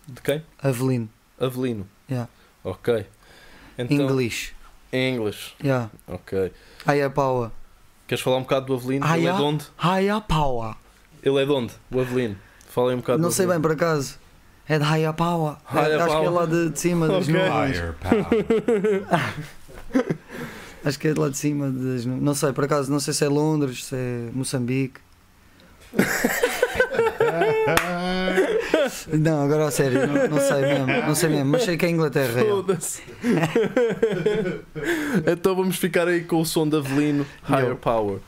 De 0.06 0.22
quem? 0.22 0.44
Avelino, 0.62 1.08
Avelino. 1.38 1.86
Yeah. 2.08 2.30
Ok. 2.64 3.06
Então, 3.78 3.96
English. 3.96 4.52
Em 4.92 5.14
inglês. 5.14 5.54
Yeah. 5.62 5.88
Ok. 6.06 6.52
Higher 6.86 7.10
Power. 7.10 7.50
Queres 8.06 8.22
falar 8.24 8.38
um 8.38 8.42
bocado 8.42 8.66
do 8.66 8.74
Avelino? 8.74 9.06
Ah, 9.06 9.16
Ele 9.18 9.28
é 9.28 9.32
de 9.32 9.42
onde? 9.42 9.64
Power. 10.26 10.74
Ele 11.22 11.38
é 11.42 11.44
de 11.44 11.52
onde? 11.52 11.72
O 11.90 12.00
Avelino. 12.00 12.36
Fala 12.68 12.90
aí 12.90 12.94
um 12.96 13.00
bocado 13.00 13.20
Não 13.22 13.28
do 13.28 13.34
sei 13.34 13.46
bem 13.46 13.56
Avelino. 13.56 13.76
por 13.76 13.84
acaso. 13.84 14.18
É 14.68 14.78
de 14.78 14.84
Higher 14.84 15.12
Power. 15.14 15.56
É- 15.74 15.78
Higher 15.78 15.96
acho 16.02 16.06
que 16.06 16.12
é 16.12 16.24
Power. 16.24 16.30
lá 16.32 16.46
de, 16.46 16.68
de 16.70 16.78
cima 16.80 17.08
das 17.08 17.28
nuvens. 17.28 17.76
Higher 17.76 17.94
power. 17.94 18.26
Acho 20.84 20.98
que 20.98 21.08
é 21.08 21.12
de 21.12 21.18
lá 21.20 21.28
de 21.28 21.36
cima 21.36 21.66
das 21.70 22.04
nuvens. 22.06 22.22
Não 22.22 22.34
sei, 22.34 22.52
por 22.52 22.64
acaso, 22.64 22.90
não 22.90 23.00
sei 23.00 23.12
se 23.12 23.24
é 23.24 23.28
Londres, 23.28 23.84
se 23.86 23.94
é 23.96 24.30
Moçambique. 24.32 25.00
Não, 29.12 29.44
agora 29.44 29.66
a 29.66 29.70
sério, 29.70 30.06
não, 30.06 30.28
não 30.28 30.38
sei 30.40 30.60
mesmo, 30.60 30.86
não 31.06 31.14
sei 31.14 31.28
mesmo, 31.30 31.50
mas 31.52 31.62
sei 31.64 31.76
que 31.76 31.86
é 31.86 31.90
Inglaterra. 31.90 32.40
é. 32.40 32.44
Foda-se. 32.44 33.02
então 35.26 35.54
vamos 35.54 35.76
ficar 35.76 36.08
aí 36.08 36.22
com 36.22 36.40
o 36.40 36.46
som 36.46 36.68
de 36.68 36.76
Avelino 36.76 37.26
Higher 37.48 37.70
Yo. 37.70 37.76
Power. 37.76 38.18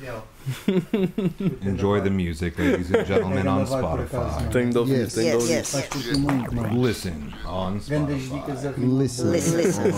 Enjoy 1.62 2.00
the 2.00 2.08
music, 2.08 2.58
ladies 2.58 2.90
and 2.90 3.04
gentlemen, 3.06 3.46
on 3.46 3.66
Spotify. 3.66 4.48
Tenho 4.50 4.70
de 4.70 4.78
ouvir, 4.78 5.00
Yes. 5.00 5.12
tenho 5.14 5.38
de 5.38 5.52
Yes, 5.52 5.74
ouvir. 5.74 6.86
Listen 6.86 7.34
on 7.46 7.78
Spotify. 7.78 8.66
a 8.66 8.72
Listen. 8.78 9.30
Listen, 9.30 9.56
listen. 9.58 9.92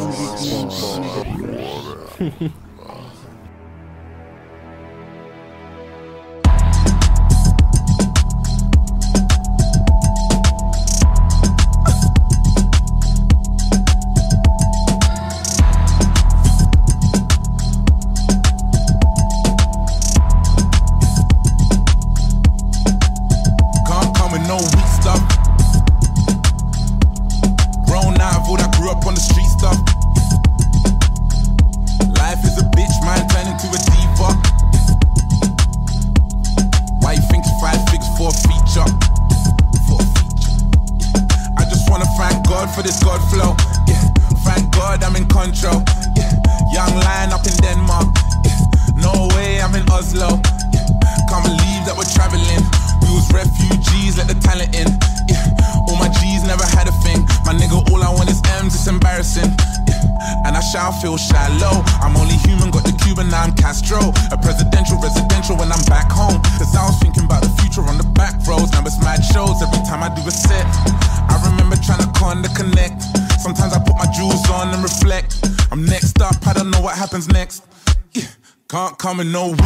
coming 79.12 79.30
no 79.30 79.61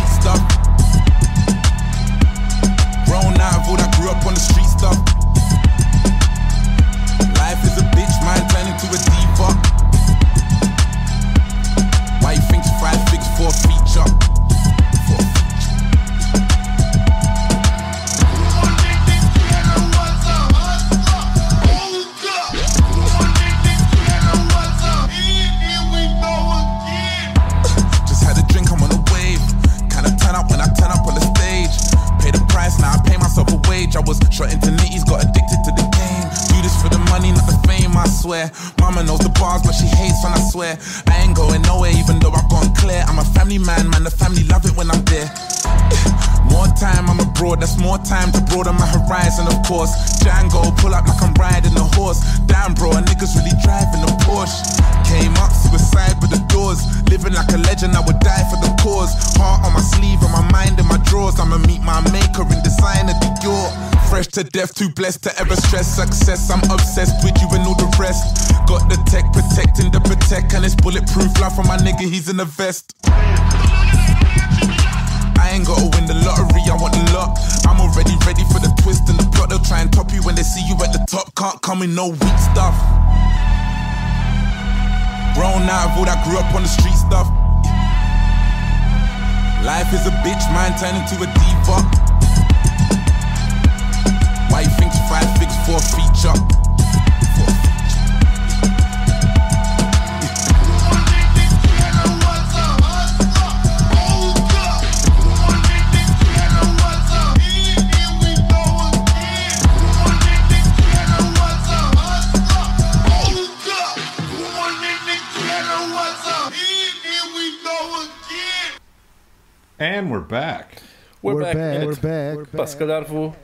we're 120.17 120.25
back. 120.25 120.77
We're, 121.23 121.35
We're 121.35 121.43
back. 121.43 121.57
back, 121.57 121.87
we're 121.87 122.37
back. 122.37 122.57
Pá, 122.57 122.67
se 122.67 122.77
calhar 122.77 123.05
vou 123.05 123.35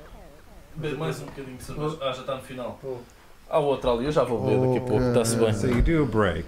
beber 0.76 0.96
mais 0.96 1.20
um 1.20 1.26
bocadinho 1.26 1.56
de 1.56 1.62
cerveja. 1.64 1.98
Ah, 2.00 2.12
já 2.12 2.20
está 2.20 2.34
no 2.36 2.42
final. 2.42 2.78
Há 3.50 3.58
outra 3.58 3.90
ali, 3.90 4.06
eu 4.06 4.12
já 4.12 4.24
vou 4.24 4.40
beber 4.42 4.60
daqui 4.66 4.78
a 4.78 4.80
pouco, 4.80 5.04
está-se 5.08 5.36
bem. 5.36 5.52
So 5.52 5.66
you 5.66 5.82
do 5.82 6.02
a 6.02 6.06
break. 6.06 6.46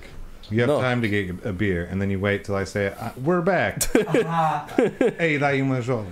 You 0.51 0.63
have 0.63 0.73
No. 0.73 0.79
time 0.81 1.01
to 1.01 1.09
get 1.09 1.47
a 1.47 1.53
beer, 1.53 1.89
and 1.91 1.99
then 1.99 2.11
you 2.11 2.21
wait 2.21 2.45
till 2.45 2.55
I 2.55 2.65
say, 2.67 2.93
"Ah, 3.01 3.13
"We're 3.17 3.41
back." 3.43 3.79
Ei, 5.19 5.39
dá 5.39 5.49
aí 5.49 5.63
uma 5.63 5.81
joga. 5.81 6.07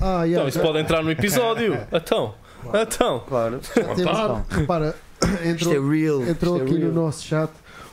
Ah, 0.00 0.24
yeah, 0.24 0.28
Então, 0.28 0.48
isso 0.48 0.60
pode 0.60 0.78
entrar 0.78 1.02
no 1.02 1.10
episódio. 1.12 1.74
Então, 1.92 2.34
então. 2.74 3.20
Claro. 3.28 3.60
temos, 3.72 4.48
repara, 4.50 4.94
Isto 5.22 5.70
é 5.70 5.76
entrou, 5.76 5.88
real. 5.88 6.22
entrou 6.22 6.56
Isto 6.56 6.58
é 6.58 6.62
aqui 6.62 6.76
real. 6.78 6.92
no 6.92 7.02
nosso 7.04 7.24
chat 7.24 7.50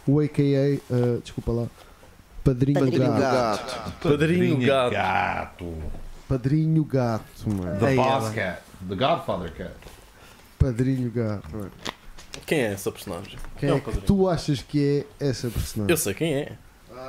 o 0.08 0.20
AKA, 0.20 0.80
uh, 0.90 1.22
desculpa 1.22 1.52
lá, 1.52 1.66
Padrinho, 2.44 2.80
Padrinho 2.80 3.14
Gato. 3.14 3.20
Gato. 3.22 4.10
Padrinho 4.10 4.58
gato. 4.60 4.92
gato. 4.94 5.74
Padrinho 6.28 6.84
Gato, 6.86 7.50
mano. 7.50 7.80
The 7.80 7.90
Ei, 7.92 7.96
boss 7.96 8.24
ela. 8.26 8.34
cat. 8.34 8.62
The 8.90 8.96
Godfather 8.96 9.52
cat. 9.54 9.72
Padrinho 10.60 11.12
Gato. 11.12 11.50
mano. 11.56 11.72
Quem 12.46 12.60
é 12.62 12.72
essa 12.74 12.92
personagem? 12.92 13.38
Quem 13.58 13.70
É 13.70 13.74
é 13.74 13.76
que 13.80 13.86
Padrinho. 13.86 14.06
tu 14.06 14.28
achas 14.28 14.62
que 14.62 15.06
é 15.20 15.26
essa 15.26 15.50
personagem? 15.50 15.92
Eu 15.92 15.98
sei 15.98 16.14
quem 16.14 16.34
é. 16.34 16.52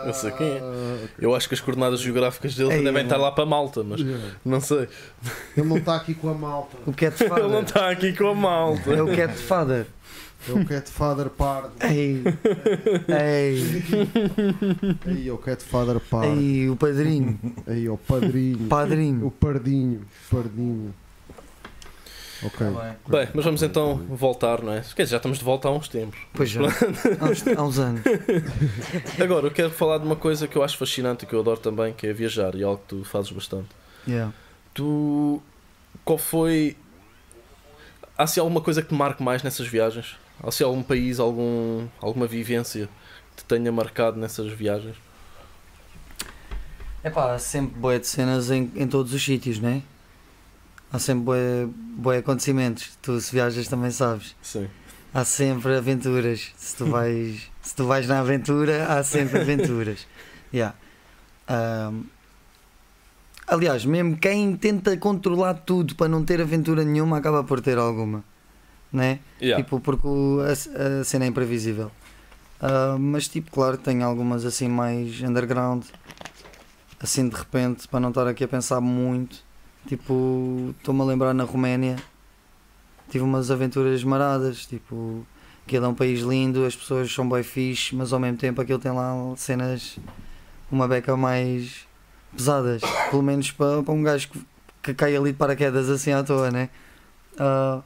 eu 0.07 0.13
sei 0.15 0.31
quem 0.33 0.47
é. 0.53 0.59
Ah, 0.61 0.63
ok. 0.99 1.11
Eu 1.19 1.35
acho 1.35 1.49
que 1.49 1.55
as 1.55 1.61
coordenadas 1.61 2.01
geográficas 2.01 2.55
dele 2.55 2.71
Ei, 2.71 2.77
devem 2.79 2.93
mano. 2.93 3.05
estar 3.05 3.17
lá 3.17 3.33
para 3.33 3.47
Malta, 3.47 3.83
mas 3.83 4.01
Yeah. 4.01 4.35
não 4.45 4.61
sei. 4.61 4.89
Ele 5.57 5.67
não 5.69 5.79
está 5.79 5.97
aqui 5.97 6.15
com 6.15 6.29
a 6.29 6.35
malta. 6.35 6.77
O 6.87 6.93
Cat 6.93 7.17
Ele 7.23 7.31
não 7.31 7.39
Father. 7.39 7.63
está 7.63 7.91
aqui 7.91 8.13
com 8.13 8.29
a 8.29 8.35
Malta. 8.35 8.91
É 8.93 9.03
o 9.03 9.17
Cat 9.17 9.35
Father. 9.35 9.87
É 10.49 10.53
o 10.53 10.65
Cat 10.65 10.91
Father 10.91 11.31
Pardo. 11.31 11.73
Ei. 11.83 12.23
Ei. 13.09 13.85
Aí, 15.07 15.29
é 15.29 15.33
o 15.33 15.39
Cat 15.39 15.63
Father 15.65 15.99
Pardo. 16.01 16.39
Ei, 16.39 16.69
o 16.69 16.77
padrinho. 16.77 17.39
Aí, 17.67 17.89
o 17.89 17.97
Padrinho. 17.97 18.67
O 18.67 18.69
Padrinho. 18.69 19.31
Pardinho. 19.31 20.07
Pardinho. 20.31 20.95
Ok. 22.43 22.67
Bem, 23.09 23.29
mas 23.33 23.45
vamos 23.45 23.63
então 23.63 23.97
voltar, 24.09 24.61
não 24.63 24.73
é? 24.75 24.81
Quer 24.81 25.05
dizer, 25.05 25.13
já 25.13 25.17
estamos 25.17 25.39
de 25.39 25.45
volta 25.45 25.69
há 25.69 25.71
uns 25.71 25.89
tempos. 25.89 26.19
Pois 26.35 26.51
já. 26.51 26.61
Há 26.61 27.25
uns, 27.25 27.59
há 27.59 27.63
uns 27.63 27.79
anos. 27.79 28.03
Agora, 29.19 29.47
eu 29.47 29.51
quero 29.51 29.71
falar 29.71 29.99
de 29.99 30.05
uma 30.05 30.17
coisa 30.17 30.47
que 30.47 30.57
eu 30.57 30.63
acho 30.63 30.77
fascinante 30.77 31.25
e 31.25 31.29
que 31.29 31.35
eu 31.35 31.41
adoro 31.41 31.59
também, 31.59 31.95
que 31.95 32.07
é 32.07 32.13
viajar, 32.13 32.55
e 32.55 32.61
é 32.61 32.65
algo 32.65 32.83
que 32.83 32.89
tu 32.89 33.05
fazes 33.05 33.31
bastante. 33.31 33.69
Yeah. 34.07 34.33
Tu. 34.75 35.41
Qual 36.05 36.19
foi. 36.19 36.77
Há 38.19 38.27
se 38.27 38.39
alguma 38.39 38.61
coisa 38.61 38.83
que 38.83 38.89
te 38.89 38.95
marque 38.95 39.23
mais 39.23 39.43
nessas 39.43 39.67
viagens? 39.67 40.17
Há 40.43 40.51
se 40.51 40.63
algum 40.63 40.83
país, 40.83 41.19
algum, 41.19 41.87
alguma 42.01 42.27
vivência 42.27 42.89
que 43.37 43.43
te 43.43 43.47
tenha 43.47 43.73
marcado 43.73 44.19
nessas 44.19 44.53
viagens? 44.53 44.97
É 47.03 47.11
pá, 47.11 47.35
há 47.35 47.39
sempre 47.39 47.79
boé 47.79 47.99
de 47.99 48.07
cenas 48.07 48.51
em, 48.51 48.71
em 48.75 48.87
todos 48.87 49.13
os 49.13 49.23
sítios, 49.23 49.61
não 49.61 49.69
é? 49.69 49.83
Há 50.93 50.99
sempre 50.99 51.25
boé, 51.25 51.69
boé 51.97 52.19
acontecimentos. 52.19 52.97
Tu 53.03 53.21
se 53.21 53.33
viajas 53.33 53.69
também 53.69 53.91
sabes. 53.91 54.35
Sim. 54.41 54.69
Há 55.13 55.25
sempre 55.25 55.77
aventuras. 55.77 56.53
Se 56.57 56.77
tu 56.77 56.87
vais, 56.87 57.51
se 57.63 57.75
tu 57.75 57.87
vais 57.87 58.07
na 58.07 58.21
aventura, 58.21 58.87
há 58.87 59.03
sempre 59.03 59.41
aventuras. 59.41 60.07
Yeah. 60.53 60.77
Ahm, 61.49 62.05
aliás, 63.45 63.85
mesmo 63.85 64.17
quem 64.17 64.57
tenta 64.57 64.97
controlar 64.97 65.55
tudo 65.55 65.97
para 65.97 66.07
não 66.07 66.25
ter 66.25 66.41
aventura 66.41 66.85
nenhuma 66.85 67.19
acaba 67.19 67.43
por 67.43 67.61
ter 67.61 67.77
alguma. 67.77 68.23
Né? 68.95 69.19
Yeah. 69.43 69.63
Tipo, 69.63 69.81
porque 69.81 70.07
o- 70.07 70.39
a, 70.41 71.01
a 71.01 71.05
cena 71.05 71.25
é 71.25 71.29
imprevisível. 71.29 71.91
Ah, 72.61 72.97
mas, 72.99 73.27
tipo, 73.27 73.51
claro, 73.51 73.77
tenho 73.77 74.05
algumas 74.07 74.45
assim 74.47 74.69
mais 74.69 75.21
underground, 75.21 75.85
assim 77.01 77.29
de 77.29 77.35
repente, 77.35 77.89
para 77.89 77.99
não 78.01 78.11
estar 78.11 78.27
aqui 78.29 78.45
a 78.45 78.49
pensar 78.49 78.81
muito. 78.81 79.43
Tipo, 79.89 80.73
estou-me 80.79 81.01
a 81.03 81.05
lembrar 81.05 81.35
na 81.35 81.43
Roménia, 81.45 81.97
tive 83.11 83.25
umas 83.25 83.51
aventuras 83.51 84.03
maradas. 84.05 84.65
Tipo, 84.65 85.27
aquilo 85.67 85.85
é 85.87 85.89
um 85.89 85.95
país 85.95 86.21
lindo, 86.21 86.65
as 86.65 86.77
pessoas 86.77 87.13
são 87.13 87.29
bem 87.29 87.43
fixe, 87.43 87.95
mas 87.97 88.13
ao 88.13 88.21
mesmo 88.21 88.39
tempo 88.39 88.61
aquilo 88.61 88.79
tem 88.79 88.93
lá 88.93 89.13
cenas, 89.37 89.99
uma 90.71 90.87
beca 90.89 91.17
mais 91.17 91.87
pesadas. 92.35 92.81
Pelo 93.11 93.23
menos 93.23 93.51
para, 93.51 93.83
para 93.83 93.93
um 93.93 94.03
gajo 94.05 94.29
que, 94.31 94.47
que 94.85 94.95
cai 94.95 95.17
ali 95.17 95.33
de 95.33 95.37
paraquedas 95.39 95.91
assim 95.91 96.13
à 96.13 96.23
toa, 96.23 96.51
né? 96.51 96.71
Ah, 97.39 97.83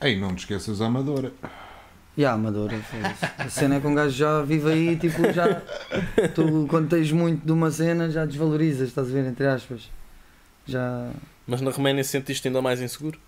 Ei, 0.00 0.18
não 0.18 0.34
te 0.34 0.40
esqueças 0.40 0.80
a 0.80 0.86
Amadora. 0.86 1.32
E 2.16 2.24
a 2.24 2.32
Amadora, 2.32 2.80
a 3.38 3.48
cena 3.48 3.76
é 3.76 3.80
que 3.80 3.86
um 3.86 3.94
gajo 3.94 4.16
já 4.16 4.42
vive 4.42 4.70
aí, 4.70 4.96
tipo, 4.96 5.32
já. 5.32 5.60
Tu, 6.34 6.66
quando 6.68 6.88
tens 6.88 7.12
muito 7.12 7.44
de 7.44 7.52
uma 7.52 7.70
cena, 7.70 8.10
já 8.10 8.24
desvalorizas, 8.24 8.88
estás 8.88 9.08
a 9.08 9.12
ver, 9.12 9.24
entre 9.26 9.46
aspas. 9.46 9.88
Já. 10.66 11.10
Mas 11.46 11.60
na 11.60 11.70
Roménia 11.70 12.02
sentiste 12.02 12.48
ainda 12.48 12.60
mais 12.60 12.80
inseguro? 12.80 13.18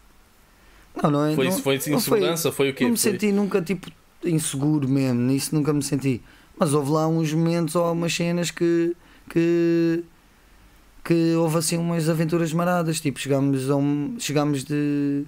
Não, 1.01 1.11
não 1.11 1.27
é. 1.27 1.35
Foi, 1.35 1.47
não, 1.49 1.59
foi 1.59 1.75
insegurança? 1.77 2.51
Foi, 2.51 2.71
o 2.71 2.75
quê? 2.75 2.85
Não 2.85 2.91
me 2.93 2.97
Foi- 2.99 3.13
senti 3.13 3.33
nunca, 3.33 3.63
tipo, 3.63 3.91
inseguro 4.25 4.89
mesmo, 4.89 5.21
nisso 5.21 5.55
nunca 5.55 5.73
me 5.73 5.83
senti. 5.83 6.23
Mas 6.59 6.75
houve 6.75 6.91
lá 6.91 7.07
uns 7.07 7.33
momentos 7.33 7.75
ou 7.75 7.93
umas 7.93 8.15
cenas 8.15 8.51
que. 8.51 8.97
que 9.29 10.05
que 11.05 11.35
houve 11.35 11.59
assim 11.59 11.77
umas 11.79 12.09
aventuras 12.09 12.53
maradas, 12.53 13.01
tipo, 13.01 13.19
chegámos, 13.19 13.69
a 13.69 13.75
um, 13.75 14.15
chegámos 14.21 14.63
de, 14.63 15.25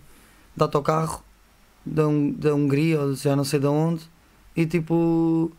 de 0.57 0.62
autocarro 0.62 1.20
da, 1.85 2.05
da 2.37 2.55
Hungria, 2.55 3.01
ou 3.01 3.14
já 3.14 3.35
não 3.37 3.45
sei 3.45 3.61
de 3.61 3.66
onde, 3.66 4.03
e 4.57 4.66
tipo, 4.66 5.51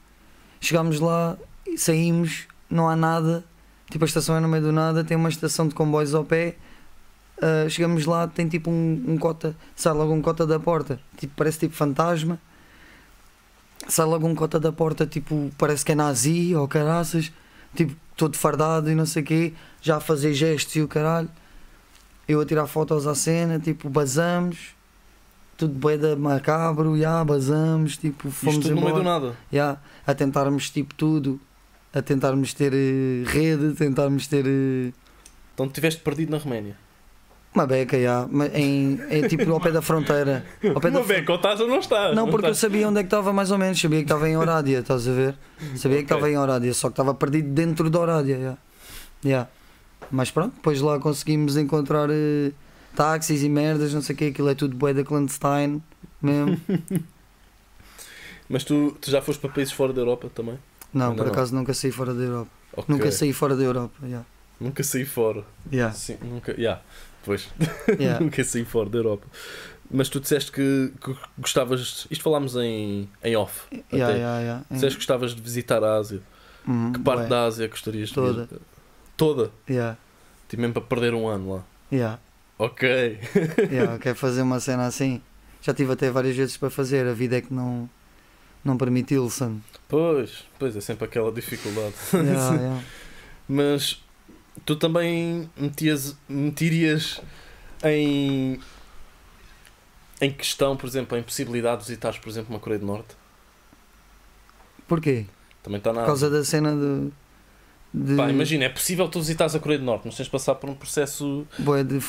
chegámos 0.60 1.00
lá 1.00 1.38
saímos, 1.78 2.48
não 2.70 2.90
há 2.90 2.96
nada, 2.96 3.44
tipo, 3.90 4.04
a 4.04 4.08
estação 4.08 4.36
é 4.36 4.40
no 4.40 4.48
meio 4.48 4.64
do 4.64 4.72
nada, 4.72 5.04
tem 5.04 5.18
uma 5.18 5.30
estação 5.30 5.68
de 5.68 5.76
comboios 5.76 6.14
ao 6.14 6.24
pé, 6.24 6.56
ah, 7.42 7.68
chegamos 7.70 8.06
lá, 8.06 8.28
tem 8.28 8.48
tipo 8.48 8.70
um, 8.70 9.04
um 9.08 9.18
cota, 9.18 9.56
sai 9.76 9.94
logo 9.94 10.14
um 10.14 10.22
cota 10.22 10.48
da 10.48 10.60
porta, 10.60 11.00
tipo, 11.18 11.34
parece 11.36 11.60
tipo 11.60 11.76
fantasma, 11.76 12.40
sai 13.88 14.06
logo 14.06 14.28
um 14.28 14.36
cota 14.36 14.60
da 14.60 14.72
porta, 14.72 15.06
tipo, 15.06 15.52
parece 15.58 15.84
que 15.84 15.92
é 15.92 15.96
nazi 15.96 16.56
ou 16.56 16.68
caraças, 16.68 17.32
tipo, 17.76 17.96
todo 18.16 18.38
fardado 18.38 18.90
e 18.90 18.96
não 18.96 19.06
sei 19.06 19.24
o 19.24 19.26
quê, 19.26 19.54
já 19.82 19.98
a 19.98 20.00
fazer 20.00 20.34
gestos 20.34 20.76
e 20.76 20.82
o 20.82 20.88
caralho. 20.88 21.30
Eu 22.28 22.42
a 22.42 22.46
tirar 22.46 22.66
fotos 22.68 23.06
à 23.06 23.14
cena, 23.14 23.60
tipo, 23.60 23.90
basamos, 23.90 24.75
tudo 25.58 25.74
boeda 25.74 26.16
macabro, 26.16 26.98
já, 26.98 27.24
basamos, 27.24 27.98
tipo, 27.98 28.30
fomos 28.32 28.56
Isto 28.58 28.70
tudo 28.70 28.76
no 28.76 28.82
meio 28.82 28.94
do 28.96 29.02
embora. 29.02 29.20
nada. 29.22 29.36
Já, 29.52 29.78
a 30.06 30.14
tentarmos, 30.14 30.70
tipo, 30.70 30.94
tudo, 30.96 31.40
a 31.94 32.02
tentarmos 32.02 32.54
ter 32.54 32.74
eh, 32.74 33.24
rede, 33.26 33.74
tentarmos 33.74 34.28
ter 34.28 34.46
eh, 34.46 34.92
Então 35.54 35.68
tiveste 35.70 36.02
perdido 36.02 36.32
na 36.32 36.38
Roménia. 36.38 36.76
uma 37.54 37.66
beca, 37.66 37.98
já, 38.02 38.28
ma- 38.30 38.48
em, 38.48 39.00
é 39.10 39.28
tipo 39.30 39.50
ao 39.54 39.62
pé 39.62 39.72
da 39.72 39.82
fronteira. 39.82 40.46
Ao 40.74 40.82
pé 40.82 40.92
da 40.92 41.00
Uma 41.00 41.08
beca, 41.08 41.32
ou 41.32 41.38
estás 41.38 41.60
ou 41.62 41.68
não 41.70 41.80
estás. 41.80 42.14
Não, 42.14 42.26
porque 42.30 42.48
eu 42.48 42.52
estás. 42.52 42.58
sabia 42.72 42.90
onde 42.90 43.00
é 43.00 43.04
que 43.04 43.08
estava 43.08 43.32
mais 43.32 43.50
ou 43.50 43.58
menos, 43.58 43.80
sabia 43.80 44.00
que 44.00 44.04
estava 44.06 44.28
em 44.30 44.36
Orádia, 44.36 44.80
estás 44.80 45.08
a 45.08 45.12
ver? 45.14 45.36
Sabia 45.78 46.00
que 46.00 46.04
Ok. 46.04 46.18
estava 46.18 46.30
em 46.30 46.38
Orádia, 46.38 46.74
só 46.74 46.90
que 46.90 46.94
estava 46.94 47.14
perdido 47.14 47.48
dentro 47.50 47.90
da 47.90 48.00
Orádia. 48.00 48.36
Yeah. 48.36 48.58
Yeah. 49.24 49.50
Mas 50.12 50.30
pronto, 50.32 50.54
depois 50.56 50.82
lá 50.82 51.00
conseguimos 51.00 51.56
encontrar 51.56 52.10
eh, 52.12 52.52
táxis 52.96 53.44
e 53.44 53.50
merdas, 53.50 53.94
não 53.94 54.02
sei 54.02 54.16
o 54.16 54.18
que, 54.18 54.26
aquilo 54.26 54.50
é 54.50 54.56
tudo 54.56 54.76
bué 54.76 54.94
da 54.94 55.04
clandestine 55.04 55.82
mesmo. 56.22 56.60
Mas 58.50 58.64
tu, 58.64 58.96
tu 59.02 59.10
já 59.10 59.22
foste 59.22 59.40
para 59.40 59.50
países 59.50 59.74
fora 59.74 59.92
da 59.92 60.02
Europa 60.02 60.30
também? 60.34 60.58
Não, 60.94 61.08
Ainda 61.10 61.18
por 61.18 61.26
não. 61.26 61.34
acaso 61.34 61.56
nunca 61.56 61.74
saí 61.74 61.92
fora 61.92 62.14
da 62.14 62.24
Europa. 62.24 62.52
Ok. 62.74 62.86
Nunca 62.88 63.12
saí 63.12 63.34
fora 63.34 63.56
da 63.56 63.64
Europa. 63.64 63.94
Yeah. 64.04 64.26
Nunca 64.60 64.84
saí 64.84 65.06
fora. 65.06 65.44
Yeah. 65.72 65.94
Sim, 65.94 66.18
nunca. 66.22 66.52
Yeah. 66.54 66.82
Pois. 67.24 67.50
Yeah. 68.00 68.20
nunca 68.24 68.44
saí 68.44 68.64
fora 68.66 68.90
da 68.90 68.98
Europa. 69.00 69.26
Mas 69.90 70.10
tu 70.10 70.20
disseste 70.20 70.52
que, 70.52 70.92
que 71.02 71.16
gostavas. 71.38 72.08
Isto 72.10 72.24
falámos 72.24 72.56
em, 72.56 73.10
em 73.24 73.36
off. 73.36 73.62
Yeah, 73.92 74.08
até. 74.14 74.18
yeah, 74.20 74.40
yeah. 74.42 74.66
Disseste 74.70 74.96
que 74.98 75.02
gostavas 75.04 75.36
de 75.36 75.42
visitar 75.42 75.84
a 75.84 75.98
Ásia. 75.98 76.22
Uhum, 76.68 76.94
Que 76.94 77.00
parte 77.00 77.22
bué. 77.22 77.30
da 77.30 77.46
Ásia 77.46 77.68
gostarias 77.68 78.10
de 78.10 78.16
Toda. 78.16 78.50
Toda. 79.18 79.52
Yeah. 79.70 79.98
Tipo 80.48 80.62
mesmo 80.62 80.74
para 80.76 80.84
perder 80.84 81.14
um 81.14 81.28
ano 81.28 81.56
lá. 81.56 81.64
Yeah. 81.92 82.20
Ok. 82.58 83.20
Yeah, 83.72 83.98
quer 84.00 84.16
fazer 84.16 84.42
uma 84.42 84.60
cena 84.60 84.86
assim. 84.88 85.22
Já 85.62 85.74
tive 85.74 85.94
até 85.94 86.10
várias 86.10 86.36
vezes 86.36 86.58
para 86.58 86.70
fazer, 86.70 87.08
a 87.08 87.14
vida 87.14 87.38
é 87.38 87.42
que 87.42 87.54
não, 87.54 87.90
não 88.64 88.78
permitiu, 88.78 89.30
son. 89.30 89.58
Pois, 89.88 90.46
pois 90.60 90.76
é 90.76 90.82
sempre 90.82 91.06
aquela 91.06 91.32
dificuldade. 91.32 91.96
Yeah, 92.14 92.56
yeah. 92.56 92.84
Mas 93.48 94.04
tu 94.66 94.76
também 94.76 95.50
metias, 95.58 96.16
metirias 96.28 97.22
em, 97.84 98.60
em 100.22 100.32
questão, 100.32 100.78
por 100.78 100.88
exemplo, 100.88 101.16
a 101.18 101.20
impossibilidade 101.20 101.82
de 101.82 101.88
visitares, 101.88 102.18
por 102.20 102.30
exemplo, 102.30 102.54
uma 102.54 102.60
Coreia 102.60 102.80
do 102.80 102.86
Norte? 102.86 103.16
Porquê? 104.88 105.26
Também 105.64 105.80
está 105.80 105.92
na 105.92 106.02
Por 106.02 106.08
causa 106.08 106.30
da 106.30 106.44
cena 106.44 106.76
de. 106.76 107.12
De 107.96 108.16
Pá, 108.16 108.30
imagina, 108.30 108.66
é 108.66 108.70
possível 108.70 109.08
tu 109.08 109.20
visitares 109.20 109.56
a 109.56 109.60
Coreia 109.60 109.80
do 109.80 109.86
Norte, 109.86 110.04
mas 110.06 110.16
tens 110.18 110.26
de 110.26 110.32
passar 110.32 110.56
por 110.56 110.70
um 110.70 110.76
processo 110.76 111.48
bué 111.58 111.84
de 111.84 112.00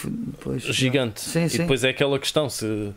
pois, 0.40 0.62
gigante. 0.62 1.20
Sim, 1.20 1.44
e 1.44 1.50
sim. 1.50 1.58
depois 1.58 1.84
é 1.84 1.90
aquela 1.90 2.18
questão, 2.18 2.50
se, 2.50 2.92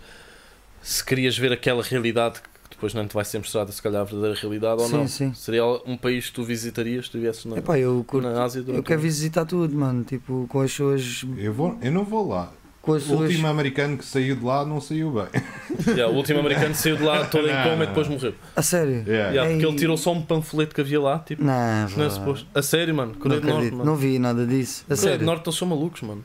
se 0.82 1.06
querias 1.06 1.38
ver 1.38 1.52
aquela 1.52 1.84
realidade 1.84 2.42
que 2.70 2.76
depois 2.76 2.94
não 2.94 3.08
te 3.08 3.14
vai 3.14 3.26
ser 3.26 3.38
mostrada, 3.40 3.72
se 3.72 3.82
calhar 3.82 4.02
a 4.02 4.06
verdadeira 4.06 4.36
realidade 4.40 4.82
ou 4.82 4.88
Sim, 4.88 4.98
não. 4.98 5.08
sim. 5.08 5.34
Seria 5.34 5.66
um 5.86 5.98
país 5.98 6.28
que 6.28 6.34
tu 6.34 6.44
visitarias 6.44 7.06
se 7.06 7.10
estivesses 7.10 7.46
na, 7.46 7.58
Epá, 7.58 7.78
eu 7.78 8.04
curto. 8.08 8.28
na 8.28 8.44
Ásia 8.44 8.62
durante 8.62 8.78
Eu 8.78 8.84
quero 8.84 9.02
visitar 9.02 9.46
tudo, 9.46 9.76
mano. 9.76 10.04
Tipo, 10.04 10.46
com 10.50 10.62
as 10.62 10.72
suas. 10.72 11.26
Eu, 11.38 11.54
vou, 11.54 11.78
eu 11.82 11.92
não 11.92 12.04
vou 12.06 12.28
lá. 12.30 12.52
Com 12.82 12.94
as 12.94 13.04
O 13.04 13.08
suas. 13.08 13.20
último 13.22 13.48
americano 13.48 13.98
que 13.98 14.06
saiu 14.06 14.36
de 14.38 14.44
lá 14.46 14.66
não 14.66 14.80
saiu 14.80 15.12
bem. 15.12 15.28
Yeah, 15.88 16.08
o 16.12 16.16
último 16.18 16.40
americano 16.40 16.74
saiu 16.76 16.98
de 16.98 17.04
lá 17.04 17.26
todo 17.28 17.48
em 17.48 17.54
Não, 17.54 17.64
coma 17.64 17.84
e 17.84 17.88
depois 17.88 18.08
morreu. 18.08 18.34
A 18.56 18.62
sério? 18.62 19.04
Yeah. 19.08 19.30
Yeah, 19.32 19.50
porque 19.52 19.66
Ei. 19.66 19.70
ele 19.70 19.78
tirou 19.78 19.98
só 19.98 20.12
um 20.14 20.22
panfleto 20.22 20.74
que 20.76 20.82
havia 20.82 21.00
lá, 21.00 21.20
tipo, 21.20 21.44
Não, 21.44 21.90
não 21.96 22.06
é 22.06 22.10
suposto. 22.10 22.48
A 22.56 22.62
sério, 22.62 22.94
mano, 22.96 23.14
Não, 23.14 23.20
Coreia 23.20 23.42
do 23.42 23.48
Norte, 23.48 23.72
mano. 23.72 23.86
não 23.86 23.96
vi 23.96 24.18
nada 24.20 24.46
disso. 24.46 24.84
A 24.86 24.96
Coreia 24.96 25.02
sério. 25.04 25.20
do 25.20 25.26
Norte 25.26 25.48
eles 25.48 25.58
são 25.60 25.68
malucos, 25.68 26.02
mano. 26.02 26.24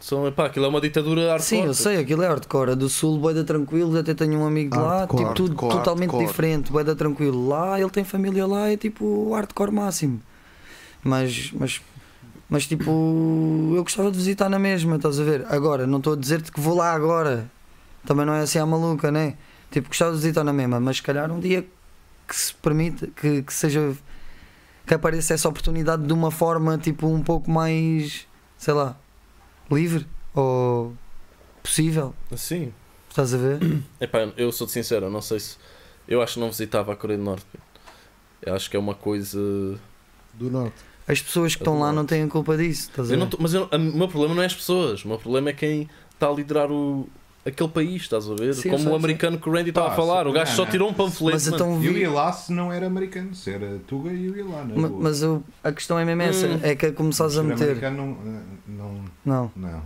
São, 0.00 0.26
epá, 0.26 0.46
aquilo 0.46 0.64
é 0.64 0.68
uma 0.68 0.80
ditadura 0.80 1.20
hardcore. 1.22 1.42
Sim, 1.42 1.64
eu 1.66 1.74
sei, 1.74 1.98
aquilo 1.98 2.22
é 2.22 2.28
hardcore. 2.28 2.70
A 2.70 2.74
do 2.74 2.88
sul, 2.88 3.18
boeda 3.18 3.44
tranquilo, 3.44 3.98
até 3.98 4.14
tenho 4.14 4.38
um 4.40 4.46
amigo 4.46 4.70
de 4.74 4.78
lá, 4.82 4.98
Hardcore, 5.00 5.22
tipo, 5.24 5.34
tudo 5.34 5.48
hardcore, 5.50 5.72
totalmente 5.74 6.10
hardcore. 6.10 6.26
diferente, 6.26 6.72
boeda 6.72 6.94
tranquilo. 6.96 7.48
Lá, 7.48 7.78
ele 7.80 7.90
tem 7.90 8.02
família 8.02 8.46
lá, 8.46 8.70
é 8.70 8.76
tipo 8.78 9.32
hardcore 9.34 9.70
máximo. 9.72 10.20
Mas, 11.04 11.50
mas, 11.54 11.80
mas 12.50 12.66
tipo, 12.66 12.90
eu 13.76 13.82
gostava 13.84 14.10
de 14.10 14.18
visitar 14.18 14.48
na 14.48 14.58
mesma, 14.58 14.96
estás 14.96 15.20
a 15.20 15.22
ver? 15.22 15.46
Agora, 15.48 15.86
não 15.86 15.98
estou 15.98 16.14
a 16.14 16.16
dizer-te 16.16 16.50
que 16.50 16.60
vou 16.60 16.74
lá 16.74 16.92
agora. 16.92 17.48
Também 18.04 18.26
não 18.26 18.34
é 18.34 18.40
assim 18.40 18.58
a 18.58 18.66
maluca, 18.66 19.12
né? 19.12 19.36
Tipo, 19.70 19.86
gostava 19.86 20.10
de 20.10 20.16
visitar 20.16 20.42
na 20.42 20.52
mesma, 20.52 20.80
mas 20.80 20.96
se 20.96 21.02
calhar 21.02 21.30
um 21.30 21.38
dia 21.38 21.64
que 22.26 22.34
se 22.34 22.52
permita, 22.54 23.06
que, 23.06 23.42
que 23.42 23.54
seja. 23.54 23.96
que 24.84 24.92
apareça 24.92 25.32
essa 25.32 25.48
oportunidade 25.48 26.04
de 26.04 26.12
uma 26.12 26.32
forma, 26.32 26.76
tipo, 26.76 27.06
um 27.06 27.22
pouco 27.22 27.48
mais. 27.48 28.26
sei 28.58 28.74
lá. 28.74 28.96
livre 29.70 30.04
ou 30.34 30.92
possível. 31.62 32.12
Sim. 32.36 32.72
Estás 33.08 33.32
a 33.32 33.36
ver? 33.38 33.60
Epá, 34.00 34.32
eu 34.36 34.50
sou-te 34.50 34.72
sincero, 34.72 35.06
eu 35.06 35.10
não 35.10 35.22
sei 35.22 35.38
se. 35.38 35.56
Eu 36.08 36.20
acho 36.20 36.34
que 36.34 36.40
não 36.40 36.50
visitava 36.50 36.92
a 36.92 36.96
Coreia 36.96 37.18
do 37.18 37.24
Norte. 37.24 37.46
Eu 38.42 38.54
acho 38.54 38.68
que 38.68 38.76
é 38.76 38.80
uma 38.80 38.94
coisa. 38.94 39.38
Do 40.34 40.50
norte. 40.50 40.89
As 41.10 41.20
pessoas 41.20 41.54
que 41.56 41.62
estão 41.62 41.78
lá 41.80 41.92
não 41.92 42.04
têm 42.06 42.22
a 42.22 42.28
culpa 42.28 42.56
disso. 42.56 42.88
Estás 42.90 43.10
a 43.10 43.14
Eu 43.14 43.18
ver? 43.18 43.24
não 43.24 43.28
tô- 43.30 43.38
mas 43.40 43.52
eu- 43.54 43.68
o 43.72 43.78
meu 43.78 44.06
problema 44.08 44.34
não 44.34 44.42
é 44.42 44.46
as 44.46 44.54
pessoas, 44.54 45.04
o 45.04 45.08
meu 45.08 45.18
problema 45.18 45.50
é 45.50 45.52
quem 45.52 45.88
está 46.12 46.28
a 46.28 46.32
liderar 46.32 46.70
o, 46.70 47.08
aquele 47.44 47.68
país, 47.68 48.02
estás 48.02 48.30
a 48.30 48.34
ver? 48.34 48.54
Sim, 48.54 48.70
Como 48.70 48.82
sei, 48.84 48.92
o 48.92 48.94
americano 48.94 49.38
que 49.38 49.48
o 49.48 49.52
Randy 49.52 49.70
estava 49.70 49.88
a 49.88 49.96
falar, 49.96 50.26
o 50.28 50.32
gajo 50.32 50.50
não, 50.50 50.56
só 50.56 50.64
não. 50.64 50.70
tirou 50.70 50.88
um 50.88 50.94
panfleto. 50.94 51.32
Mas 51.32 51.46
então 51.48 51.72
Eu 51.82 51.92
vi. 51.92 52.00
ia 52.00 52.10
lá 52.10 52.32
se 52.32 52.52
não 52.52 52.72
era 52.72 52.86
americano, 52.86 53.34
se 53.34 53.50
era 53.50 53.80
Tuga 53.88 54.10
eu 54.10 54.36
ia 54.36 54.44
lá. 54.44 54.64
Na 54.64 54.76
Ma- 54.76 54.88
boa. 54.88 55.00
Mas 55.02 55.20
eu- 55.22 55.42
a 55.64 55.72
questão 55.72 55.98
é 55.98 56.04
mesmo 56.04 56.22
essa: 56.22 56.46
Hum. 56.46 56.60
é 56.62 56.74
que 56.76 56.92
começares 56.92 57.36
a 57.36 57.42
meter. 57.42 57.64
americano 57.64 57.96
não, 57.96 58.74
não, 58.76 59.04
Não. 59.24 59.50
não, 59.56 59.82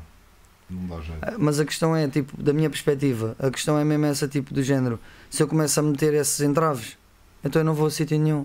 não 0.68 0.86
dá 0.88 0.96
jeito. 1.02 1.18
Ah, 1.22 1.34
Mas 1.38 1.58
a 1.58 1.64
questão 1.64 1.96
é, 1.96 2.06
tipo, 2.08 2.36
da 2.42 2.52
minha 2.52 2.68
perspectiva, 2.68 3.34
a 3.38 3.50
questão 3.50 3.78
é 3.78 3.84
mesmo 3.84 4.04
essa, 4.04 4.28
tipo, 4.28 4.52
do 4.52 4.62
género. 4.62 4.98
Se 5.30 5.42
eu 5.42 5.48
começo 5.48 5.80
a 5.80 5.82
meter 5.82 6.12
esses 6.14 6.40
entraves, 6.40 6.98
então 7.42 7.62
eu 7.62 7.64
não 7.66 7.72
vou 7.74 7.86
a 7.86 7.90
sítio 7.90 8.18
nenhum. 8.18 8.44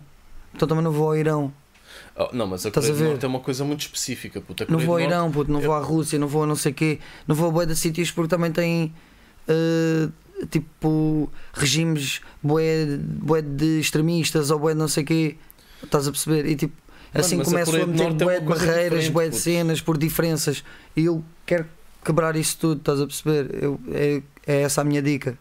Então 0.55 0.65
também 0.67 0.83
não 0.83 0.91
vou 0.91 1.07
ao 1.07 1.17
Irão. 1.17 1.51
Oh, 2.21 2.29
não, 2.35 2.45
mas 2.47 2.65
a 2.65 2.67
Estás 2.67 2.85
Coreia 2.85 3.01
a 3.01 3.03
do? 3.05 3.09
Norte 3.11 3.25
é 3.25 3.27
uma 3.29 3.39
coisa 3.39 3.63
muito 3.63 3.79
específica. 3.79 4.39
A 4.39 4.71
Não 4.71 4.77
vou 4.79 4.95
ao 4.95 4.99
Norte- 4.99 5.13
Irão, 5.13 5.31
puto, 5.31 5.49
não 5.51 5.61
vou 5.61 5.73
à 5.73 5.79
Rússia, 5.79 6.19
não 6.19 6.27
vou 6.27 6.43
a 6.43 6.47
não 6.47 6.55
sei 6.55 6.73
quê, 6.73 6.99
não 7.25 7.33
vou 7.33 7.47
a 7.47 7.51
bué 7.51 7.65
de 7.65 7.75
sítios 7.77 8.11
porque 8.11 8.27
também 8.29 8.51
tem 8.51 8.93
eh, 9.47 10.09
tipo 10.49 11.31
regimes 11.53 12.19
bué, 12.43 12.97
bué 12.99 13.41
de 13.41 13.79
extremistas 13.79 14.51
ou 14.51 14.59
bué 14.59 14.73
de 14.73 14.79
não 14.79 14.87
sei 14.89 15.03
quê. 15.05 15.37
Estás 15.81 16.07
a 16.09 16.11
perceber? 16.11 16.45
E 16.45 16.55
tipo, 16.57 16.75
Mano, 17.13 17.25
assim 17.25 17.39
a 17.39 17.43
começo 17.45 17.75
a, 17.75 17.79
do 17.79 17.87
meter 17.87 18.03
é 18.03 18.25
uma 18.25 18.39
de 18.39 18.45
barreiras, 18.45 19.07
bué 19.07 19.29
de 19.29 19.37
cenas 19.37 19.79
por 19.79 19.97
diferenças 19.97 20.61
e 20.97 21.05
eu 21.05 21.23
quero 21.45 21.65
quebrar 22.03 22.35
isso 22.35 22.57
tudo, 22.59 22.79
estás 22.79 22.99
a 22.99 23.07
perceber? 23.07 23.63
Eu, 23.63 23.79
é, 23.93 24.21
é 24.45 24.61
essa 24.63 24.81
a 24.81 24.83
minha 24.83 25.01
dica. 25.01 25.37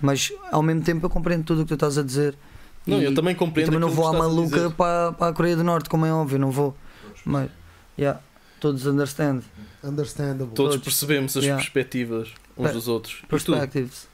Mas 0.00 0.32
ao 0.50 0.62
mesmo 0.62 0.82
tempo 0.82 1.04
eu 1.04 1.10
compreendo 1.10 1.44
tudo 1.44 1.60
o 1.60 1.64
que 1.64 1.68
tu 1.68 1.74
estás 1.74 1.98
a 1.98 2.02
dizer. 2.02 2.34
Não, 2.86 3.00
E- 3.00 3.04
eu 3.04 3.14
também 3.14 3.34
compreendo. 3.34 3.66
também 3.72 3.80
não 3.80 3.90
vou 3.90 4.06
à 4.06 4.12
maluca 4.12 4.70
para, 4.70 5.12
para 5.12 5.28
a 5.28 5.32
Coreia 5.32 5.56
do 5.56 5.64
Norte, 5.64 5.88
como 5.88 6.06
é 6.06 6.12
óbvio, 6.12 6.38
não 6.38 6.50
vou. 6.50 6.76
Mas, 7.24 7.50
yeah, 7.98 8.20
todos 8.60 8.86
understand. 8.86 9.40
Understandable. 9.82 10.54
Todos 10.54 10.72
todos. 10.74 10.84
percebemos 10.84 11.36
as 11.36 11.42
Yeah. 11.44 11.60
perspectivas 11.62 12.28
uns 12.56 12.66
Pe- 12.68 12.72
dos 12.72 12.88
outros. 12.88 13.22
Perspectives. 13.28 14.08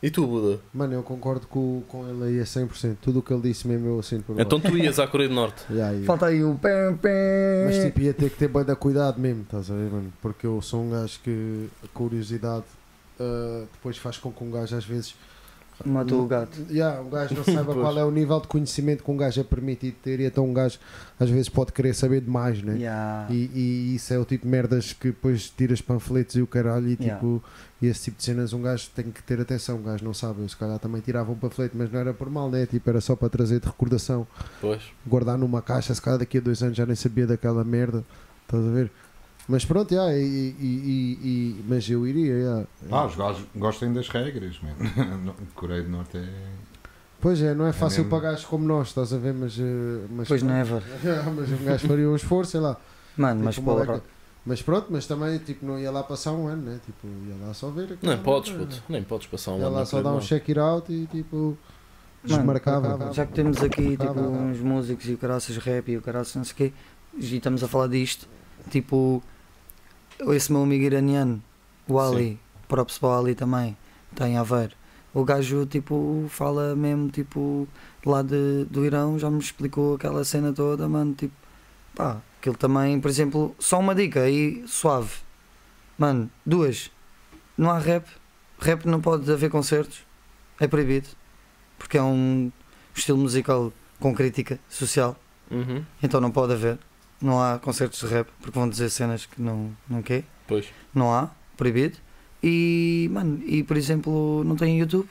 E 0.00 0.10
tu, 0.10 0.24
Buda? 0.26 0.60
Mano, 0.72 0.94
eu 0.94 1.02
concordo 1.02 1.46
com, 1.48 1.82
com 1.88 2.06
ele 2.08 2.36
aí 2.36 2.40
a 2.40 2.44
100%. 2.46 2.98
Tudo 3.02 3.18
o 3.18 3.22
que 3.22 3.32
ele 3.32 3.42
disse 3.42 3.66
mesmo 3.66 3.88
eu 3.88 3.98
assino 3.98 4.22
por 4.22 4.38
Então 4.38 4.60
baixo. 4.60 4.76
tu 4.76 4.78
ias 4.80 4.98
à 5.00 5.08
Coreia 5.08 5.28
do 5.28 5.34
Norte. 5.34 5.64
Yeah, 5.70 5.90
yeah. 5.90 6.06
Falta 6.06 6.26
aí 6.26 6.44
o 6.44 6.54
pé, 6.54 6.92
pé. 7.02 7.64
Mas 7.66 7.84
tipo, 7.84 8.00
ia 8.02 8.14
ter 8.14 8.30
que 8.30 8.36
ter 8.36 8.46
bem 8.48 8.62
da 8.64 8.76
cuidado 8.76 9.18
mesmo, 9.20 9.42
estás 9.42 9.68
a 9.70 9.74
ver, 9.74 9.90
mano? 9.90 10.12
Porque 10.22 10.46
eu 10.46 10.62
sou 10.62 10.84
um 10.84 10.90
gajo 10.90 11.18
que 11.24 11.68
a 11.84 11.88
curiosidade 11.88 12.64
ah, 13.18 13.64
depois 13.72 13.96
faz 13.96 14.16
com 14.18 14.30
que 14.30 14.44
um 14.44 14.50
gajo 14.52 14.76
às 14.76 14.84
vezes 14.84 15.16
Matou 15.84 16.22
o 16.24 16.26
gato. 16.26 16.58
Yeah, 16.70 17.00
um 17.00 17.08
gajo 17.08 17.34
não 17.34 17.44
saiba 17.44 17.72
qual 17.74 17.98
é 17.98 18.04
o 18.04 18.10
nível 18.10 18.40
de 18.40 18.48
conhecimento 18.48 19.04
que 19.04 19.10
um 19.10 19.16
gajo 19.16 19.40
é 19.40 19.44
permitido 19.44 19.94
ter 20.02 20.20
e 20.20 20.24
então 20.24 20.44
um 20.44 20.52
gajo 20.52 20.78
às 21.18 21.30
vezes 21.30 21.48
pode 21.48 21.72
querer 21.72 21.94
saber 21.94 22.20
demais, 22.20 22.62
né? 22.62 22.76
Yeah. 22.76 23.26
E, 23.32 23.50
e 23.54 23.94
isso 23.94 24.12
é 24.12 24.18
o 24.18 24.24
tipo 24.24 24.44
de 24.44 24.50
merdas 24.50 24.92
que 24.92 25.08
depois 25.08 25.48
tiras 25.50 25.80
panfletos 25.80 26.34
e 26.36 26.42
o 26.42 26.46
caralho 26.46 26.88
e 26.88 26.98
Yeah. 26.98 27.14
tipo 27.14 27.42
e 27.80 27.86
esse 27.86 28.04
tipo 28.04 28.18
de 28.18 28.24
cenas 28.24 28.52
um 28.52 28.60
gajo 28.60 28.88
tem 28.94 29.10
que 29.10 29.22
ter 29.22 29.40
atenção, 29.40 29.76
um 29.76 29.82
gajo 29.82 30.04
não 30.04 30.12
sabe, 30.12 30.42
eu 30.42 30.48
se 30.48 30.56
calhar 30.56 30.78
também 30.80 31.00
tirava 31.00 31.30
um 31.30 31.36
panfleto, 31.36 31.76
mas 31.78 31.90
não 31.92 32.00
era 32.00 32.12
por 32.12 32.28
mal, 32.28 32.50
né? 32.50 32.66
Tipo, 32.66 32.90
era 32.90 33.00
só 33.00 33.14
para 33.14 33.28
trazer 33.28 33.60
de 33.60 33.66
recordação, 33.66 34.26
Pois. 34.60 34.82
guardar 35.06 35.38
numa 35.38 35.62
caixa, 35.62 35.94
se 35.94 36.02
calhar 36.02 36.18
daqui 36.18 36.38
a 36.38 36.40
dois 36.40 36.60
anos 36.60 36.76
já 36.76 36.84
nem 36.84 36.96
sabia 36.96 37.24
daquela 37.24 37.62
merda, 37.62 38.04
estás 38.42 38.66
a 38.66 38.70
ver? 38.70 38.90
Mas 39.48 39.64
pronto, 39.64 39.90
yeah, 39.92 40.14
e, 40.14 40.20
e- 40.20 40.54
e- 40.60 41.18
e- 41.28 41.64
mas 41.66 41.88
eu 41.88 42.06
iria, 42.06 42.34
yeah. 42.34 42.66
Ah, 42.90 43.06
os 43.06 43.16
gajos 43.16 43.44
gostem 43.56 43.92
das 43.92 44.08
regras, 44.08 44.60
mano. 44.60 45.34
Coreia 45.54 45.82
do 45.82 45.88
Norte 45.88 46.18
é. 46.18 46.28
Pois 47.20 47.40
é, 47.42 47.54
não 47.54 47.66
é 47.66 47.72
fácil 47.72 48.04
mesmo. 48.04 48.10
para 48.20 48.30
gajos 48.30 48.44
como 48.44 48.66
nós, 48.66 48.88
estás 48.88 49.12
a 49.12 49.16
ver? 49.18 49.32
Mas, 49.32 49.58
eh, 49.58 49.62
mas, 50.10 50.28
Pois 50.28 50.42
never. 50.42 50.82
mas 51.34 51.50
um 51.50 51.64
gajo 51.64 51.88
faria 51.88 52.08
um 52.08 52.14
esforço, 52.14 52.52
sei 52.52 52.60
lá. 52.60 52.76
Mano, 53.16 53.42
mas 53.44 53.54
Tipo, 53.56 53.72
uma 53.72 53.84
porra. 53.84 54.02
Mas 54.46 54.62
pronto, 54.62 54.86
mas 54.90 55.06
também 55.06 55.38
tipo, 55.38 55.66
não 55.66 55.78
ia 55.78 55.90
lá 55.90 56.02
passar 56.02 56.32
um 56.32 56.46
ano, 56.46 56.62
né? 56.62 56.80
Tipo, 56.86 57.08
ia 57.26 57.46
lá 57.46 57.52
só 57.54 57.70
ver. 57.70 57.98
Nem 58.02 58.18
podes, 58.18 58.52
puto. 58.52 58.82
Nem 58.88 59.02
podes 59.02 59.26
passar 59.26 59.52
um 59.52 59.58
Ia 59.58 59.64
ano 59.66 59.74
lá 59.74 59.80
na 59.80 59.86
só 59.86 60.00
dar 60.00 60.12
um 60.12 60.18
do 60.18 60.24
check 60.24 60.48
it 60.48 60.58
out 60.58 60.92
e 60.92 61.06
tipo. 61.06 61.36
Mano, 61.36 62.36
Desmarcava. 62.42 63.12
Já 63.12 63.26
que 63.26 63.32
temos 63.32 63.62
aqui 63.62 63.96
tipo, 63.96 64.20
uns 64.20 64.58
músicos 64.60 65.08
e 65.08 65.14
o 65.14 65.18
caraças 65.18 65.56
rap 65.56 65.90
e 65.90 65.96
o 65.96 66.02
caraças 66.02 66.34
não 66.36 66.44
sei 66.44 66.52
o 66.52 66.56
quê, 66.56 66.72
e 67.16 67.36
estamos 67.36 67.62
a 67.64 67.68
falar 67.68 67.88
disto, 67.88 68.26
tipo, 68.70 69.22
esse 70.32 70.52
meu 70.52 70.62
amigo 70.62 70.84
iraniano, 70.84 71.42
o 71.86 71.98
Ali, 71.98 72.38
próprio 72.66 72.98
para 73.00 73.08
o 73.08 73.18
Ali 73.18 73.34
também, 73.34 73.76
tem 74.14 74.36
a 74.36 74.42
ver. 74.42 74.76
O 75.14 75.24
gajo 75.24 75.64
tipo 75.66 76.26
fala 76.28 76.76
mesmo 76.76 77.08
tipo 77.08 77.66
lá 78.04 78.22
de, 78.22 78.64
do 78.70 78.84
Irão, 78.84 79.18
já 79.18 79.30
me 79.30 79.38
explicou 79.38 79.94
aquela 79.94 80.24
cena 80.24 80.52
toda, 80.52 80.88
mano, 80.88 81.14
tipo, 81.14 81.34
pá, 81.94 82.20
aquilo 82.38 82.56
também, 82.56 83.00
por 83.00 83.08
exemplo, 83.08 83.54
só 83.58 83.78
uma 83.78 83.94
dica 83.94 84.22
aí 84.22 84.62
suave. 84.66 85.10
Mano, 85.96 86.30
duas. 86.44 86.90
Não 87.56 87.70
há 87.70 87.78
rap, 87.78 88.06
rap 88.60 88.86
não 88.86 89.00
pode 89.00 89.30
haver 89.32 89.50
concertos, 89.50 90.04
é 90.60 90.68
proibido, 90.68 91.08
porque 91.78 91.98
é 91.98 92.02
um 92.02 92.52
estilo 92.94 93.18
musical 93.18 93.72
com 93.98 94.14
crítica 94.14 94.60
social, 94.68 95.16
Uhum. 95.50 95.82
então 96.02 96.20
não 96.20 96.30
pode 96.30 96.52
haver. 96.52 96.78
Não 97.20 97.42
há 97.42 97.58
concertos 97.58 98.00
de 98.00 98.06
rap, 98.06 98.28
porque 98.40 98.56
vão 98.58 98.68
dizer 98.68 98.90
cenas 98.90 99.26
que 99.26 99.40
não, 99.42 99.70
não 99.88 100.02
quer. 100.02 100.24
Pois. 100.46 100.66
Não 100.94 101.12
há, 101.12 101.30
proibido. 101.56 101.98
E, 102.42 103.08
mano, 103.12 103.42
e 103.44 103.62
por 103.64 103.76
exemplo, 103.76 104.42
não 104.44 104.54
tem 104.56 104.78
YouTube. 104.78 105.08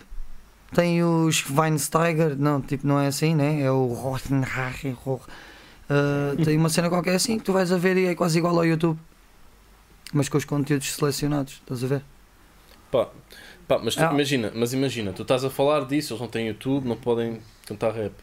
Tem 0.74 1.03
os 1.03 1.43
Weinsteiger, 1.49 2.36
não, 2.38 2.62
tipo, 2.62 2.86
não 2.88 2.99
é 2.99 3.08
assim, 3.08 3.36
né? 3.36 3.62
É 3.62 3.72
o 3.72 3.88
Rosenhagen. 3.88 4.97
Uh, 5.05 5.22
tem 6.43 6.58
uma 6.58 6.70
cena 6.70 6.89
qualquer 6.89 7.16
assim 7.16 7.38
que 7.38 7.43
tu 7.45 7.53
vais 7.53 7.72
a 7.72 7.78
ver 7.78 7.95
e 7.97 8.05
é 8.08 8.16
quase 8.16 8.38
igual 8.38 8.55
ao 8.58 8.66
YouTube. 8.66 8.99
Mas 10.14 10.30
com 10.30 10.38
os 10.38 10.45
conteúdos 10.45 10.93
selecionados, 10.93 11.53
estás 11.53 11.84
a 11.84 11.88
ver? 11.88 12.01
Pá, 12.91 13.10
pá, 13.68 13.80
mas 13.84 13.95
tu 13.95 14.03
Ah. 14.03 14.14
imagina, 14.14 14.51
mas 14.55 14.74
imagina, 14.74 15.12
tu 15.12 15.22
estás 15.22 15.43
a 15.43 15.49
falar 15.49 15.86
disso, 15.86 16.14
eles 16.14 16.22
não 16.22 16.28
têm 16.30 16.47
YouTube, 16.47 16.88
não 16.88 16.95
podem 16.95 17.39
cantar 17.66 17.93
rap. 17.93 18.14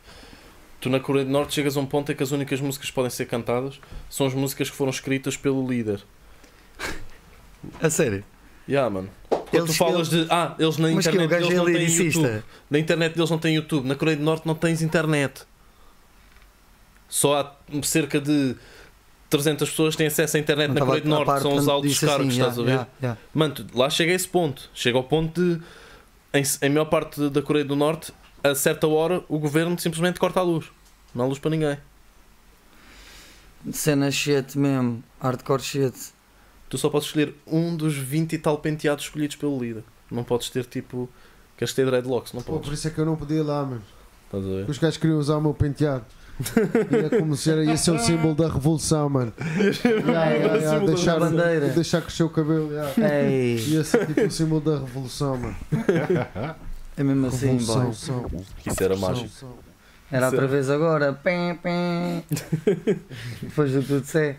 Tu 0.85 0.91
na 0.91 1.01
Coreia 1.01 1.25
do 1.25 1.31
Norte 1.31 1.55
chegas 1.55 1.79
a 1.79 1.81
um 1.81 1.87
ponto 1.87 2.13
em 2.13 2.15
que 2.15 2.23
as 2.23 2.31
únicas 2.31 2.61
músicas 2.61 2.91
que 2.91 2.95
podem 2.95 3.09
ser 3.09 3.25
cantadas 3.25 3.81
são 4.11 4.27
as 4.27 4.35
músicas 4.35 4.69
que 4.69 4.77
foram 4.77 4.91
escritas 4.91 5.35
pelo 5.35 5.67
líder. 5.67 6.03
A 7.81 7.89
sério? 7.89 8.23
Yeah, 8.69 8.91
mano. 8.91 9.09
Quando 9.31 9.49
tu 9.51 9.57
Eles- 9.57 9.77
falas 9.79 10.11
de. 10.11 10.27
Ah, 10.29 10.55
eles 10.59 10.77
na 10.77 10.89
Mas 10.91 11.07
o 11.07 11.09
internet 11.09 11.31
deles 11.31 11.51
é 11.51 11.55
não 11.55 11.65
têm. 11.65 11.89
YouTube. 11.89 12.43
Na 12.69 12.79
internet 12.79 13.15
deles 13.15 13.31
não 13.31 13.39
têm 13.39 13.55
YouTube. 13.55 13.89
Na 13.89 13.95
Coreia 13.95 14.19
do 14.19 14.23
Norte 14.25 14.47
não 14.47 14.55
tens 14.55 14.83
internet. 14.83 15.45
Só 17.09 17.41
há 17.41 17.53
cerca 17.83 18.21
de 18.21 18.55
300 19.31 19.71
pessoas 19.71 19.95
que 19.95 19.99
têm 19.99 20.09
acesso 20.09 20.37
à 20.37 20.41
internet 20.41 20.69
Não 20.69 20.75
na 20.75 20.81
Coreia 20.85 21.03
do 21.03 21.09
Norte, 21.09 21.25
par 21.27 21.37
que 21.37 21.43
são 21.45 21.55
os 21.55 21.67
altos 21.67 21.91
disse 21.93 22.05
cargos, 22.05 22.27
assim, 22.29 22.37
estás 22.41 22.57
já, 22.57 22.61
a 22.61 22.65
ver? 22.65 22.73
já, 22.73 22.87
já. 23.09 23.17
Mano, 23.33 23.55
tu- 23.55 23.67
lá 23.75 23.89
chega 23.89 24.13
a 24.13 24.15
esse 24.15 24.29
ponto. 24.29 24.69
Chega 24.75 24.99
ao 24.99 25.05
ponto 25.05 25.41
de, 25.41 25.63
em, 26.35 26.43
em 26.61 26.69
maior 26.69 26.85
parte 26.85 27.31
da 27.31 27.41
Coreia 27.41 27.65
do 27.65 27.75
Norte, 27.75 28.13
a 28.45 28.55
certa 28.55 28.87
hora, 28.87 29.25
o 29.29 29.39
governo 29.39 29.79
simplesmente 29.79 30.21
corta 30.21 30.41
a 30.41 30.43
luz. 30.43 30.67
Não 31.15 31.25
há 31.25 31.29
luz 31.29 31.39
para 31.39 31.51
ninguém. 31.51 31.79
Cena 33.73 34.11
shit 34.11 34.59
mesmo, 34.59 35.03
hardcore 35.21 35.63
shit. 35.63 35.95
Tu 36.69 36.77
só 36.77 36.91
podes 36.91 37.07
escolher 37.09 37.35
um 37.47 37.75
dos 37.77 37.95
20 37.97 38.35
e 38.35 38.39
tal 38.39 38.59
penteados 38.59 39.05
escolhidos 39.05 39.37
pelo 39.37 39.59
líder. 39.59 39.85
Não 40.11 40.23
podes 40.23 40.51
ter 40.51 40.65
tipo. 40.67 41.09
Queres 41.57 41.73
ter 41.73 41.87
dreadlocks? 41.87 42.33
Não 42.33 42.43
Pô, 42.43 42.53
podes. 42.55 42.69
por 42.69 42.75
isso 42.75 42.89
é 42.89 42.91
que 42.91 42.99
eu 42.99 43.07
não 43.07 43.17
podia 43.17 43.39
ir 43.39 43.43
lá, 43.43 43.65
mano. 43.65 43.83
Estás 44.27 44.45
a 44.45 44.49
ver? 44.49 44.57
Porque 44.59 44.71
Os 44.73 44.79
gajos 44.79 44.97
queriam 44.99 45.19
usar 45.19 45.37
o 45.37 45.41
meu 45.41 45.55
penteado. 45.55 46.05
Ia 46.91 47.11
como 47.21 47.37
se 47.37 47.49
era, 47.49 47.65
ia 47.65 47.77
ser 47.77 47.93
o 47.93 47.99
símbolo 47.99 48.35
da 48.35 48.49
revolução, 48.49 49.09
mano. 49.09 49.33
Yeah, 49.85 50.31
yeah, 50.31 50.57
yeah, 50.57 50.85
deixar, 50.87 51.21
bandeira. 51.21 51.69
deixar 51.69 52.03
crescer 52.03 52.25
o 52.25 52.29
cabelo. 52.29 52.71
yeah. 52.73 52.93
Ei, 53.25 53.57
Ia 53.69 53.85
ser 53.85 54.07
tipo 54.07 54.21
o 54.23 54.31
símbolo 54.31 54.61
da 54.61 54.79
revolução, 54.81 55.37
mano. 55.39 55.57
é 56.97 57.03
mesmo 57.03 57.27
assim, 57.27 57.57
boy. 57.57 57.91
Isso 57.91 58.83
era 58.85 58.97
mágico. 58.97 59.59
Era 60.11 60.27
outra 60.27 60.47
vez 60.47 60.71
agora. 60.71 61.13
Pim, 61.13 61.59
pim. 61.63 62.23
Depois 63.43 63.73
do 63.73 63.83
que 63.83 63.89
tu 63.89 64.01
disser. 64.01 64.39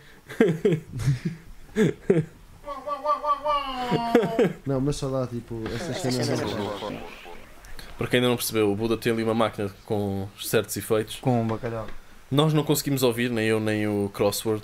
Não, 4.65 4.79
mas 4.79 4.95
só 4.95 5.09
dá 5.09 5.27
tipo 5.27 5.61
essas 5.73 5.97
cenas. 5.97 6.39
Para 7.97 8.07
quem 8.07 8.17
ainda 8.17 8.29
não 8.29 8.35
percebeu, 8.35 8.71
o 8.71 8.75
Buda 8.75 8.97
tem 8.97 9.11
ali 9.11 9.23
uma 9.23 9.33
máquina 9.33 9.69
com 9.85 10.27
certos 10.41 10.75
efeitos. 10.75 11.17
Com 11.21 11.41
um 11.41 11.47
bacalhau. 11.47 11.87
Nós 12.29 12.53
não 12.53 12.63
conseguimos 12.63 13.03
ouvir, 13.03 13.29
nem 13.29 13.47
eu 13.47 13.59
nem 13.59 13.87
o 13.87 14.09
Crossword. 14.13 14.63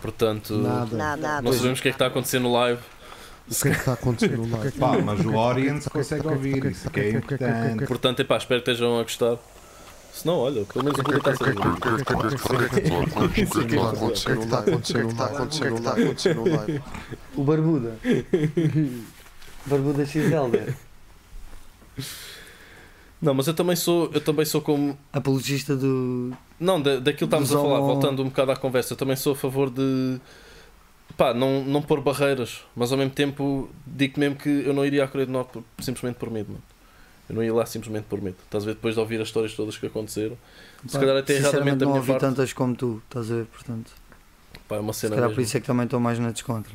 Portanto, 0.00 0.54
Nada. 0.58 0.96
Nada. 0.96 1.42
não 1.42 1.52
sabemos 1.52 1.78
o 1.78 1.82
que 1.82 1.88
é 1.88 1.90
que 1.90 1.94
está 1.94 2.06
a 2.06 2.08
acontecer 2.08 2.38
no 2.38 2.52
live. 2.52 2.82
O 3.48 3.54
que 3.54 3.68
é 3.68 3.70
que 3.70 3.78
está 3.78 3.92
acontecendo 3.92 4.50
lá? 4.50 4.58
Pá, 4.78 4.98
mas 4.98 5.24
o 5.24 5.38
audience 5.38 5.88
consegue 5.88 6.26
ouvir, 6.26 6.64
isso 6.66 6.90
que 6.90 7.00
é 7.00 7.10
importante. 7.10 7.86
Portanto, 7.86 8.20
epá, 8.20 8.36
espero 8.36 8.62
que 8.62 8.70
estejam 8.70 8.98
a 8.98 9.02
gostar. 9.02 9.38
Se 10.12 10.26
não, 10.26 10.38
olha, 10.38 10.64
pelo 10.64 10.84
menos 10.84 10.98
o 10.98 11.02
Buda 11.02 11.18
está 11.18 11.30
a 11.30 11.36
saber. 11.36 11.58
O 11.58 11.76
que 11.76 11.88
é 11.88 11.94
que 11.94 12.00
está 12.00 12.14
acontecendo 12.14 13.76
lá? 13.76 13.90
O 13.92 13.98
que 13.98 14.30
é 14.30 14.34
que 14.34 14.42
está 14.42 14.58
acontecendo 14.58 15.20
lá? 15.20 15.26
O 15.26 15.46
que 15.46 15.64
é 15.64 15.70
que 15.70 15.74
está 15.76 15.92
acontecendo 15.92 16.50
lá? 16.50 16.66
O 17.36 17.44
Barbuda. 17.44 17.98
Barbuda 19.66 20.04
velho. 20.04 20.76
Não, 23.20 23.34
mas 23.34 23.46
eu 23.46 23.54
também 23.54 23.76
sou, 23.76 24.10
eu 24.12 24.20
também 24.20 24.44
sou 24.44 24.60
como. 24.60 24.96
Apologista 25.12 25.74
do. 25.74 26.32
Não, 26.58 26.80
da, 26.80 26.96
daquilo 26.96 27.28
que 27.28 27.36
estávamos 27.36 27.52
a 27.52 27.56
falar, 27.58 27.80
voltando 27.80 28.22
um 28.22 28.26
bocado 28.26 28.52
à 28.52 28.56
conversa, 28.56 28.92
eu 28.92 28.96
também 28.96 29.16
sou 29.16 29.32
a 29.32 29.36
favor 29.36 29.70
de. 29.70 30.18
Pá, 31.16 31.32
não, 31.32 31.64
não 31.64 31.80
pôr 31.82 32.00
barreiras, 32.00 32.62
mas 32.74 32.92
ao 32.92 32.98
mesmo 32.98 33.12
tempo 33.12 33.70
digo 33.86 34.18
mesmo 34.20 34.36
que 34.36 34.48
eu 34.48 34.74
não 34.74 34.84
iria 34.84 35.04
à 35.04 35.08
Coreia 35.08 35.26
do 35.26 35.32
Norte 35.32 35.58
simplesmente 35.78 36.16
por 36.18 36.30
medo, 36.30 36.48
mano. 36.52 36.62
Eu 37.28 37.34
não 37.34 37.42
ia 37.42 37.52
lá 37.52 37.64
simplesmente 37.66 38.04
por 38.04 38.20
medo. 38.20 38.36
Estás 38.44 38.64
a 38.64 38.66
ver 38.66 38.74
depois 38.74 38.94
de 38.94 39.00
ouvir 39.00 39.20
as 39.20 39.28
histórias 39.28 39.52
todas 39.54 39.76
que 39.76 39.86
aconteceram. 39.86 40.36
Se 40.86 40.92
Pá, 40.92 41.00
calhar 41.00 41.16
até 41.16 41.32
erradamente 41.34 41.44
sinceramente 41.44 41.78
da 41.78 41.84
não 41.86 41.92
minha 41.92 42.00
ouvi 42.00 42.12
parte. 42.12 42.20
tantas 42.20 42.52
como 42.52 42.76
tu, 42.76 43.02
estás 43.08 43.30
a 43.32 43.34
ver? 43.36 43.46
Portanto, 43.46 43.90
Pá, 44.68 44.76
é 44.76 44.78
uma 44.80 44.92
se 44.92 45.00
cena 45.00 45.14
calhar 45.16 45.28
mesmo. 45.28 45.34
por 45.36 45.42
isso 45.42 45.56
é 45.56 45.60
que 45.60 45.66
também 45.66 45.84
estou 45.84 45.98
mais 46.00 46.18
na 46.18 46.30
descontra. 46.30 46.72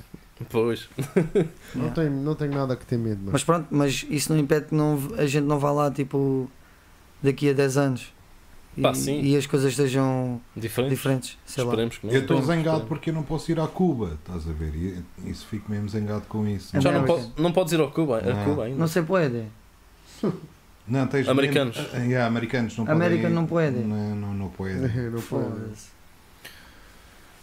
Pois. 0.49 0.89
Não 1.75 1.83
Yeah. 1.83 1.95
tenho, 1.95 2.11
não 2.11 2.33
tenho 2.35 2.51
nada 2.53 2.75
que 2.75 2.83
ter 2.85 2.97
medo, 2.97 3.19
mano. 3.19 3.29
Mas 3.31 3.43
pronto, 3.43 3.67
mas 3.69 4.05
isso 4.09 4.33
não 4.33 4.39
impede 4.39 4.65
que 4.69 4.75
não, 4.75 4.97
a 5.17 5.25
gente 5.27 5.43
não 5.45 5.59
vá 5.59 5.71
lá 5.71 5.91
tipo 5.91 6.49
daqui 7.21 7.47
a 7.49 7.53
10 7.53 7.77
anos 7.77 8.11
Pá, 8.81 8.93
sim. 8.93 9.21
e 9.21 9.35
as 9.35 9.45
coisas 9.45 9.71
estejam 9.71 10.39
Diferente. 10.55 10.91
diferentes. 10.91 11.37
Sei 11.45 11.63
lá. 11.63 11.71
Esperemos 11.71 11.97
que 11.97 12.07
não. 12.07 12.13
Eu 12.13 12.21
estou 12.21 12.41
zangado 12.41 12.85
porque 12.85 13.09
eu 13.09 13.13
não 13.13 13.23
posso 13.23 13.51
ir 13.51 13.59
à 13.59 13.67
Cuba, 13.67 14.17
estás 14.23 14.47
a 14.47 14.53
ver? 14.53 14.73
E 14.75 15.03
isso 15.29 15.45
fico 15.47 15.69
mesmo 15.69 15.89
zangado 15.89 16.23
com 16.29 16.47
isso. 16.47 16.75
É 16.75 16.79
Já 16.79 16.91
não, 16.91 16.99
American. 16.99 17.23
pode, 17.29 17.41
não 17.41 17.51
podes 17.51 17.73
ir 17.73 17.79
ao 17.81 17.91
Cuba, 17.91 18.19
a 18.19 18.33
Não. 18.33 18.45
Cuba 18.45 18.63
ainda. 18.65 18.77
Não 18.77 18.87
se 18.87 19.01
pode. 19.01 19.43
Não, 20.87 21.07
tens 21.07 21.27
Americanos. 21.27 21.77
mesmo- 21.77 21.91
Ah, 21.93 21.97
yeah, 21.99 22.27
americanos 22.27 22.77
não 22.77 22.85
American 22.89 23.21
podem. 23.21 23.33
não 23.35 23.45
pode. 23.45 23.77
Não, 23.79 24.15
não, 24.15 24.33
não 24.33 24.49
pode. 24.49 24.73
Não 25.11 25.21
pode. 25.21 25.91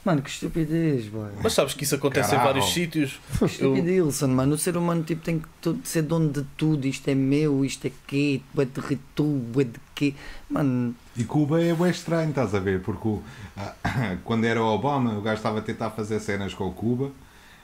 Mano, 0.09 0.23
que 0.23 0.31
estupidez, 0.31 1.07
boy. 1.09 1.29
Mas 1.43 1.53
sabes 1.53 1.75
que 1.75 1.85
isso 1.85 1.95
acontece 1.95 2.29
em 2.29 2.39
Caralho. 2.39 2.55
vários 2.55 2.73
sítios. 2.73 3.21
Que 3.39 3.45
estupidez, 3.45 4.03
Wilson, 4.07 4.29
mano. 4.29 4.55
O 4.55 4.59
ser 4.59 4.75
humano 4.79 5.03
tipo, 5.03 5.21
tem 5.23 5.39
que 5.39 5.77
ser 5.85 6.01
dono 6.01 6.31
de 6.33 6.43
tudo. 6.57 6.87
Isto 6.87 7.09
é 7.09 7.15
meu, 7.15 7.63
isto 7.63 7.87
é 7.87 7.93
quê? 8.07 8.41
É 8.57 8.65
de 8.65 8.81
retu, 8.81 9.43
é 9.59 9.65
de 9.65 9.79
quê? 9.95 10.15
Mano, 10.49 10.95
E 11.15 11.25
Cuba 11.25 11.63
é 11.63 11.75
bem 11.75 11.91
estranho, 11.91 12.31
estás 12.31 12.55
a 12.55 12.59
ver? 12.59 12.81
Porque 12.81 13.07
o- 13.07 13.23
ah, 13.55 13.75
quando 14.25 14.45
era 14.47 14.63
o 14.63 14.67
Obama, 14.67 15.13
o 15.19 15.21
gajo 15.21 15.37
estava 15.37 15.59
a 15.59 15.63
tentar 15.63 15.91
fazer 15.91 16.21
cenas 16.21 16.55
com 16.55 16.65
o 16.69 16.73
Cuba 16.73 17.11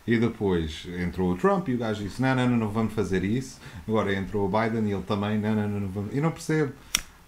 e 0.06 0.18
depois 0.18 0.86
entrou 1.02 1.32
o 1.32 1.36
Trump 1.38 1.68
e 1.70 1.74
o 1.76 1.78
gajo 1.78 2.02
disse: 2.04 2.20
Não, 2.20 2.34
não, 2.34 2.46
não, 2.50 2.56
não 2.58 2.68
vamos 2.68 2.92
fazer 2.92 3.24
isso. 3.24 3.58
Agora 3.88 4.14
entrou 4.14 4.46
o 4.46 4.48
Biden 4.50 4.86
e 4.86 4.92
ele 4.92 5.02
também: 5.04 5.38
Não, 5.38 5.54
não, 5.54 5.66
não, 5.66 5.80
não 5.80 5.88
vamos. 5.88 6.14
E 6.14 6.20
não 6.20 6.30
percebo 6.30 6.74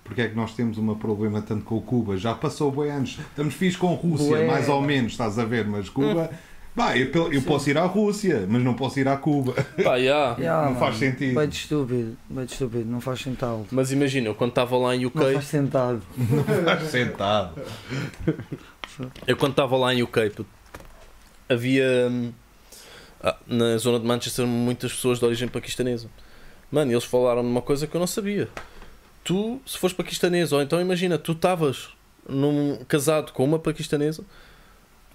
porque 0.07 0.23
é 0.23 0.29
que 0.29 0.37
nós 0.37 0.55
temos 0.55 0.79
um 0.79 0.95
problema 0.95 1.43
tanto 1.43 1.65
com 1.65 1.81
Cuba. 1.81 2.17
Já 2.17 2.35
passou 2.35 2.71
bem 2.71 2.91
anos, 2.91 3.19
estamos 3.19 3.55
fixe 3.55 3.77
com 3.77 3.93
a 3.93 3.97
Rússia, 3.97 4.29
Bué. 4.29 4.47
mais 4.47 4.69
ou 4.69 4.81
menos, 4.81 5.13
estás 5.13 5.39
a 5.39 5.45
ver? 5.45 5.67
Mas 5.67 5.89
Cuba 5.89 6.31
Bah, 6.77 6.95
eu, 6.95 7.33
eu 7.33 7.41
posso 7.41 7.71
ir 7.71 7.79
à 7.79 7.87
Rússia, 7.87 8.47
mas 8.47 8.63
não 8.63 8.75
posso 8.75 9.01
ir 9.01 9.09
à 9.09 9.17
Cuba. 9.17 9.55
Pá, 9.83 9.97
yeah. 9.97 10.37
Yeah, 10.39 10.69
Não 10.69 10.77
faz 10.79 10.97
sentido. 10.97 11.35
Bem 11.35 11.49
de 11.49 11.57
estúpido, 11.57 12.19
bem 12.29 12.45
de 12.45 12.53
estúpido, 12.53 12.85
não 12.85 13.01
faz 13.01 13.21
sentado. 13.21 13.67
Mas 13.71 13.91
imagina, 13.93 14.27
eu 14.29 14.35
quando 14.35 14.51
estava 14.51 14.77
lá 14.77 14.95
em 14.95 15.01
Não 15.01 15.09
UK, 15.09 15.33
faz 15.33 15.47
sentado. 15.47 16.03
Estás 16.59 16.83
sentado. 16.93 17.63
eu 19.27 19.37
quando 19.39 19.53
estava 19.53 19.75
lá 19.75 19.95
em 19.95 20.03
UK, 20.03 20.33
havia 21.49 22.09
hum, 22.11 22.31
ah, 23.23 23.37
na 23.47 23.79
zona 23.79 23.99
de 23.99 24.05
Manchester 24.05 24.47
muitas 24.47 24.93
pessoas 24.93 25.19
de 25.19 25.25
origem 25.25 25.49
paquistanesa. 25.49 26.11
Mano, 26.71 26.93
eles 26.93 27.05
falaram 27.05 27.41
de 27.41 27.49
uma 27.49 27.63
coisa 27.63 27.87
que 27.87 27.97
eu 27.97 27.99
não 27.99 28.07
sabia. 28.07 28.51
Tu, 29.27 29.61
se 29.67 29.77
fores 29.77 29.95
paquistanês, 29.97 30.53
ou 30.53 30.63
então 30.63 30.81
imagina, 30.81 31.19
tu 31.19 31.33
estavas 31.33 31.89
num 32.29 32.79
casado 32.87 33.33
com 33.33 33.45
uma 33.45 33.59
paquistanesa, 33.59 34.23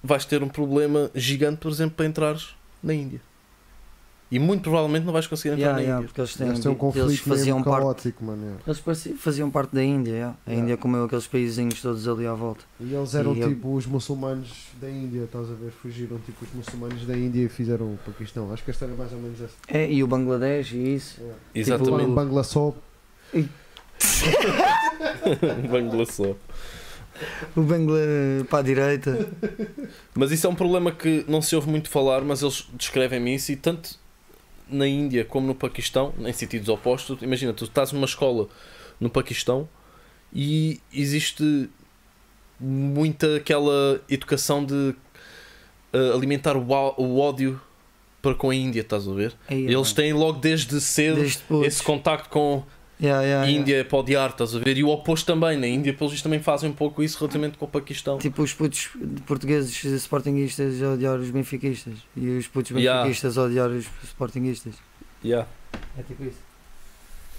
vais 0.04 0.26
ter 0.26 0.44
um 0.44 0.50
problema 0.50 1.10
gigante, 1.16 1.58
por 1.60 1.72
exemplo, 1.72 1.96
para 1.96 2.06
entrares 2.06 2.50
na 2.84 2.94
Índia. 2.94 3.22
E 4.30 4.40
muito 4.40 4.64
provavelmente 4.64 5.06
não 5.06 5.12
vais 5.14 5.28
conseguir 5.28 5.56
entrar 5.56 5.60
Yeah, 5.62 5.78
na 5.78 5.82
yeah, 5.82 5.98
Índia. 6.00 6.08
porque 6.08 6.22
eles, 6.22 6.36
têm, 6.36 6.48
Eles 6.48 6.60
têm 6.60 6.70
um 6.72 6.74
eles 6.74 6.80
conflito 6.82 7.24
faziam 7.24 7.58
mesmo 7.58 7.70
parte. 7.72 7.84
caótico, 7.84 8.24
mano. 8.26 8.58
Eles 8.66 8.82
faziam 9.20 9.52
parte 9.52 9.76
da 9.76 9.84
Índia, 9.84 10.12
yeah. 10.12 10.38
a 10.46 10.50
Yeah. 10.50 10.64
Índia 10.64 10.78
comeu 10.78 11.04
aqueles 11.06 11.28
paísinhos 11.28 11.82
todos 11.82 12.08
ali 12.08 12.26
à 12.28 12.34
volta. 12.34 12.64
E 12.80 12.94
eles 12.94 13.14
eram 13.16 13.34
E 13.36 13.42
eu- 13.42 13.50
tipo 13.50 13.74
os 13.76 13.86
muçulmanos 13.86 14.68
da 14.80 14.90
Índia, 14.90 15.24
estás 15.26 15.50
a 15.52 15.54
ver? 15.54 15.72
Fugiram 15.72 16.18
tipo 16.20 16.46
os 16.46 16.54
muçulmanos 16.54 17.06
da 17.06 17.18
Índia 17.18 17.42
e 17.44 17.50
fizeram 17.50 17.88
o 17.88 18.00
Paquistão. 18.06 18.52
Acho 18.54 18.64
que 18.64 18.72
a 18.72 18.74
história 18.74 18.94
é 18.94 18.98
mais 18.98 19.12
ou 19.12 19.20
menos 19.20 19.42
essa. 19.42 19.54
É, 19.68 19.90
e 19.92 20.02
o 20.04 20.08
Bangladesh 20.08 20.72
e 20.74 20.96
isso. 20.96 21.20
Yeah. 21.20 21.40
Exatamente. 21.54 22.00
Tipo, 22.04 22.14
Bangladesh 22.16 23.54
Bangladesh. 25.70 26.36
O 27.56 27.62
Bangla 27.62 28.00
para 28.50 28.60
a 28.60 28.62
direita. 28.62 29.30
Mas 30.16 30.32
isso 30.32 30.48
é 30.48 30.50
um 30.50 30.56
problema 30.56 30.92
que 30.92 31.24
não 31.28 31.42
se 31.42 31.56
ouve 31.56 31.70
muito 31.70 31.90
falar, 31.90 32.22
mas 32.22 32.42
eles 32.42 32.68
descrevem 32.74 33.34
isso 33.34 33.52
e 33.52 33.56
tanto 33.56 34.00
na 34.68 34.88
Índia 34.88 35.26
como 35.26 35.46
no 35.46 35.54
Paquistão, 35.54 36.14
em 36.20 36.34
sentidos 36.34 36.70
opostos. 36.70 37.22
Imagina, 37.22 37.54
tu 37.54 37.66
estás 37.66 37.92
numa 37.92 38.06
escola 38.06 38.48
no 39.00 39.10
Paquistão 39.10 39.68
e 40.34 40.80
existe 40.94 41.70
muita 42.60 43.38
aquela 43.38 44.00
educação 44.10 44.64
de 44.64 44.96
eh, 45.94 46.12
alimentar 46.14 46.56
o, 46.56 46.62
o 46.62 47.20
ódio 47.20 47.60
para 48.22 48.36
com 48.36 48.52
a 48.52 48.56
Índia, 48.56 48.82
estás 48.82 49.08
a 49.08 49.14
ver? 49.14 49.34
Aí, 49.48 49.66
Eles 49.66 49.94
têm 49.94 50.14
logo 50.14 50.40
desde 50.40 50.80
cedo 50.80 51.16
Desde 51.16 51.42
esse 51.66 51.82
contacto 51.82 52.30
com 52.30 52.64
Yeah, 53.02 53.24
yeah, 53.24 53.44
a 53.44 53.48
yeah. 53.48 53.52
Índia 53.52 53.84
para 53.86 53.98
odiar, 53.98 54.30
estás 54.30 54.56
a 54.56 54.60
ver? 54.60 54.78
E 54.78 54.84
o 54.84 54.90
oposto 54.90 55.26
também, 55.26 55.58
na 55.58 55.66
Índia, 55.68 55.92
pelos 55.94 56.12
vistos, 56.12 56.22
também 56.24 56.40
fazem 56.40 56.70
um 56.70 56.74
pouco 56.74 57.02
isso 57.02 57.18
relativamente 57.18 57.58
com 57.58 57.66
o 57.66 57.68
Paquistão. 57.68 58.18
Tipo 58.20 58.44
os 58.44 58.54
putos 58.54 58.90
portugueses 59.26 59.84
sportinguistas 60.04 60.82
a 60.84 60.92
odiar 60.94 61.18
os 61.20 61.30
benfiquistas 61.32 61.96
e 62.16 62.38
os 62.38 62.48
putos 62.48 62.72
Yeah. 62.72 63.02
benfiquistas 63.02 63.38
a 63.40 63.44
odiar 63.44 63.70
os 63.72 63.86
sportinguistas. 64.04 64.76
Yeah, 65.26 65.48
É 65.98 66.04
tipo 66.04 66.24
isso. 66.24 66.38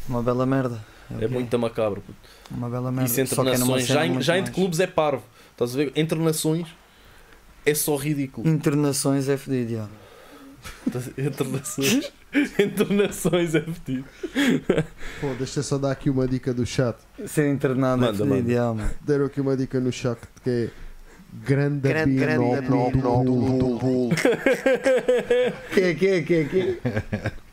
Uma 0.08 0.20
bela 0.22 0.44
merda. 0.44 0.84
é 1.10 1.14
o 1.14 1.18
que 1.20 1.28
muito 1.28 1.56
macabro. 1.58 2.00
puto. 2.00 2.18
Uma 2.50 2.68
bela 2.68 2.90
merda. 2.90 3.08
Isso 3.08 3.20
entre 3.20 3.34
Só 3.36 3.42
é 3.42 3.56
nações, 3.56 3.86
já, 3.86 4.04
em- 4.06 4.20
já 4.20 4.36
entre 4.38 4.52
clubes 4.52 4.80
é 4.80 4.86
parvo. 4.88 5.22
Estás 5.52 5.74
a 5.74 5.76
ver? 5.76 5.92
Entre 5.94 6.18
nações 6.18 6.66
é 7.64 7.72
só 7.74 7.94
ridículo. 7.94 8.48
Internações 8.48 9.28
é 9.28 9.36
fedido, 9.36 9.74
já. 9.74 9.88
entre 11.18 11.46
nações, 11.48 12.12
entre 12.58 12.94
nações 12.94 13.54
é 13.54 13.60
fedido. 13.60 14.04
Pô, 15.20 15.28
deixa 15.38 15.60
eu 15.60 15.62
só 15.62 15.78
dar 15.78 15.92
aqui 15.92 16.08
uma 16.08 16.26
dica 16.26 16.52
do 16.54 16.64
chat. 16.64 16.96
Ser 17.26 17.50
internado 17.50 18.02
Manda, 18.02 18.12
é 18.12 18.28
fedido, 18.28 18.48
manda. 18.60 18.74
mano. 18.74 18.90
Deram 19.00 19.26
aqui 19.26 19.40
uma 19.40 19.56
dica 19.56 19.78
no 19.80 19.92
chat 19.92 20.18
que 20.42 20.50
é 20.50 20.70
grande 21.44 21.88
Grande. 21.88 22.16
Que, 25.74 25.94
que, 25.94 26.22
que, 26.22 26.44
que? 26.44 26.78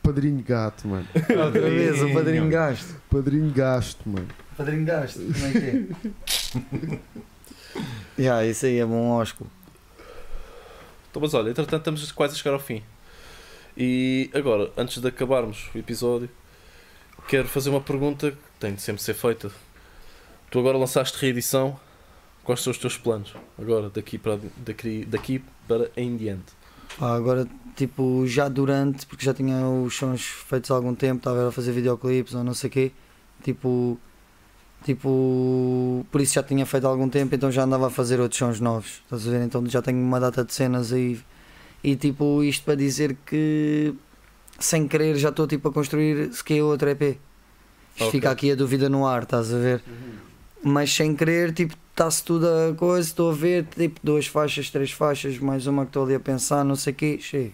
Padrinho 0.01 0.43
gato, 0.43 0.87
mano. 0.87 1.07
Outra 1.15 1.69
vez, 1.69 2.01
o 2.01 2.13
padrinho 2.13 2.49
gasto. 2.49 2.95
Padrinho 3.09 3.51
gasto, 3.51 4.09
mano. 4.09 4.27
Padrinho 4.57 4.85
gasto, 4.85 5.19
como 5.19 5.45
é 5.45 5.51
que 5.51 6.99
é? 8.17 8.23
Já, 8.23 8.45
isso 8.45 8.65
aí 8.65 8.79
é 8.79 8.85
bom 8.85 9.09
ósculo. 9.11 9.49
Então, 11.09 11.21
mas 11.21 11.33
olha, 11.33 11.49
entretanto 11.49 11.79
estamos 11.81 12.11
quase 12.11 12.33
a 12.33 12.37
chegar 12.37 12.53
ao 12.53 12.59
fim. 12.59 12.83
E 13.81 14.29
agora, 14.33 14.69
antes 14.75 15.01
de 15.01 15.07
acabarmos 15.07 15.69
o 15.73 15.77
episódio, 15.77 16.29
quero 17.29 17.47
fazer 17.47 17.69
uma 17.69 17.79
pergunta 17.79 18.31
que 18.31 18.37
tem 18.59 18.73
de 18.75 18.81
sempre 18.81 19.01
ser 19.01 19.13
feita. 19.13 19.49
Tu 20.51 20.59
agora 20.59 20.77
lançaste 20.77 21.17
reedição. 21.17 21.79
Quais 22.43 22.61
são 22.61 22.71
os 22.71 22.77
teus 22.77 22.97
planos? 22.97 23.33
Agora, 23.57 23.89
daqui 23.89 24.17
para, 24.17 24.37
daqui, 24.57 25.05
daqui 25.05 25.41
para 25.65 25.89
em 25.95 26.17
diante. 26.17 26.51
Pá, 26.97 27.15
agora, 27.15 27.47
tipo, 27.77 28.27
já 28.27 28.49
durante, 28.49 29.05
porque 29.05 29.23
já 29.23 29.33
tinha 29.33 29.65
os 29.65 29.95
sons 29.95 30.25
feitos 30.25 30.69
há 30.71 30.75
algum 30.75 30.93
tempo, 30.93 31.19
estava 31.19 31.47
a 31.47 31.51
fazer 31.51 31.71
videoclipes 31.71 32.33
ou 32.33 32.43
não 32.43 32.53
sei 32.53 32.67
o 32.67 32.73
quê, 32.73 32.91
tipo, 33.43 33.97
tipo, 34.83 36.05
por 36.11 36.19
isso 36.19 36.33
já 36.33 36.43
tinha 36.43 36.65
feito 36.65 36.85
há 36.85 36.89
algum 36.89 37.07
tempo, 37.07 37.33
então 37.33 37.49
já 37.49 37.63
andava 37.63 37.87
a 37.87 37.89
fazer 37.89 38.19
outros 38.19 38.39
sons 38.39 38.59
novos, 38.59 39.01
estás 39.03 39.25
a 39.25 39.31
ver? 39.31 39.41
Então 39.43 39.65
já 39.67 39.81
tenho 39.81 39.99
uma 39.99 40.19
data 40.19 40.43
de 40.43 40.53
cenas 40.53 40.91
aí, 40.91 41.21
e 41.83 41.95
tipo, 41.95 42.43
isto 42.43 42.63
para 42.65 42.75
dizer 42.75 43.15
que, 43.25 43.93
sem 44.59 44.87
querer, 44.87 45.15
já 45.15 45.29
estou 45.29 45.47
tipo 45.47 45.69
a 45.69 45.73
construir 45.73 46.33
se 46.33 46.43
que 46.43 46.61
outro 46.61 46.89
EP. 46.89 47.01
Isto 47.01 47.19
Ok. 48.07 48.11
Fica 48.11 48.31
aqui 48.31 48.51
a 48.51 48.55
dúvida 48.55 48.87
no 48.89 49.05
ar, 49.05 49.23
estás 49.23 49.53
a 49.53 49.57
ver? 49.57 49.83
Mas 50.63 50.93
sem 50.93 51.15
querer, 51.15 51.53
tipo, 51.53 51.75
está-se 51.91 52.23
tudo 52.23 52.47
a 52.47 52.73
coisa, 52.75 53.07
estou 53.07 53.31
a 53.31 53.33
ver, 53.33 53.65
tipo, 53.65 53.99
duas 54.03 54.27
faixas, 54.27 54.69
três 54.69 54.91
faixas, 54.91 55.37
mais 55.37 55.67
uma 55.67 55.83
que 55.83 55.89
estou 55.89 56.03
ali 56.03 56.15
a 56.15 56.19
pensar, 56.19 56.63
não 56.63 56.75
sei 56.75 56.93
o 56.93 56.95
quê, 56.95 57.17
cheio. 57.21 57.53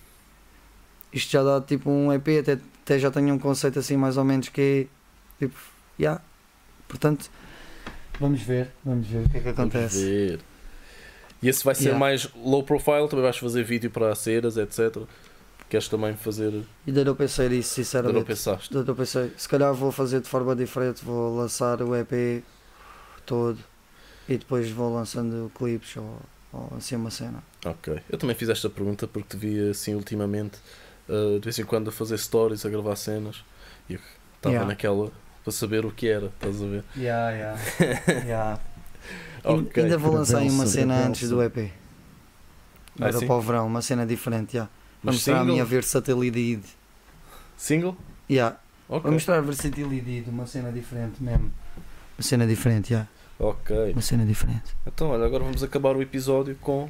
Isto 1.14 1.32
já 1.32 1.44
dá 1.44 1.62
tipo 1.62 1.90
um 1.90 2.12
EP, 2.12 2.28
até, 2.42 2.60
até 2.84 3.00
já 3.00 3.10
tenho 3.10 3.34
um 3.34 3.40
conceito 3.40 3.80
assim 3.80 3.96
mais 3.96 4.18
ou 4.18 4.24
menos 4.24 4.50
que 4.50 4.88
é, 5.40 5.46
tipo, 5.46 5.58
já. 6.00 6.20
Portanto, 6.88 7.30
vamos 8.20 8.42
ver, 8.42 8.70
vamos 8.84 9.08
ver 9.08 9.26
o 9.26 9.30
que 9.30 9.38
é 9.38 9.40
que 9.40 9.52
Vamos 9.52 9.60
acontece. 9.76 10.04
ver. 10.04 10.40
E 11.46 11.50
esse 11.50 11.64
vai 11.64 11.76
ser 11.76 11.84
Yeah. 11.90 12.00
mais 12.00 12.28
low 12.36 12.64
profile, 12.64 13.08
também 13.08 13.22
vais 13.24 13.38
fazer 13.38 13.64
vídeo 13.64 13.92
para 13.92 14.14
ceras, 14.16 14.58
etc. 14.58 15.04
Queres 15.70 15.88
também 15.88 16.16
fazer. 16.16 16.64
E 16.88 16.92
daí 16.92 17.06
eu 17.06 17.16
pensei 17.16 17.50
nisso, 17.50 17.80
Ainda 17.80 17.82
não 17.82 17.86
sinceramente. 17.86 18.26
pensaste? 18.26 18.74
Daí 18.74 18.84
eu 18.88 18.96
pensei, 18.96 19.32
se 19.38 19.48
calhar 19.50 19.74
vou 19.74 19.92
fazer 19.92 20.22
de 20.22 20.28
forma 20.30 20.56
diferente, 20.56 21.04
vou 21.06 21.36
lançar 21.38 21.82
o 21.82 21.96
EP 21.96 22.44
todo 23.26 23.60
e 24.28 24.38
depois 24.38 24.70
vou 24.72 24.94
lançando 24.94 25.52
clipes 25.56 25.96
ou, 25.98 26.20
ou 26.54 26.74
assim 26.78 26.96
uma 26.96 27.12
cena. 27.12 27.44
Ok. 27.66 28.00
Eu 28.10 28.18
também 28.18 28.36
fiz 28.36 28.50
esta 28.50 28.70
pergunta 28.70 29.08
porque 29.08 29.30
te 29.30 29.38
vi 29.38 29.70
assim 29.70 29.94
ultimamente, 29.96 30.58
uh, 31.10 31.40
de 31.40 31.46
vez 31.46 31.58
em 31.60 31.64
quando 31.66 31.90
a 31.90 31.92
fazer 31.92 32.18
stories, 32.18 32.66
a 32.66 32.70
gravar 32.70 32.96
cenas. 32.96 33.44
E 33.90 33.94
eu 33.94 34.00
estava 34.38 34.54
Yeah. 34.56 34.68
naquela 34.68 35.12
para 35.44 35.52
saber 35.52 35.86
o 35.86 35.92
que 35.92 36.08
era, 36.08 36.28
estás 36.28 36.60
a 36.62 36.66
ver? 36.66 36.84
Yeah, 36.98 37.32
yeah. 37.32 37.62
yeah. 38.26 38.60
Ok. 39.46 39.84
Ainda 39.84 39.98
vou 39.98 40.14
lançar 40.14 40.40
aí 40.40 40.50
uma 40.50 40.66
cena 40.66 41.06
antes 41.06 41.30
do 41.30 41.42
EP. 41.44 41.58
Ah, 43.00 43.08
Agora 43.08 43.20
sim? 43.20 43.28
para 43.28 43.36
o 43.36 43.42
verão, 43.42 43.68
uma 43.68 43.82
cena 43.82 44.06
diferente, 44.06 44.54
já. 44.54 44.66
Para 44.66 44.72
Mas 45.04 45.16
mostrar 45.16 45.34
a 45.34 45.38
single? 45.40 45.54
minha 45.54 45.66
versatilidade. 45.66 46.64
Single? 47.58 47.98
Yeah. 48.30 48.58
Ok. 48.88 49.02
Para 49.02 49.12
mostrar 49.12 49.38
a 49.38 49.42
versatilidade, 49.42 50.30
uma 50.30 50.48
cena 50.48 50.72
diferente 50.72 51.22
mesmo. 51.22 51.52
Uma 52.18 52.24
cena 52.24 52.48
diferente, 52.48 52.90
já. 52.90 53.08
Ok. 53.38 53.92
Uma 53.92 54.02
cena 54.02 54.26
diferente. 54.26 54.76
Então, 54.88 55.10
olha, 55.10 55.26
agora 55.26 55.44
vamos 55.44 55.62
acabar 55.64 55.96
o 55.96 56.02
episódio 56.02 56.56
com 56.62 56.90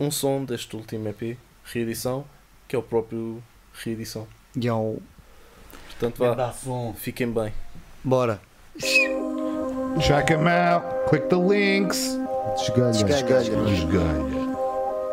um 0.00 0.10
som 0.10 0.44
deste 0.44 0.74
último 0.74 1.08
EP, 1.08 1.36
reedição, 1.64 2.24
que 2.66 2.74
é 2.74 2.78
o 2.78 2.82
próprio 2.82 3.42
reedição. 3.84 4.26
Yo. 4.56 5.00
Portanto, 5.86 6.18
vá, 6.18 6.52
fiquem 6.94 7.30
bem. 7.30 7.52
Bora. 8.02 8.40
Check 10.00 10.28
them 10.28 10.46
out. 10.46 11.06
Click 11.06 11.28
the 11.28 11.38
links. 11.38 11.98
Desgalha. 12.56 12.92
Desgalha. 12.92 13.42
Desgalha. 13.68 14.22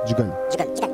Desgalha. 0.06 0.36
Se 0.50 0.89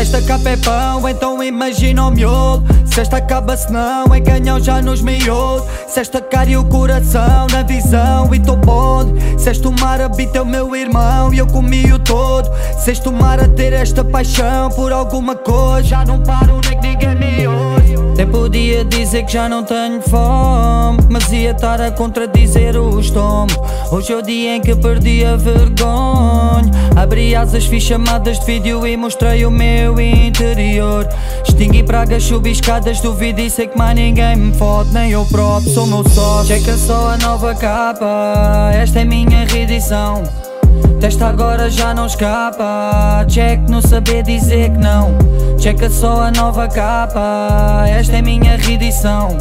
esta 0.00 0.22
capa 0.22 0.48
é 0.48 0.56
pão, 0.56 1.06
então 1.06 1.42
imagina 1.42 2.06
o 2.06 2.10
miolo. 2.10 2.64
Se 2.86 3.02
esta 3.02 3.18
acaba 3.18 3.54
se 3.54 3.70
não, 3.70 4.14
é 4.14 4.20
canhão 4.20 4.58
já 4.58 4.80
nos 4.80 5.02
Se 5.86 6.00
esta 6.00 6.22
cara 6.22 6.48
e 6.48 6.56
o 6.56 6.64
coração 6.64 7.46
na 7.52 7.62
visão 7.62 8.34
e 8.34 8.40
tô 8.40 8.56
bode 8.56 9.12
Se 9.38 9.50
mar 9.80 10.00
habita 10.00 10.38
é 10.38 10.40
o 10.40 10.46
meu 10.46 10.74
irmão 10.74 11.32
e 11.32 11.38
eu 11.38 11.46
comi 11.46 11.92
o 11.92 11.98
todo. 11.98 12.50
Se 12.78 12.92
este 12.92 13.10
mar 13.10 13.40
a 13.40 13.48
ter 13.48 13.74
esta 13.74 14.02
paixão 14.02 14.70
por 14.70 14.90
alguma 14.90 15.36
coisa. 15.36 15.82
Já 15.82 16.04
não 16.04 16.20
paro 16.22 16.60
nem 16.64 16.80
que 16.80 16.88
ninguém 16.88 17.14
me 17.16 17.46
ouve 17.46 17.79
Até 18.20 18.30
podia 18.30 18.84
dizer 18.84 19.22
que 19.22 19.32
já 19.32 19.48
não 19.48 19.64
tenho 19.64 20.02
fome, 20.02 20.98
mas 21.08 21.32
ia 21.32 21.52
estar 21.52 21.80
a 21.80 21.90
contradizer 21.90 22.76
o 22.76 23.00
estômago. 23.00 23.66
Hoje 23.90 24.12
é 24.12 24.16
o 24.16 24.20
dia 24.20 24.56
em 24.56 24.60
que 24.60 24.76
perdi 24.76 25.24
a 25.24 25.36
vergonha. 25.36 26.70
Abri 26.94 27.34
asas, 27.34 27.64
fiz 27.64 27.82
chamadas 27.82 28.38
de 28.38 28.44
vídeo 28.44 28.86
e 28.86 28.94
mostrei 28.94 29.46
o 29.46 29.50
meu 29.50 29.98
interior. 29.98 31.08
Extingui 31.48 31.82
pragas 31.82 32.24
chubiscadas, 32.24 33.00
duvido 33.00 33.40
e 33.40 33.48
sei 33.48 33.68
que 33.68 33.78
mais 33.78 33.94
ninguém 33.94 34.36
me 34.36 34.54
fode, 34.54 34.92
nem 34.92 35.12
eu 35.12 35.24
próprio 35.24 35.72
sou 35.72 35.86
meu 35.86 36.06
sócio. 36.06 36.54
Checa 36.54 36.76
só 36.76 37.12
a 37.12 37.16
nova 37.16 37.54
capa, 37.54 38.70
esta 38.74 39.00
é 39.00 39.04
minha 39.06 39.46
reedição. 39.46 40.24
Testa 41.00 41.28
agora 41.28 41.70
já 41.70 41.94
não 41.94 42.04
escapa. 42.04 43.24
Check 43.26 43.60
no 43.70 43.80
saber 43.80 44.22
dizer 44.22 44.72
que 44.72 44.76
não. 44.76 45.16
Checa 45.60 45.90
só 45.90 46.22
a 46.22 46.30
nova 46.30 46.66
capa. 46.68 47.84
Esta 47.86 48.16
é 48.16 48.22
minha 48.22 48.56
reedição. 48.56 49.36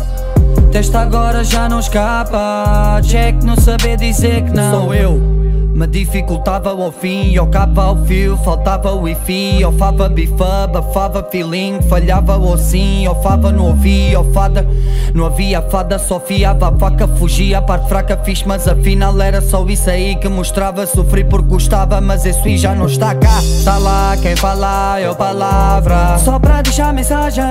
Testa 0.70 1.00
agora 1.00 1.46
já 1.46 1.70
não 1.70 1.80
escapa. 1.80 3.00
Check 3.04 3.42
no 3.42 3.60
saber 3.60 3.96
dizer 3.96 4.44
que 4.44 4.52
não. 4.52 4.82
Sou 4.82 4.94
eu. 4.94 5.49
Me 5.80 5.88
dificultava 5.88 6.72
ao 6.72 6.92
fim, 6.92 7.38
ao 7.38 7.48
cabo 7.48 7.80
ao 7.80 8.06
fio, 8.06 8.36
faltava 8.44 8.92
o 8.92 9.04
wifi, 9.04 9.64
ao 9.64 9.72
fava 9.72 10.10
bifa, 10.10 10.66
abafava 10.66 11.26
feeling, 11.32 11.82
falhava 11.84 12.36
o 12.36 12.58
sim, 12.58 13.06
ao 13.06 13.24
fava 13.24 13.50
não 13.50 13.68
ouvia, 13.68 14.22
fada, 14.34 14.68
não 15.14 15.26
havia 15.26 15.62
fada, 15.62 15.98
só 15.98 16.20
fiava 16.20 16.68
a 16.68 16.78
faca, 16.78 17.08
fugia, 17.08 17.60
a 17.60 17.62
parte 17.62 17.88
fraca 17.88 18.18
fiz, 18.26 18.44
mas 18.44 18.68
afinal 18.68 19.22
era 19.22 19.40
só 19.40 19.66
isso 19.68 19.90
aí 19.90 20.18
que 20.18 20.28
mostrava, 20.28 20.86
sofri 20.86 21.24
porque 21.24 21.48
gostava, 21.48 22.02
mas 22.02 22.26
isso 22.26 22.44
aí 22.44 22.58
já 22.58 22.76
não 22.76 22.88
está 22.88 23.16
cá, 23.16 23.40
está 23.42 23.78
lá, 23.78 24.18
quem 24.22 24.36
fala 24.36 25.00
é 25.00 25.10
o 25.10 25.16
palavra, 25.16 26.18
só 26.18 26.38
para 26.38 26.62
deixar 26.62 26.94
mensagem, 26.94 27.42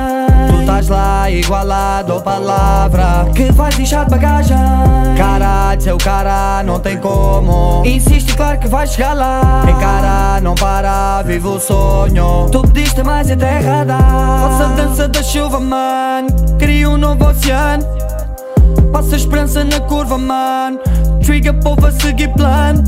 estás 0.69 0.89
lá 0.89 1.31
igualado 1.31 2.13
à 2.13 2.21
palavra, 2.21 3.31
que 3.35 3.51
vais 3.53 3.75
deixar 3.75 4.05
de 4.05 4.11
bagagem, 4.11 4.55
caralho, 5.17 5.81
seu 5.81 5.97
cara, 5.97 6.63
não 6.63 6.79
tem 6.79 6.99
como, 6.99 7.83
insiste, 7.87 8.37
claro 8.37 8.59
que 8.59 8.69
vai 8.69 8.87
chegar 8.87 9.15
lá, 9.15 9.65
encara, 9.67 10.43
não 10.43 10.55
para, 10.55 11.23
vive 11.23 11.47
o 11.47 11.59
sonho, 11.59 12.51
tu 12.53 12.61
pediste 12.61 13.03
mais 13.03 13.31
e 13.31 13.37
terra 13.37 13.61
errada, 13.61 13.97
faça 13.97 14.65
a 14.65 14.69
dança 14.75 15.09
da 15.09 15.23
chuva, 15.23 15.59
mano, 15.59 16.29
cria 16.59 16.91
um 16.91 16.99
novo 16.99 17.25
oceano. 17.25 17.87
Passa 18.93 19.15
a 19.15 19.19
esperança 19.19 19.65
na 19.65 19.81
curva, 19.81 20.17
man. 20.17 20.79
Trigger 21.23 21.53
povo 21.61 21.87
a 21.87 21.93
seguir 21.93 22.29
plano 22.29 22.83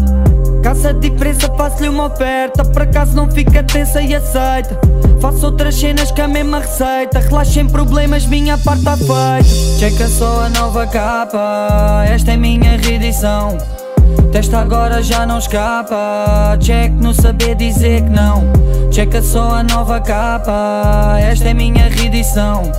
Caça 0.63 0.95
diferença, 0.95 1.47
faço-lhe 1.57 1.89
uma 1.89 2.07
oferta. 2.07 2.65
Por 2.65 2.83
acaso 2.83 3.15
não 3.15 3.31
fica 3.31 3.63
tensa 3.63 4.01
e 4.01 4.15
aceita 4.15 4.79
Faço 5.21 5.47
outras 5.47 5.75
cenas 5.75 6.11
com 6.11 6.23
a 6.23 6.29
mesma 6.29 6.61
receita. 6.61 7.21
Relaxa 7.21 7.53
sem 7.53 7.69
problemas, 7.69 8.25
minha 8.25 8.57
parte 8.57 8.85
tá 8.85 8.97
feita. 8.97 9.45
Checa 9.79 10.09
só 10.09 10.45
a 10.45 10.49
nova 10.49 10.87
capa. 10.87 12.05
Esta 12.09 12.33
é 12.33 12.37
minha 12.39 12.79
reedição. 12.79 13.59
Testa 14.33 14.59
agora 14.59 15.03
já 15.03 15.27
não 15.27 15.39
escapa. 15.39 16.57
Check 16.59 16.93
no 16.93 17.13
saber 17.13 17.55
dizer 17.55 18.03
que 18.03 18.09
não. 18.09 18.45
Checa 18.91 19.21
só 19.21 19.57
a 19.57 19.63
nova 19.63 20.01
capa. 20.01 21.19
Esta 21.21 21.51
é 21.51 21.55
minha 21.55 21.89
reedição. 21.89 22.73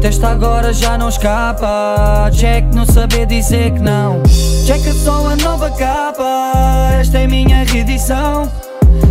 Testa 0.00 0.28
agora 0.28 0.72
já 0.72 0.96
não 0.96 1.10
escapa. 1.10 2.30
Check 2.32 2.64
no 2.72 2.90
saber 2.90 3.26
dizer 3.26 3.72
que 3.72 3.80
não. 3.80 4.22
Checa 4.26 4.92
só 4.94 5.26
a 5.26 5.36
nova 5.36 5.70
capa. 5.70 6.52
Esta 6.98 7.18
é 7.18 7.26
minha 7.26 7.64
reedição 7.64 8.50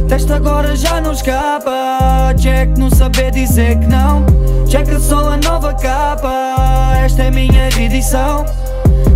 Testa 0.08 0.36
agora 0.36 0.76
já 0.76 1.01
não 1.01 1.12
escapa. 1.12 2.34
Check 2.38 2.78
no 2.78 2.93
saber 2.95 3.32
dizer 3.32 3.80
que 3.80 3.88
não. 3.88 4.26
Checa 4.68 4.99
só 4.99 5.30
a 5.30 5.38
nova 5.38 5.74
capa. 5.74 6.97
Esta 7.03 7.24
é 7.24 7.32
minha 7.32 7.70
reedição 7.70 8.45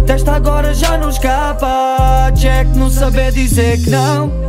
Testa 0.09 0.31
agora 0.31 0.73
já 0.73 0.97
não 0.97 1.09
escapa. 1.09 2.31
Check 2.35 2.67
no 2.75 2.89
saber 2.89 3.31
dizer 3.31 3.77
que 3.83 3.91
não 3.91 4.48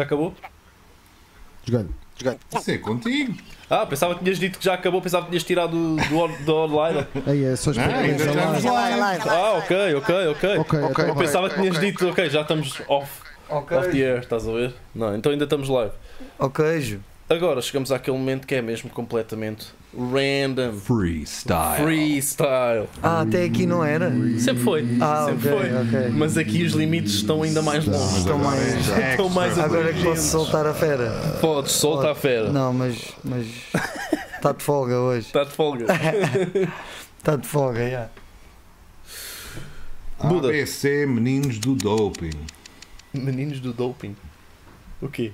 Já 0.00 0.04
acabou? 0.04 0.34
Jogando. 1.66 1.90
Isso 2.56 2.70
é 2.70 2.78
contigo. 2.78 3.34
Ah, 3.68 3.84
pensava 3.84 4.14
que 4.14 4.24
tinhas 4.24 4.38
dito 4.38 4.58
que 4.58 4.64
já 4.64 4.72
acabou, 4.74 5.00
pensava 5.02 5.24
que 5.24 5.30
tinhas 5.30 5.44
tirado 5.44 5.72
do, 5.72 5.96
do, 5.96 6.44
do 6.44 6.54
online. 6.54 7.06
Aí 7.26 7.44
é 7.44 7.54
só 7.54 7.70
Não, 7.70 7.82
esperar. 7.82 8.08
estamos 8.08 8.64
live. 8.64 9.28
Ah, 9.28 9.52
ok, 9.58 9.94
ok, 9.94 10.14
ok. 10.28 10.58
Ok, 10.58 10.58
Ok, 10.58 10.78
Eu 10.78 10.90
então, 11.08 11.16
pensava 11.16 11.50
que 11.50 11.56
tinhas 11.60 11.78
dito, 11.78 12.08
ok, 12.08 12.30
já 12.30 12.40
estamos 12.40 12.80
off, 12.88 13.10
off 13.50 13.68
the 13.90 13.98
air, 13.98 14.20
estás 14.20 14.48
a 14.48 14.52
ver? 14.52 14.74
Não, 14.94 15.14
então 15.14 15.30
ainda 15.32 15.44
estamos 15.44 15.68
live. 15.68 15.92
Ok, 16.38 16.80
Ju. 16.80 17.00
Agora 17.28 17.60
chegamos 17.60 17.92
àquele 17.92 18.16
momento 18.16 18.46
que 18.46 18.54
é 18.54 18.62
mesmo 18.62 18.88
completamente 18.90 19.66
random. 19.96 20.72
Freestyle. 20.78 21.76
Freestyle. 21.82 22.88
Ah, 23.02 23.22
até 23.22 23.44
aqui 23.44 23.66
não 23.66 23.84
era? 23.84 24.10
Sempre 24.38 24.62
foi. 24.62 24.98
Ah, 25.00 25.26
Sempre 25.28 25.48
ok, 25.48 25.60
foi. 25.60 25.98
ok. 26.00 26.08
Mas 26.10 26.36
aqui 26.38 26.62
os 26.62 26.72
limites 26.72 27.14
estão 27.14 27.42
ainda 27.42 27.60
mais 27.62 27.84
longe. 27.86 28.18
Estão 28.18 28.38
mais. 28.38 28.88
Estão 29.10 29.28
mais 29.28 29.58
Agora 29.58 29.92
que 29.92 30.02
posso 30.02 30.22
soltar 30.22 30.66
a 30.66 30.74
fera. 30.74 31.10
Podes, 31.40 31.72
solta 31.72 32.12
a 32.12 32.14
fera. 32.14 32.50
Não, 32.52 32.72
mas. 32.72 33.12
mas. 33.24 33.46
Está 34.36 34.52
de 34.56 34.62
folga 34.62 34.98
hoje. 34.98 35.26
Está 35.26 35.44
de 35.44 35.50
folga. 35.50 35.86
Está 37.18 37.36
de 37.36 37.46
folga, 37.46 37.90
já. 37.90 38.08
Buda. 40.22 40.48
ABC 40.48 41.06
Meninos 41.06 41.58
do 41.58 41.74
Doping. 41.74 42.30
Meninos 43.12 43.58
do 43.60 43.72
doping. 43.72 44.14
O 45.02 45.08
quê? 45.08 45.32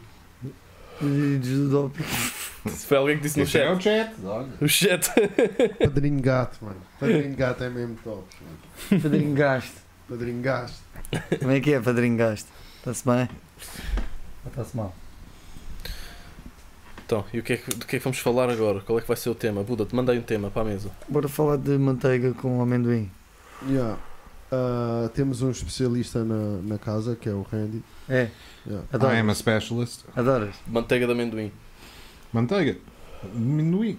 Judô. 1.00 1.90
Se 2.68 2.86
foi 2.86 2.96
alguém 2.96 3.16
que 3.16 3.22
disse 3.22 3.38
no 3.38 3.44
Esse 3.44 3.58
é 3.58 3.66
chat. 3.66 3.76
o 3.76 3.80
chat. 3.80 4.14
olha. 4.24 4.48
O 4.60 4.68
chat. 4.68 5.10
Padrinho 5.78 6.20
gato, 6.20 6.58
mano. 6.64 6.80
Padrinho 6.98 7.36
gato 7.36 7.64
é 7.64 7.70
mesmo 7.70 7.96
top. 8.02 8.24
mano. 8.40 9.02
Padrinho 9.02 9.34
gasto. 9.34 9.80
Padrinho 10.08 10.42
gato. 10.42 10.72
Como 11.38 11.50
é 11.50 11.60
que 11.60 11.72
é, 11.72 11.80
padrinho 11.80 12.16
gasto? 12.16 12.48
Está-se 12.78 13.04
bem? 13.04 13.28
Está-se 14.46 14.76
mal? 14.76 14.94
Então, 17.04 17.24
e 17.32 17.38
o 17.38 17.42
que, 17.42 17.52
é 17.52 17.56
que, 17.56 17.70
do 17.70 17.86
que 17.86 17.96
é 17.96 17.98
que 18.00 18.04
vamos 18.04 18.18
falar 18.18 18.50
agora? 18.50 18.80
Qual 18.80 18.98
é 18.98 19.02
que 19.02 19.06
vai 19.06 19.16
ser 19.16 19.30
o 19.30 19.34
tema? 19.34 19.62
Buda, 19.62 19.84
te 19.84 19.94
mandei 19.94 20.18
um 20.18 20.22
tema 20.22 20.50
para 20.50 20.62
a 20.62 20.64
mesa. 20.64 20.90
Bora 21.08 21.28
falar 21.28 21.56
de 21.56 21.70
manteiga 21.78 22.32
com 22.34 22.60
amendoim. 22.60 23.08
Yeah. 23.68 23.96
Ah, 24.52 25.10
temos 25.14 25.42
um 25.42 25.50
especialista 25.50 26.24
na, 26.24 26.60
na 26.62 26.78
casa 26.78 27.16
que 27.16 27.28
é 27.28 27.32
o 27.32 27.42
Randy. 27.50 27.82
É, 28.08 28.28
Yeah. 28.66 28.84
I 28.92 28.96
adoras. 28.96 29.18
am 29.20 29.30
a 29.30 29.34
specialist. 29.34 30.00
Adoras. 30.16 30.54
Manteiga 30.66 31.06
de 31.06 31.12
amendoim. 31.12 31.52
Manteiga. 32.32 32.76
Amendoim. 33.34 33.96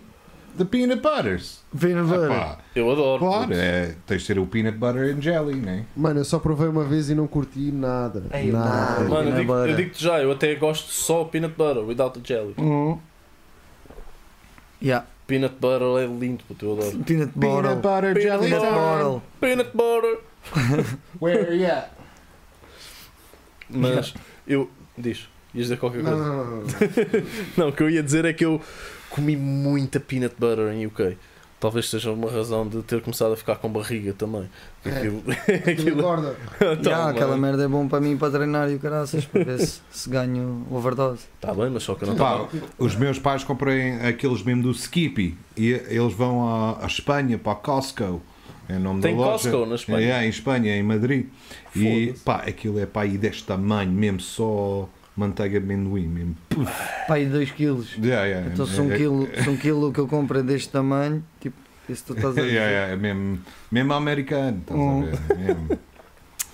The 0.57 0.65
peanut 0.65 1.01
butters. 1.01 1.61
Peanut 1.79 2.07
butter. 2.09 2.31
Epá, 2.31 2.57
Eu 2.75 2.91
adoro. 2.91 3.19
claro, 3.19 3.53
é, 3.53 3.95
tens 4.05 4.21
de 4.23 4.27
ter 4.27 4.39
o 4.39 4.45
peanut 4.45 4.77
butter 4.77 5.15
and 5.15 5.21
jelly, 5.21 5.55
né? 5.55 5.85
Mano, 5.95 6.19
eu 6.19 6.25
só 6.25 6.37
provei 6.39 6.67
uma 6.67 6.83
vez 6.83 7.09
e 7.09 7.15
não 7.15 7.27
curti 7.27 7.71
nada. 7.71 8.23
Ei, 8.33 8.51
nada. 8.51 8.99
mano. 9.03 9.09
Mano, 9.09 9.29
eu 9.29 9.35
digo- 9.37 9.53
eu 9.53 9.59
butter. 9.61 9.75
digo-te 9.77 10.03
já, 10.03 10.19
eu 10.19 10.31
até 10.33 10.53
gosto 10.55 10.89
só 10.91 11.23
peanut 11.23 11.55
butter, 11.55 11.83
without 11.85 12.19
the 12.19 12.27
jelly. 12.27 12.53
Uhum. 12.57 12.99
Yeah. 14.81 15.05
Peanut 15.27 15.55
butter 15.59 15.87
é 16.03 16.05
lindo, 16.07 16.43
puto, 16.47 16.65
eu 16.65 16.73
adoro. 16.73 16.91
Peanut 17.03 17.31
Peanut 17.33 17.33
butter. 17.35 17.75
butter 17.75 18.13
Peanut 18.15 18.21
jelly 18.21 18.49
Peanut 18.49 18.65
time. 18.67 18.75
butter. 19.03 19.21
Peanut 19.39 19.71
butter! 19.77 20.19
Where 21.21 21.55
you 21.55 21.65
at? 21.65 21.89
Mas 23.69 24.13
eu. 24.47 24.69
Diz, 24.97 25.27
ias 25.53 25.65
dizer 25.67 25.77
qualquer 25.77 26.01
Não, 26.01 26.11
coisa. 26.11 26.25
não, 26.25 26.37
não, 26.37 26.55
não. 26.61 26.63
Não, 27.57 27.69
o 27.69 27.71
que 27.73 27.83
eu 27.83 27.89
ia 27.89 28.01
dizer 28.01 28.25
é 28.25 28.33
que 28.33 28.43
eu 28.43 28.59
comi 29.09 29.35
muita 29.35 29.99
peanut 29.99 30.35
butter 30.39 30.73
em 30.73 30.85
UK. 30.87 31.17
Talvez 31.59 31.89
seja 31.89 32.11
uma 32.11 32.29
razão 32.31 32.67
de 32.67 32.83
ter 32.83 33.01
começado 33.01 33.33
a 33.33 33.35
ficar 33.37 33.55
com 33.55 33.67
barriga 33.71 34.13
também. 34.13 34.47
É. 34.85 34.89
Aquilo, 34.89 35.23
engorda. 35.91 36.35
Então, 36.55 36.91
Yeah, 36.91 37.09
aquela 37.09 37.35
merda 37.35 37.63
é 37.63 37.67
bom 37.67 37.87
para 37.87 37.99
mim 37.99 38.15
para 38.15 38.31
treinar 38.31 38.69
e 38.71 38.75
o 38.75 38.79
caraças 38.79 39.25
para 39.25 39.43
ver 39.43 39.59
se, 39.59 39.81
se 39.89 40.07
ganho 40.09 40.65
overdose. 40.69 41.23
Tá 41.41 41.53
bem, 41.55 41.69
mas 41.71 41.81
só 41.81 41.95
que 41.95 42.03
eu 42.03 42.07
não 42.09 42.13
estava. 42.13 42.47
os 42.77 42.95
meus 42.95 43.17
pais 43.17 43.43
comprei 43.43 43.93
aqueles 44.01 44.43
mesmo 44.43 44.61
do 44.63 44.71
Skippy 44.71 45.35
e 45.55 45.71
eles 45.71 46.13
vão 46.13 46.47
à, 46.47 46.83
à 46.83 46.85
Espanha 46.85 47.39
para 47.39 47.53
a 47.53 47.55
Costco. 47.55 48.21
É 48.69 48.77
nome 48.77 49.01
Tem 49.01 49.15
da 49.15 49.21
loja. 49.21 49.49
Costco 49.49 49.65
na 49.65 49.75
Espanha? 49.75 50.13
É, 50.15 50.25
em 50.25 50.29
Espanha, 50.29 50.75
em 50.75 50.83
Madrid. 50.83 51.27
E 51.75 52.13
pá, 52.25 52.37
aquilo 52.47 52.79
é 52.79 52.85
pá, 52.85 53.01
aí 53.03 53.17
deste 53.17 53.43
tamanho, 53.45 53.91
mesmo 53.91 54.19
só 54.19 54.89
manteiga 55.15 55.59
de 55.59 55.65
amendoim 55.65 56.07
mesmo. 56.07 56.35
Puf. 56.49 56.71
Pai, 57.07 57.25
2 57.25 57.51
quilos. 57.51 57.95
Yeah, 57.95 58.25
yeah, 58.25 58.49
Então 58.51 58.65
se 58.65 58.79
um 58.81 58.91
é- 58.91 58.97
quilo, 58.97 59.27
se 59.43 59.49
um 59.49 59.57
quilo 59.57 59.91
que 59.93 59.99
eu 59.99 60.07
compro 60.07 60.39
é 60.39 60.43
deste 60.43 60.69
tamanho, 60.69 61.23
tipo, 61.39 61.55
isso 61.89 62.03
tu 62.07 62.13
estás 62.13 62.37
a 62.37 62.41
é, 62.41 62.43
dizer. 62.43 62.55
yeah, 62.55 62.71
yeah, 62.71 62.93
é 62.93 62.95
mesmo, 62.97 63.39
mesmo 63.71 63.93
americano, 63.93 64.59
estás 64.59 64.79
Hum. 64.79 65.01
a 65.01 65.05
ver? 65.05 65.37
Mesmo. 65.37 65.79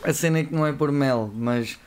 A 0.03 0.13
cena 0.13 0.39
é 0.39 0.43
que 0.43 0.53
não 0.53 0.65
é 0.67 0.71
por 0.73 0.91
mel, 0.91 1.31
mas 1.33 1.79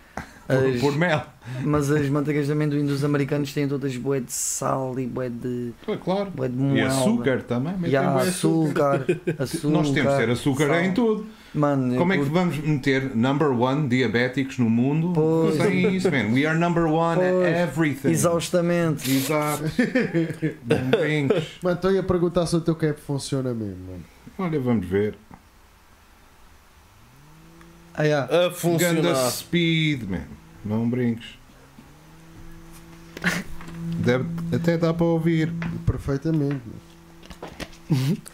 As- 0.48 0.80
por 0.80 0.96
mel. 0.96 1.22
Mas 1.64 1.90
as 1.90 2.08
manteigas 2.08 2.46
de 2.46 2.52
amendoim 2.52 2.84
dos 2.84 3.04
americanos 3.04 3.52
têm 3.52 3.68
todas 3.68 3.96
bué 3.96 4.18
de 4.20 4.32
sal 4.32 4.98
e 4.98 5.06
bué 5.06 5.28
de, 5.28 5.72
É 5.86 5.96
claro. 5.96 6.30
bué 6.34 6.48
de 6.48 6.60
E 6.60 6.80
açúcar 6.80 7.42
também. 7.42 7.74
E 7.86 7.96
há 7.96 8.02
bué 8.10 8.22
açúcar, 8.22 9.06
açúcar. 9.38 9.68
Nós 9.70 9.90
temos 9.90 10.10
de 10.10 10.16
ter 10.16 10.30
açúcar 10.30 10.66
sal. 10.66 10.80
em 10.82 10.92
tudo. 10.92 11.26
Mano, 11.54 11.96
Como 11.96 12.12
é 12.12 12.18
que 12.18 12.24
vamos 12.24 12.58
meter 12.58 13.14
number 13.16 13.48
one 13.48 13.88
diabéticos 13.88 14.58
no 14.58 14.68
mundo 14.68 15.12
Pois. 15.14 15.56
sem 15.56 15.94
isso, 15.96 16.10
man? 16.10 16.32
We 16.32 16.44
are 16.46 16.58
number 16.58 16.84
one 16.84 17.18
at 17.22 17.32
Pois. 17.32 17.56
everything. 17.56 18.08
Exaustamente. 18.10 19.10
Exato. 19.10 19.62
Mano, 21.62 21.76
estou 21.76 21.98
a 21.98 22.02
perguntar 22.02 22.46
se 22.46 22.56
o 22.56 22.60
teu 22.60 22.74
cap 22.74 23.00
funciona 23.00 23.54
mesmo, 23.54 23.76
mano. 23.86 24.04
Olha, 24.38 24.60
vamos 24.60 24.86
ver. 24.86 25.14
Ah, 27.96 28.02
yeah. 28.02 28.24
A 28.26 28.28
Ganda 28.48 28.54
funcionar. 28.54 29.30
speed, 29.30 30.02
man. 30.08 30.24
Não 30.64 30.88
brinques. 30.88 31.26
Deve, 33.98 34.24
até 34.54 34.76
dá 34.76 34.92
para 34.92 35.06
ouvir. 35.06 35.50
Perfeitamente. 35.86 36.60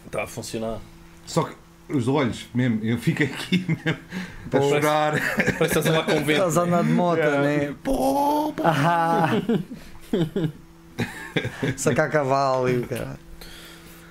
Está 0.05 0.23
a 0.23 0.27
funcionar. 0.27 0.79
Só 1.25 1.43
que 1.43 1.55
os 1.89 2.07
olhos, 2.07 2.47
mesmo, 2.53 2.79
eu 2.83 2.97
fico 2.97 3.23
aqui 3.23 3.59
mesmo 3.67 3.99
a 4.51 4.59
chorar. 4.61 5.11
Parece 5.13 5.57
que 5.57 5.63
estás 5.63 5.87
a 5.87 5.91
lá 5.91 6.03
com 6.03 6.23
vento. 6.23 6.31
Estás 6.31 6.57
a 6.57 6.61
andar 6.63 6.83
de 6.83 6.89
moto, 6.91 7.17
Yeah. 7.19 7.41
né? 7.41 7.75
Ah. 8.63 9.29
Sacar 11.77 12.09
cavalo 12.09 12.69
e 12.69 12.77
o 12.79 12.87
caralho. 12.87 13.17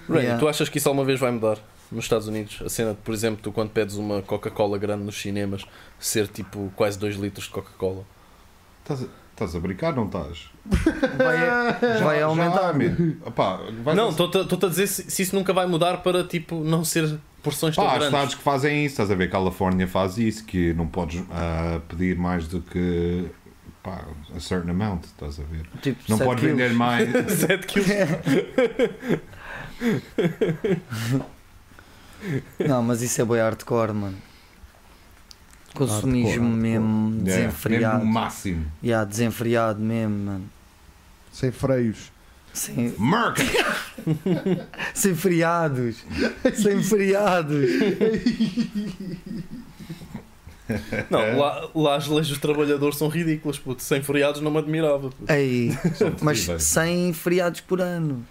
Ray, 0.09 0.23
Yeah. 0.23 0.39
tu 0.41 0.49
achas 0.49 0.69
que 0.69 0.79
isso 0.79 0.89
alguma 0.89 1.05
vez 1.05 1.21
vai 1.21 1.31
mudar 1.31 1.59
nos 1.93 2.05
Estados 2.05 2.29
Unidos? 2.29 2.61
A 2.65 2.69
cena 2.69 2.91
de, 2.93 2.99
por 3.01 3.13
exemplo, 3.15 3.41
tu 3.43 3.51
quando 3.53 3.71
pedes 3.71 3.97
uma 3.97 4.23
Coca-Cola 4.23 4.79
grande 4.79 5.05
nos 5.05 5.21
cinemas, 5.21 5.65
ser 5.99 6.29
tipo 6.29 6.73
quase 6.77 6.99
2 6.99 7.17
litros 7.17 7.47
de 7.47 7.51
Coca-Cola. 7.53 8.05
Estás 8.83 9.03
a, 9.03 9.07
estás 9.33 9.57
a 9.57 9.61
brincar, 9.61 9.95
não 9.95 10.07
estás? 10.07 10.51
Vai, 10.67 11.39
vai 12.03 12.19
Já- 12.21 12.27
aumentar. 12.27 12.73
já, 12.75 13.57
vais 13.85 13.97
não, 13.97 14.11
estou-te 14.11 14.65
a 14.65 14.69
dizer 14.69 14.87
se, 14.87 15.11
se 15.11 15.23
isso 15.23 15.35
nunca 15.37 15.53
vai 15.53 15.67
mudar 15.67 15.99
para 15.99 16.25
tipo 16.25 16.63
não 16.65 16.85
ser 16.85 17.19
porções 17.43 17.75
tão 17.77 17.85
Pá, 17.85 17.91
há 17.91 17.95
grandes. 17.95 18.13
estados 18.15 18.35
que 18.37 18.43
fazem 18.43 18.85
isso, 18.85 18.95
estás 18.95 19.11
a 19.11 19.15
ver? 19.15 19.29
Califórnia 19.31 19.87
faz 19.89 20.17
isso, 20.19 20.45
que 20.45 20.73
não 20.75 20.87
podes 20.87 21.23
ah, 21.31 21.81
pedir 21.89 22.17
mais 22.17 22.47
do 22.49 22.61
que 22.61 23.27
pá, 23.83 24.05
a 24.37 24.41
certain 24.41 24.71
amount, 24.71 25.05
estás 25.05 25.41
a 25.41 25.43
ver? 25.43 25.67
Tipo, 25.81 26.01
Não 26.09 26.19
podes 26.19 26.45
quilos. 26.45 26.57
vender 26.59 26.73
mais. 26.75 27.09
7 27.41 27.67
quilos. 27.67 27.89
Não, 32.59 32.83
mas 32.83 33.03
isso 33.03 33.21
é 33.21 33.25
boi 33.25 33.41
hardcore, 33.41 33.93
mano. 33.93 34.17
Consumismo 35.75 36.29
Hardcore, 36.29 36.61
mesmo 36.61 37.23
Yeah, 37.27 37.43
desenfreado. 37.47 37.97
mesmo 37.99 38.11
o 38.11 38.15
máximo. 38.15 38.67
Yeah, 38.85 39.05
desenfreado 39.09 39.81
mesmo, 39.81 40.17
mano. 40.17 40.45
Sem 41.33 41.51
freios. 41.51 42.13
Sem, 42.53 42.95
Merc! 42.99 43.39
sem 44.95 45.15
feriados. 45.15 46.05
sem 46.55 46.83
feriados. 46.83 47.67
Não, 51.11 51.39
lá, 51.39 51.69
lá 51.75 51.97
as 51.97 52.07
leis 52.07 52.29
dos 52.29 52.39
trabalhadores 52.39 52.97
são 52.99 53.09
ridículas, 53.09 53.59
puto. 53.59 53.83
Sem 53.83 54.03
feriados 54.03 54.41
não 54.41 54.51
me 54.51 54.59
admirava. 54.59 55.11
Puto. 55.11 55.33
Ei, 55.33 55.71
mas 56.21 56.47
sem 56.63 57.13
feriados 57.13 57.61
por 57.61 57.81
ano. 57.81 58.25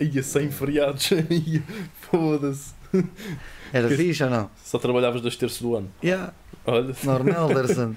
Ia 0.00 0.22
sem 0.22 0.50
feriados. 0.50 1.08
Ia, 1.30 1.62
Foda-se. 2.10 2.74
Era 3.72 3.88
fixe 3.88 4.22
ou 4.24 4.30
não? 4.30 4.50
Só 4.64 4.78
trabalhavas 4.78 5.20
dois 5.20 5.36
terços 5.36 5.60
do 5.62 5.76
ano. 5.76 5.90
Yeah, 6.02 6.32
Olha. 6.66 6.94
normal, 7.04 7.50
Anderson. 7.50 7.94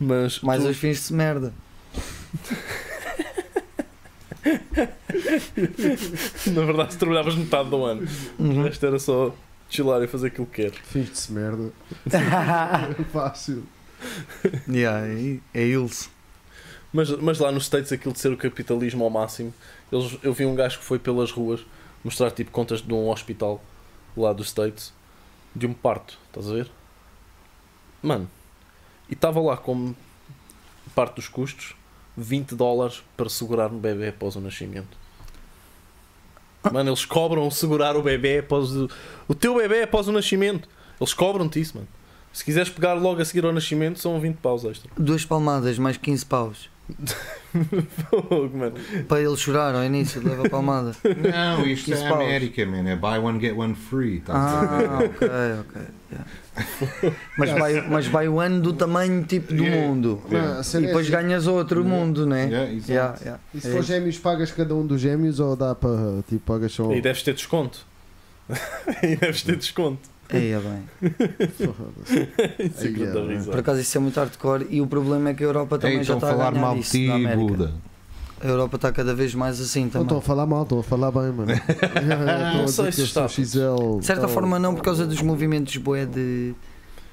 Mas 0.00 0.40
Mais 0.40 0.62
tu- 0.62 0.68
os 0.70 0.76
fins 0.76 0.96
de 0.98 1.02
semerda. 1.02 1.52
na 6.46 6.64
verdade 6.64 6.92
se 6.92 6.98
trabalhavas 6.98 7.34
metade 7.34 7.68
do 7.70 7.84
ano. 7.84 8.06
Uhum. 8.38 8.62
resto 8.62 8.86
era 8.86 8.98
só 8.98 9.34
chilar 9.68 10.02
e 10.02 10.06
fazer 10.06 10.28
aquilo 10.28 10.46
que 10.46 10.62
quer. 10.62 10.72
Fins 10.72 11.26
de 11.26 11.32
merda. 11.32 11.70
Fácil. 13.12 13.64
yeah, 14.68 15.06
é, 15.06 15.38
é 15.54 15.66
Ilse. 15.66 16.08
Mas, 16.92 17.10
mas 17.10 17.38
lá 17.38 17.52
nos 17.52 17.64
States 17.64 17.92
aquilo 17.92 18.14
de 18.14 18.20
ser 18.20 18.32
o 18.32 18.36
capitalismo 18.36 19.04
ao 19.04 19.10
máximo, 19.10 19.52
eles, 19.92 20.16
eu 20.22 20.32
vi 20.32 20.46
um 20.46 20.54
gajo 20.54 20.78
que 20.78 20.84
foi 20.84 20.98
pelas 20.98 21.30
ruas 21.30 21.60
mostrar 22.04 22.30
tipo 22.30 22.50
contas 22.50 22.80
de 22.80 22.92
um 22.92 23.10
hospital 23.10 23.62
lá 24.16 24.32
dos 24.32 24.48
States 24.48 24.92
de 25.54 25.66
um 25.66 25.72
parto, 25.72 26.18
estás 26.26 26.50
a 26.50 26.54
ver? 26.54 26.70
Mano, 28.02 28.28
e 29.08 29.14
estava 29.14 29.40
lá 29.40 29.56
como 29.56 29.96
parte 30.94 31.16
dos 31.16 31.28
custos 31.28 31.74
20 32.16 32.54
dólares 32.54 33.02
para 33.16 33.28
segurar 33.28 33.72
um 33.72 33.78
bebê 33.78 34.08
após 34.08 34.36
o 34.36 34.40
nascimento. 34.40 34.96
Mano, 36.72 36.90
eles 36.90 37.04
cobram 37.04 37.50
segurar 37.50 37.96
o 37.96 38.02
bebê 38.02 38.38
após 38.38 38.74
o, 38.74 38.90
o 39.28 39.34
teu 39.34 39.56
bebê 39.56 39.82
após 39.82 40.08
o 40.08 40.12
nascimento. 40.12 40.68
Eles 41.00 41.14
cobram-te 41.14 41.60
isso, 41.60 41.76
mano. 41.76 41.88
Se 42.32 42.44
quiseres 42.44 42.68
pegar 42.68 42.94
logo 42.94 43.22
a 43.22 43.24
seguir 43.24 43.44
ao 43.44 43.52
nascimento, 43.52 43.98
são 43.98 44.20
20 44.20 44.36
paus 44.36 44.64
extra. 44.64 44.90
Duas 44.96 45.24
palmadas, 45.24 45.78
mais 45.78 45.96
15 45.96 46.26
paus. 46.26 46.68
Fogo, 48.10 48.50
mano. 48.56 48.74
Para 49.08 49.20
ele 49.20 49.36
chorar 49.36 49.74
ao 49.74 49.84
início, 49.84 50.22
leva 50.26 50.46
a 50.46 50.50
palmada. 50.50 50.92
Não, 51.04 51.66
isto 51.66 51.92
é 51.92 51.96
15 51.96 52.08
paus. 52.08 52.20
América, 52.22 52.66
man. 52.66 52.88
É 52.88 52.96
buy 52.96 53.18
one, 53.18 53.40
get 53.40 53.56
one 53.56 53.74
free. 53.74 54.22
A 54.28 54.32
Ah, 54.36 54.98
ok, 55.04 55.28
ok. 55.60 55.82
yeah. 56.10 57.12
Mas, 57.36 57.50
vai, 57.50 57.80
mas 57.88 58.06
vai 58.06 58.28
o 58.28 58.40
ano 58.40 58.60
do 58.60 58.72
tamanho 58.72 59.22
tipo 59.24 59.52
do 59.54 59.62
Yeah. 59.64 59.86
mundo. 59.86 60.22
Yeah. 60.30 60.62
E 60.62 60.76
é 60.76 60.80
depois 60.80 61.06
assim, 61.06 61.12
ganhas 61.16 61.46
outro 61.46 61.80
Yeah. 61.82 61.96
mundo, 62.04 62.26
né? 62.26 62.46
Yeah, 62.48 62.72
exato. 62.72 62.92
Yeah, 62.92 63.18
yeah. 63.22 63.40
E 63.54 63.60
se 63.60 63.68
É 63.68 63.70
for 63.70 63.78
isso. 63.80 63.88
gêmeos, 63.88 64.18
pagas 64.18 64.50
cada 64.50 64.74
um 64.74 64.86
dos 64.86 65.00
gêmeos 65.00 65.38
ou 65.40 65.54
dá 65.56 65.74
para 65.74 66.22
tipo, 66.28 66.40
pagas 66.40 66.72
só. 66.72 66.92
E 66.92 67.00
deves 67.00 67.22
ter 67.22 67.34
desconto. 67.34 67.86
e 69.02 69.16
deves 69.16 69.42
ter 69.42 69.56
desconto. 69.56 70.08
Aí 70.30 70.50
é 70.52 70.58
bem. 70.58 70.84
Isso 71.40 71.62
é 72.84 72.86
é, 72.86 73.26
bem. 73.26 73.42
Por 73.50 73.58
acaso 73.58 73.80
isso 73.80 73.96
é 73.96 74.00
muito 74.00 74.18
hardcore 74.20 74.66
e 74.68 74.80
o 74.80 74.86
problema 74.86 75.30
é 75.30 75.34
que 75.34 75.42
a 75.42 75.46
Europa 75.46 75.78
também 75.78 75.98
Ei, 75.98 76.04
já 76.04 76.14
estão 76.14 76.16
está 76.16 76.28
a 76.28 76.30
a 76.30 76.36
falar 76.36 76.50
ganhar 76.50 76.60
mal 76.62 76.74
de 76.74 76.80
isso 76.80 76.90
ti, 76.92 77.06
na 77.06 77.14
América. 77.14 77.36
Buda. 77.46 77.74
A 78.40 78.46
Europa 78.46 78.76
está 78.76 78.92
cada 78.92 79.14
vez 79.14 79.34
mais 79.34 79.60
assim 79.60 79.84
Não 79.84 79.90
também. 79.90 80.02
estão 80.04 80.18
a 80.18 80.22
falar 80.22 80.46
mal, 80.46 80.62
estão 80.62 80.78
a 80.78 80.82
falar 80.82 81.10
bem, 81.10 81.32
mano. 81.32 81.50
A 82.64 82.68
sei 82.68 82.92
se 82.92 83.02
está, 83.02 83.26
XL. 83.26 83.98
De 83.98 84.06
certa 84.06 84.22
tal. 84.22 84.30
forma 84.30 84.58
não 84.58 84.74
por 84.74 84.82
causa 84.84 85.06
dos 85.06 85.20
movimentos 85.22 85.76
bué 85.78 86.06
de... 86.06 86.54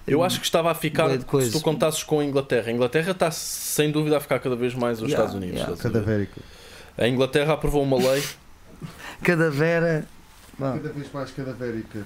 Eu 0.05 0.21
acho 0.21 0.39
que 0.39 0.45
estava 0.45 0.69
a 0.69 0.75
ficar, 0.75 1.09
se 1.09 1.51
tu 1.51 1.61
contasses 1.61 2.03
com 2.03 2.19
a 2.19 2.25
Inglaterra, 2.25 2.69
a 2.69 2.71
Inglaterra 2.71 3.11
está 3.11 3.31
sem 3.31 3.91
dúvida 3.91 4.17
a 4.17 4.19
ficar 4.19 4.37
cada 4.39 4.55
vez 4.55 4.75
mais 4.75 5.01
os 5.01 5.09
Yeah, 5.09 5.25
Estados 5.25 5.35
Unidos. 5.35 5.55
yeah. 5.61 5.73
a 5.73 5.75
ver? 5.75 5.81
Cadavérico. 5.81 6.39
A 6.97 7.07
Inglaterra 7.07 7.53
aprovou 7.53 7.81
uma 7.81 7.97
lei, 7.97 8.23
Cadavera... 9.23 10.05
Cada 10.57 10.77
vez 10.89 11.11
mais 11.11 11.31
cadavérica. 11.31 11.99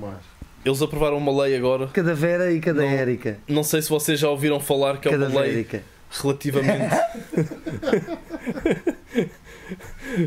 Mais. 0.00 0.35
Eles 0.66 0.82
aprovaram 0.82 1.16
uma 1.16 1.44
lei 1.44 1.56
agora, 1.56 1.86
cadavera 1.86 2.52
e 2.52 2.60
cadavérica. 2.60 3.38
não 3.46 3.62
sei 3.62 3.80
se 3.80 3.88
vocês 3.88 4.18
já 4.18 4.28
ouviram 4.28 4.58
falar 4.58 4.98
que 4.98 5.06
é 5.06 5.16
uma 5.16 5.26
lei 5.26 5.64
Cadavérica. 5.64 5.82
relativamente 6.10 6.94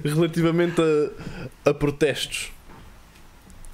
relativamente 0.04 0.82
a, 1.66 1.70
a 1.72 1.74
protestos 1.74 2.52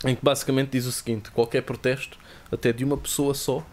em 0.04 0.16
que 0.16 0.24
basicamente 0.24 0.72
diz 0.72 0.88
o 0.88 0.92
seguinte 0.92 1.30
qualquer 1.30 1.62
protesto 1.62 2.18
até 2.52 2.74
de 2.74 2.84
uma 2.84 2.98
pessoa 2.98 3.36
só 3.36 3.64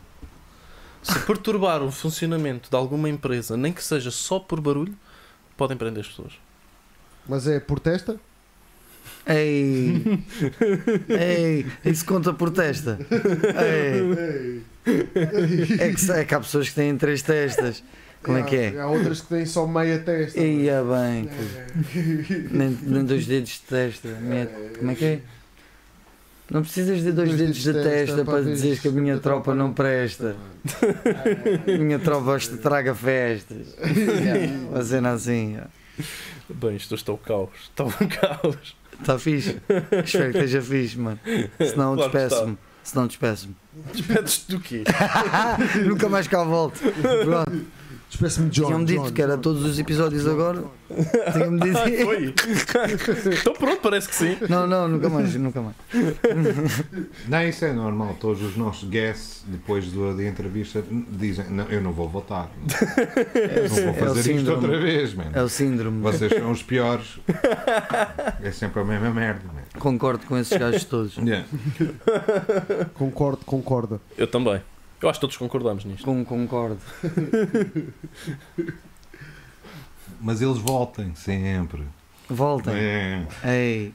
se 1.03 1.19
perturbar 1.21 1.83
o 1.83 1.91
funcionamento 1.91 2.69
de 2.69 2.77
alguma 2.77 3.09
empresa 3.09 3.57
nem 3.57 3.73
que 3.73 3.83
seja 3.83 4.11
só 4.11 4.39
por 4.39 4.61
barulho 4.61 4.95
podem 5.57 5.77
prender 5.79 6.03
as 6.03 6.09
pessoas 6.09 6.35
Mas 7.27 7.47
é 7.47 7.59
protesta? 7.59 8.21
Ei! 9.27 10.25
Ei! 11.09 11.67
Isso 11.85 12.05
conta 12.05 12.33
por 12.33 12.51
testa. 12.51 12.99
Ei! 13.61 14.63
É 15.79 15.93
que, 15.93 16.11
é 16.13 16.25
que 16.25 16.35
há 16.35 16.41
pessoas 16.41 16.69
que 16.69 16.75
têm 16.75 16.97
três 16.97 17.23
testas. 17.23 17.83
Como 18.23 18.39
é 18.39 18.43
que 18.43 18.55
é? 18.57 18.81
Há 18.81 18.87
outras 18.87 19.21
que 19.21 19.29
têm 19.29 19.45
só 19.47 19.67
meia 19.67 19.99
testa. 19.99 20.41
Ia 20.41 20.83
bem. 20.83 21.25
pô. 21.25 22.57
Nem, 22.57 22.79
nem 22.83 23.05
dois 23.05 23.27
dedos 23.27 23.51
de 23.51 23.61
testa. 23.61 24.09
Mete- 24.21 24.79
Como 24.79 24.91
é 24.91 24.95
que 24.95 25.05
é? 25.05 25.21
Não 26.51 26.63
precisas 26.63 27.03
de 27.03 27.13
dois 27.13 27.35
dedos 27.35 27.57
de 27.63 27.73
testa 27.73 28.25
para 28.25 28.43
dizeres 28.43 28.79
que 28.81 28.89
a 28.89 28.91
minha 28.93 29.19
tropa 29.19 29.55
não 29.55 29.73
presta. 29.73 30.37
A 31.67 31.79
minha 31.79 31.99
tropa 31.99 32.39
traga 32.61 32.95
festas. 32.95 33.75
Uma 34.71 34.85
cena 34.85 35.13
assim. 35.13 35.57
bem 36.49 36.77
isto 36.77 36.95
está 36.95 37.13
o 37.13 37.19
caos 37.19 37.51
está 37.71 37.85
um 37.85 37.91
caos 37.91 38.77
Está 39.03 39.19
fixe? 39.19 39.61
Espero 40.05 40.31
que 40.33 40.39
esteja 40.39 40.63
fixe, 40.63 40.99
mano. 40.99 41.19
Se 41.59 41.77
não, 41.77 41.95
Claro 41.97 42.11
despeço-me. 42.13 42.59
Se 42.85 42.97
não, 42.97 43.07
despeço-me. 43.07 43.57
despedes-te 43.93 44.51
do 44.53 44.61
quê? 44.61 44.85
Nunca 45.85 46.09
mais 46.09 46.27
cá 46.29 46.43
volto. 46.45 46.81
Pronto. 47.25 47.67
Espécie-me 48.13 48.51
de 48.51 48.61
John. 48.61 48.67
Tinham-me 48.67 48.85
dito 48.85 49.03
John, 49.05 49.13
que 49.13 49.23
era 49.23 49.37
John. 49.37 49.41
todos 49.41 49.65
os 49.65 49.79
episódios 49.79 50.27
agora. 50.29 50.63
Tinham-me 51.33 51.61
dito. 51.61 51.79
Ah, 51.79 52.05
foi? 52.05 52.35
então 53.41 53.55
pronto, 53.55 53.81
parece 53.81 54.07
que 54.07 54.15
sim. 54.15 54.37
Não, 54.51 54.67
não, 54.67 54.87
nunca 54.87 55.09
mais, 55.09 55.35
nunca 55.35 55.63
mais. 55.63 55.75
Não, 57.27 57.43
isso 57.43 57.65
é 57.65 57.73
normal. 57.73 58.15
Todos 58.21 58.43
os 58.43 58.55
nossos 58.55 58.87
guests, 58.89 59.43
depois 59.47 59.91
da 59.91 60.25
entrevista, 60.25 60.85
dizem: 61.11 61.47
não, 61.49 61.65
Eu 61.69 61.81
não 61.81 61.93
vou 61.93 62.09
votar. 62.09 62.51
É, 63.35 63.63
Não 63.63 63.69
vou 63.69 63.79
é 63.85 63.91
o 63.91 63.95
fazer 63.95 64.21
isto 64.21 64.39
síndrome. 64.39 64.67
outra 64.67 64.81
vez, 64.81 65.15
man. 65.15 65.31
É 65.33 65.43
o 65.43 65.49
síndrome. 65.49 66.03
Vocês 66.03 66.33
são 66.33 66.51
os 66.51 66.63
piores. 66.63 67.19
É 68.43 68.51
sempre 68.51 68.81
a 68.81 68.85
mesma 68.85 69.11
merda, 69.11 69.43
man. 69.47 69.63
Concordo 69.81 70.27
com 70.27 70.37
esses 70.37 70.57
gajos 70.57 70.85
todos. 70.85 71.17
Yeah. 71.17 71.47
Concordo, 72.95 73.45
concorda. 73.45 74.01
Eu 74.17 74.27
também. 74.27 74.61
Eu 75.03 75.09
acho 75.09 75.19
que 75.19 75.23
todos 75.23 75.37
concordamos 75.37 75.85
nisto. 75.85 76.05
Com, 76.05 76.25
concordo. 76.25 76.79
Mas 80.21 80.41
eles 80.41 80.59
voltem 80.59 81.15
sempre. 81.17 81.83
Voltem. 82.31 82.73
É. 82.75 83.27
Ei. 83.45 83.93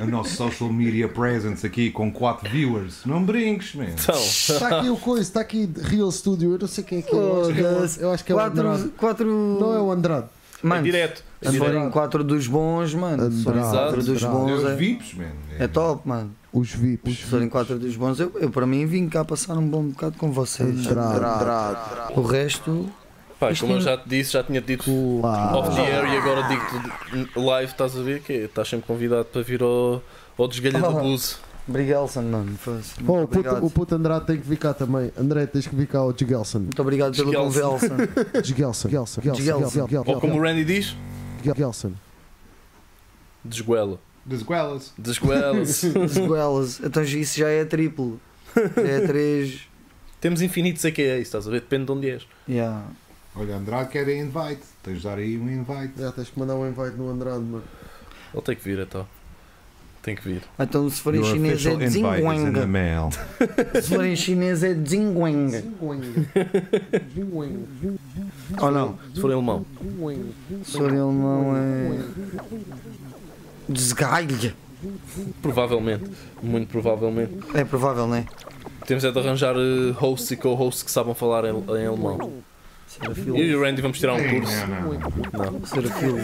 O 0.00 0.06
nosso 0.06 0.34
social 0.34 0.72
media 0.72 1.06
presence 1.08 1.66
aqui 1.66 1.90
com 1.90 2.10
4 2.10 2.48
viewers. 2.50 3.04
Não 3.04 3.22
brinques, 3.22 3.74
man. 3.74 3.84
Então, 3.84 4.14
Está 4.18 4.78
aqui 4.78 4.88
o 4.88 4.96
coisa, 4.96 5.22
está 5.22 5.40
aqui 5.40 5.70
Real 5.82 6.10
Studio. 6.10 6.52
Eu 6.54 6.58
não 6.58 6.66
sei 6.66 6.82
quem 6.82 6.98
é 7.00 7.02
que 7.02 7.14
é. 7.14 7.18
Eu 7.18 7.42
acho 7.44 7.52
que 7.54 7.60
é 7.60 7.62
o- 7.68 8.06
Eu 8.06 8.10
acho 8.12 8.24
que 8.24 8.32
é 8.32 8.34
o 8.34 8.40
Andrade. 8.40 8.78
Quatro. 8.88 8.92
quatro... 8.96 9.26
Não 9.60 9.74
é 9.74 9.80
o 9.80 9.92
Andrade. 9.92 10.26
é 10.62 10.66
Mano, 10.66 10.82
direto. 10.82 11.22
É 11.40 11.46
se 11.46 11.52
direto. 11.52 11.70
forem 11.72 11.90
quatro 11.90 12.24
dos 12.24 12.46
bons, 12.48 12.94
mano. 12.94 13.22
Andrade, 13.24 13.70
quatro 13.70 14.02
dos 14.02 14.24
Andrade. 14.24 14.34
bons, 14.34 14.64
é, 14.64 14.74
VIPs, 14.74 15.14
man. 15.14 15.24
é 15.58 15.68
top, 15.68 16.08
mano. 16.08 16.34
Os 16.52 16.70
VIPs. 16.72 17.18
Se 17.18 17.22
forem 17.24 17.48
quatro 17.48 17.78
dos 17.78 17.94
bons, 17.96 18.18
eu, 18.18 18.32
eu 18.40 18.50
para 18.50 18.66
mim 18.66 18.86
vim 18.86 19.08
cá 19.08 19.24
passar 19.24 19.56
um 19.58 19.68
bom 19.68 19.82
bocado 19.84 20.16
com 20.16 20.32
vocês. 20.32 20.86
O 22.16 22.22
resto, 22.22 22.88
Pá, 23.38 23.52
Isto 23.52 23.66
como 23.66 23.76
eu 23.76 23.80
já 23.80 23.96
te 23.96 24.08
disse, 24.08 24.32
já 24.32 24.42
tinha 24.42 24.60
dito 24.60 24.84
Claro. 25.20 25.58
off 25.58 25.74
the 25.76 25.80
air 25.82 26.12
e 26.12 26.16
agora 26.16 26.42
digo-te 26.48 27.38
live, 27.38 27.70
estás 27.70 27.96
a 27.96 28.02
ver? 28.02 28.20
Que 28.20 28.32
estás 28.32 28.66
sempre 28.68 28.86
convidado 28.86 29.26
para 29.26 29.42
vir 29.42 29.62
ao, 29.62 30.02
ao 30.36 30.48
desgalho 30.48 30.78
do 30.80 30.86
Ah. 30.86 30.90
Buse. 30.90 31.36
Obrigelson, 31.68 32.22
mano. 32.22 32.58
Oh, 32.66 32.70
o, 32.70 32.74
puto, 33.04 33.12
obrigado. 33.38 33.66
o 33.66 33.70
puto 33.70 33.94
Andrade 33.94 34.24
tem 34.26 34.38
que 34.38 34.48
vir 34.48 34.56
cá 34.56 34.72
também. 34.72 35.12
André, 35.18 35.46
tens 35.46 35.66
que 35.66 35.76
vir 35.76 35.86
cá 35.86 35.98
ao 35.98 36.14
Gelson. 36.16 36.60
Muito 36.60 36.80
obrigado 36.80 37.14
pelo 37.14 37.30
Gelson. 37.30 37.88
conversa. 37.90 38.08
Gelson. 38.42 38.88
Gelson. 38.88 39.20
Gelson. 39.20 39.86
Ou 40.06 40.18
como 40.18 40.34
o 40.38 40.42
Randy 40.42 40.64
diz, 40.64 40.96
Gelson. 41.44 41.92
desguela. 43.44 43.98
Desguelas. 44.28 44.92
Desguela-se. 44.98 45.90
Goelas. 46.26 46.80
Então 46.80 47.02
isso 47.02 47.38
já 47.38 47.48
é 47.48 47.64
triplo. 47.64 48.20
Já 48.54 48.82
é 48.82 49.06
três. 49.06 49.60
Temos 50.20 50.42
infinitos 50.42 50.84
AKAs, 50.84 51.22
estás 51.22 51.48
a 51.48 51.50
ver? 51.50 51.60
Depende 51.60 51.86
de 51.86 51.92
onde 51.92 52.10
és. 52.10 52.26
Yeah. 52.46 52.84
Olha, 53.34 53.56
Andrade 53.56 53.88
quer 53.88 54.08
invite. 54.08 54.62
Tens 54.82 54.98
de 54.98 55.04
dar 55.04 55.16
aí 55.16 55.38
um 55.38 55.48
invite. 55.48 55.94
Já 55.96 56.12
tens 56.12 56.28
que 56.28 56.38
mandar 56.38 56.56
um 56.56 56.68
invite 56.68 56.96
no 56.96 57.08
Andrade, 57.08 57.40
mano. 57.40 57.64
Ele 58.34 58.42
tem 58.42 58.56
que 58.56 58.62
vir 58.62 58.78
então. 58.80 59.06
Tem 60.02 60.14
que 60.14 60.22
vir. 60.22 60.42
Então 60.58 60.88
se 60.90 61.00
forem 61.00 61.20
Your 61.20 61.32
chinês 61.32 61.64
é 61.66 62.66
mail. 62.66 63.10
Se 63.82 63.88
forem 63.88 64.16
chinês 64.16 64.62
é 64.62 64.74
Zinguang. 64.74 65.52
Ou 68.60 68.70
não? 68.70 68.98
Se 69.14 69.20
for 69.20 69.30
em 69.30 69.34
alemão. 69.34 69.66
Se 70.64 70.72
forem 70.72 70.98
alemão 70.98 71.56
é. 71.56 73.07
Desgailha. 73.68 74.54
Provavelmente. 75.42 76.10
Muito 76.42 76.68
provavelmente. 76.68 77.32
É 77.54 77.64
provável, 77.64 78.06
não 78.06 78.16
é? 78.16 78.26
Temos 78.86 79.04
é 79.04 79.10
de 79.10 79.18
arranjar 79.18 79.54
eh, 79.56 79.92
hosts 79.92 80.30
e 80.30 80.36
co-hosts 80.36 80.82
que 80.82 80.90
sabem 80.90 81.14
falar 81.14 81.44
em, 81.44 81.50
em 81.50 81.86
alemão. 81.86 82.32
Serafil. 82.86 83.36
Eu 83.36 83.44
e 83.44 83.54
o 83.54 83.60
Randy 83.62 83.82
vamos 83.82 83.98
tirar 83.98 84.14
um 84.14 84.28
curso. 84.30 84.52
Não, 84.66 84.66
não, 84.66 84.92
não. 84.92 85.52
Não, 85.52 85.66
Serafil. 85.66 86.16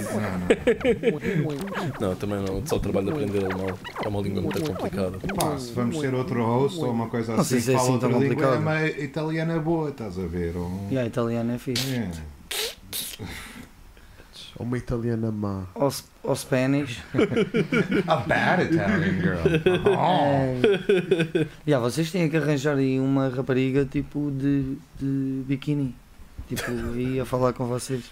não. 2.00 2.08
não, 2.08 2.14
também 2.16 2.38
não. 2.38 2.66
Só 2.66 2.76
o 2.76 2.80
trabalho 2.80 3.06
de 3.06 3.12
aprender 3.12 3.44
alemão. 3.44 3.78
É 4.02 4.08
uma 4.08 4.20
língua 4.22 4.40
muito 4.40 4.62
complicada. 4.62 5.18
Pá, 5.36 5.58
se 5.58 5.72
vamos 5.72 5.98
ter 5.98 6.14
outro 6.14 6.42
host 6.42 6.80
ou 6.80 6.90
uma 6.90 7.08
coisa 7.08 7.32
Não 7.34 7.40
assim 7.40 7.60
se 7.60 7.66
que 7.66 7.72
é 7.72 7.78
fala 7.78 7.96
assim 7.96 8.06
outra 8.06 8.18
língua, 8.18 8.46
é 8.46 8.58
uma 8.58 8.86
italiana 8.86 9.58
boa, 9.58 9.90
estás 9.90 10.18
a 10.18 10.26
ver? 10.26 10.56
Ou 10.56 10.70
a 10.98 11.04
italiana 11.04 11.54
é 11.54 11.58
fixe. 11.58 12.02
É. 14.58 14.62
Uma 14.62 14.78
italiana 14.78 15.30
má. 15.30 15.64
Ou, 15.74 15.90
ou 16.22 16.36
Spanish. 16.36 17.02
A 18.06 18.16
bad 18.16 18.64
Italian 18.64 19.20
girl. 19.20 19.38
É. 20.66 21.46
Já, 21.66 21.78
vocês 21.78 22.10
têm 22.10 22.28
que 22.28 22.36
arranjar 22.36 22.76
aí 22.76 22.98
uma 23.00 23.28
rapariga 23.28 23.84
tipo 23.84 24.30
de, 24.30 24.76
de 24.98 25.42
biquíni. 25.46 25.94
Tipo, 26.48 26.70
aí 26.94 27.20
a 27.20 27.24
falar 27.24 27.52
com 27.52 27.66
vocês. 27.66 28.04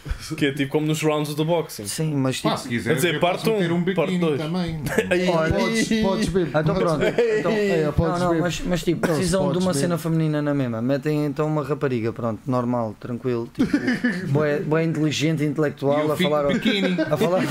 Que 0.36 0.46
é 0.46 0.52
tipo 0.52 0.70
como 0.72 0.86
nos 0.86 1.02
rounds 1.02 1.34
do 1.34 1.44
boxing. 1.44 1.86
Sim, 1.86 2.14
mas 2.14 2.40
Pá, 2.40 2.50
tipo. 2.50 2.62
se 2.62 2.68
quiser, 2.68 2.94
dizer, 2.94 3.14
eu 3.14 3.20
parte 3.20 3.44
posso 3.44 3.56
um, 3.56 3.58
ter 3.58 3.72
um 3.72 3.84
parte 3.94 4.18
dois. 4.18 4.40
também. 4.40 4.80
Aí, 5.10 5.26
Podes, 5.26 6.02
podes 6.02 6.28
ver. 6.28 6.48
Ah, 6.54 6.60
então 6.60 6.74
pronto. 6.74 7.02
Então, 7.04 7.52
É, 7.52 7.92
podes 7.94 8.20
não, 8.20 8.26
não, 8.28 8.34
ver. 8.34 8.40
mas, 8.40 8.60
mas 8.64 8.82
tipo, 8.82 9.00
precisam 9.00 9.52
de 9.52 9.58
uma 9.58 9.72
ver. 9.72 9.78
cena 9.80 9.98
feminina 9.98 10.40
na 10.40 10.54
mesma. 10.54 10.80
Metem 10.80 11.26
então 11.26 11.46
uma 11.46 11.62
rapariga, 11.64 12.12
pronto, 12.12 12.40
normal, 12.46 12.94
tranquilo. 13.00 13.48
Tipo, 13.52 13.76
boa, 14.28 14.46
boa 14.64 14.82
inteligente, 14.82 15.44
intelectual, 15.44 16.12
a 16.12 16.16
falar. 16.16 16.44
ao- 16.46 16.52
biquíni. 16.52 16.96
A 17.00 17.16
falar 17.16 17.42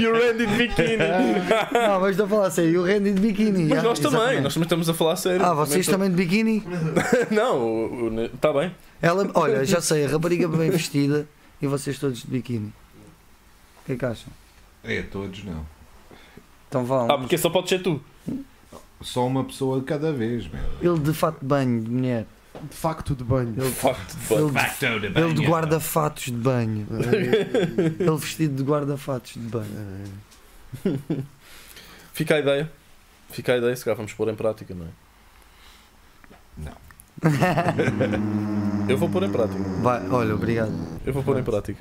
E 0.00 0.06
o 0.06 0.12
Randy 0.12 0.46
de 0.46 0.56
biquíni. 0.56 0.96
Não, 1.72 2.00
mas 2.00 2.10
estou 2.10 2.26
a 2.26 2.28
falar 2.28 2.50
sério, 2.50 2.70
e 2.70 2.78
o 2.78 2.84
Randy 2.84 3.12
de 3.12 3.20
biquíni. 3.20 3.64
Mas 3.64 3.78
já, 3.82 3.88
nós 3.88 3.98
também, 3.98 4.40
nós 4.40 4.54
também 4.54 4.64
estamos 4.66 4.88
a 4.88 4.94
falar 4.94 5.16
sério. 5.16 5.44
Ah, 5.44 5.54
vocês 5.54 5.86
também 5.86 6.10
de 6.10 6.16
biquíni? 6.16 6.62
Não, 7.30 8.26
está 8.34 8.52
bem. 8.52 8.72
Ela, 9.02 9.28
olha, 9.34 9.64
já 9.64 9.80
sei, 9.80 10.06
a 10.06 10.08
rapariga 10.08 10.46
bem 10.46 10.70
vestida 10.70 11.26
e 11.60 11.66
vocês 11.66 11.98
todos 11.98 12.20
de 12.20 12.28
biquíni. 12.28 12.72
O 13.82 13.84
que 13.86 13.92
é 13.92 13.96
que 13.96 14.04
acham? 14.04 14.32
É, 14.84 15.02
todos 15.02 15.42
não. 15.42 15.66
Então 16.68 16.84
vão. 16.84 17.10
Ah, 17.10 17.18
porque 17.18 17.36
só 17.36 17.50
pode 17.50 17.68
ser 17.68 17.82
tu. 17.82 18.00
Só 19.00 19.26
uma 19.26 19.42
pessoa 19.42 19.80
de 19.80 19.86
cada 19.86 20.12
vez, 20.12 20.46
meu. 20.46 20.62
Ele 20.80 21.00
de 21.00 21.12
fato 21.12 21.40
de 21.40 21.46
banho, 21.46 21.82
de 21.82 21.90
mulher. 21.90 22.26
De 22.70 22.76
facto 22.76 23.14
de 23.16 23.24
banho. 23.24 23.54
Ele, 23.58 23.70
Facto. 23.72 24.16
ele, 24.30 25.10
de, 25.10 25.18
ele 25.20 25.34
de 25.34 25.44
guarda-fatos 25.44 26.24
de 26.26 26.32
banho. 26.32 26.86
Ele 27.98 28.16
vestido 28.16 28.54
de 28.54 28.62
guarda-fatos 28.62 29.32
de 29.32 29.40
banho. 29.40 30.04
Fica 32.12 32.36
a 32.36 32.38
ideia. 32.38 32.70
Fica 33.30 33.54
a 33.54 33.56
ideia, 33.56 33.74
se 33.74 33.82
calhar 33.84 33.96
vamos 33.96 34.12
pôr 34.12 34.28
em 34.28 34.36
prática, 34.36 34.74
não 34.74 34.86
é? 34.86 34.90
Eu 38.88 38.96
vou 38.98 39.08
pôr 39.08 39.22
em 39.22 39.30
prática. 39.30 39.62
Vai, 39.80 40.08
olha, 40.08 40.34
obrigado. 40.34 40.72
Eu 41.06 41.12
vou 41.12 41.22
pôr 41.22 41.38
em 41.38 41.42
prática. 41.42 41.80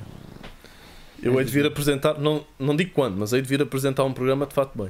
Eu 1.22 1.38
hei 1.40 1.46
de 1.46 1.52
vir 1.52 1.66
apresentar, 1.66 2.18
não, 2.20 2.44
não 2.58 2.76
digo 2.76 2.92
quando, 2.94 3.18
mas 3.18 3.32
hei 3.34 3.42
de 3.42 3.48
vir 3.48 3.62
apresentar 3.62 4.04
um 4.04 4.14
programa 4.14 4.46
de 4.46 4.54
fato 4.54 4.76
bem. 4.78 4.88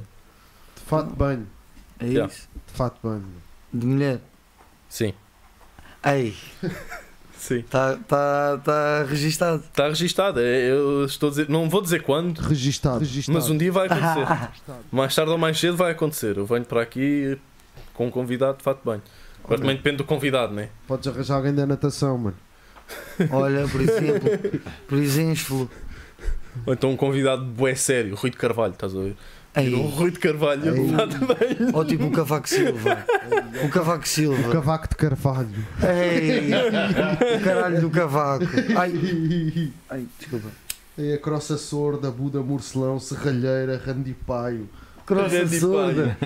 De 0.76 0.82
fato 0.86 1.08
de 1.10 1.16
banho. 1.16 1.46
É 2.00 2.06
Yeah. 2.06 2.32
isso. 2.32 2.48
De 2.66 2.72
fato 2.72 2.94
de 2.96 3.00
banho. 3.08 3.24
De 3.72 3.86
mulher. 3.86 4.20
Sim. 4.88 5.12
Ei, 6.04 6.34
Sim. 7.36 7.58
está 7.58 7.96
tá, 8.08 8.58
tá 8.64 9.04
registado. 9.08 9.62
Está 9.62 9.88
registado. 9.88 10.40
é- 10.40 10.70
Eu 10.70 11.04
estou 11.04 11.28
a 11.28 11.30
dizer, 11.30 11.48
não 11.48 11.68
vou 11.68 11.80
dizer 11.82 12.02
quando, 12.02 12.38
Registado. 12.40 13.00
Registado. 13.00 13.34
mas 13.34 13.48
um 13.50 13.56
dia 13.58 13.70
vai 13.72 13.86
acontecer. 13.86 14.50
Mais 14.90 15.14
tarde 15.14 15.30
ou 15.30 15.38
mais 15.38 15.58
cedo 15.60 15.76
vai 15.76 15.92
acontecer. 15.92 16.36
Eu 16.38 16.46
venho 16.46 16.64
para 16.64 16.82
aqui 16.82 17.38
com 17.94 18.06
um 18.06 18.10
convidado 18.10 18.58
de 18.58 18.64
fato 18.64 18.80
bem. 18.88 19.00
Agora 19.44 19.60
também 19.60 19.76
depende 19.76 19.96
do 19.98 20.04
convidado, 20.04 20.52
né? 20.54 20.68
Podes 20.86 21.06
arranjar 21.08 21.36
alguém 21.36 21.54
da 21.54 21.66
natação, 21.66 22.16
mano. 22.18 22.36
Olha, 23.30 23.66
por 23.68 23.80
exemplo, 23.80 24.30
por 24.88 24.98
exemplo. 24.98 25.70
Ou 26.66 26.74
então 26.74 26.90
um 26.90 26.96
convidado 26.96 27.44
bué 27.44 27.74
sério, 27.74 28.14
Rui 28.14 28.30
de 28.30 28.36
Carvalho, 28.36 28.72
estás 28.74 28.94
a 28.94 29.00
ver? 29.00 29.16
Ei, 29.54 29.74
O 29.74 29.82
Rui 29.82 30.10
de 30.10 30.18
Carvalho, 30.18 30.64
Ei. 30.64 30.80
ele 30.80 30.92
nada 30.92 31.18
bem. 31.18 31.56
ou 31.74 31.84
tipo 31.84 32.04
o 32.06 32.10
Cavaco 32.10 32.48
Silva. 32.48 33.04
O 33.64 33.68
Cavaco 33.68 34.04
O 34.04 34.08
Silva. 34.08 34.50
cavaco 34.52 34.88
de 34.88 34.96
carvalho. 34.96 35.66
Ei, 35.82 36.50
o 37.36 37.44
caralho 37.44 37.80
do 37.80 37.90
cavaco. 37.90 38.44
Ai, 38.78 39.70
ai 39.90 40.06
desculpa. 40.18 40.48
É 40.98 41.14
a 41.14 41.18
crossa 41.18 41.56
sorda, 41.58 42.10
Buda 42.10 42.40
Morcelão, 42.40 42.98
Serralheira, 43.00 43.80
Randipaio. 43.84 44.68
Crossa 45.06 45.38
Randy 45.40 45.60
sorda. 45.60 46.16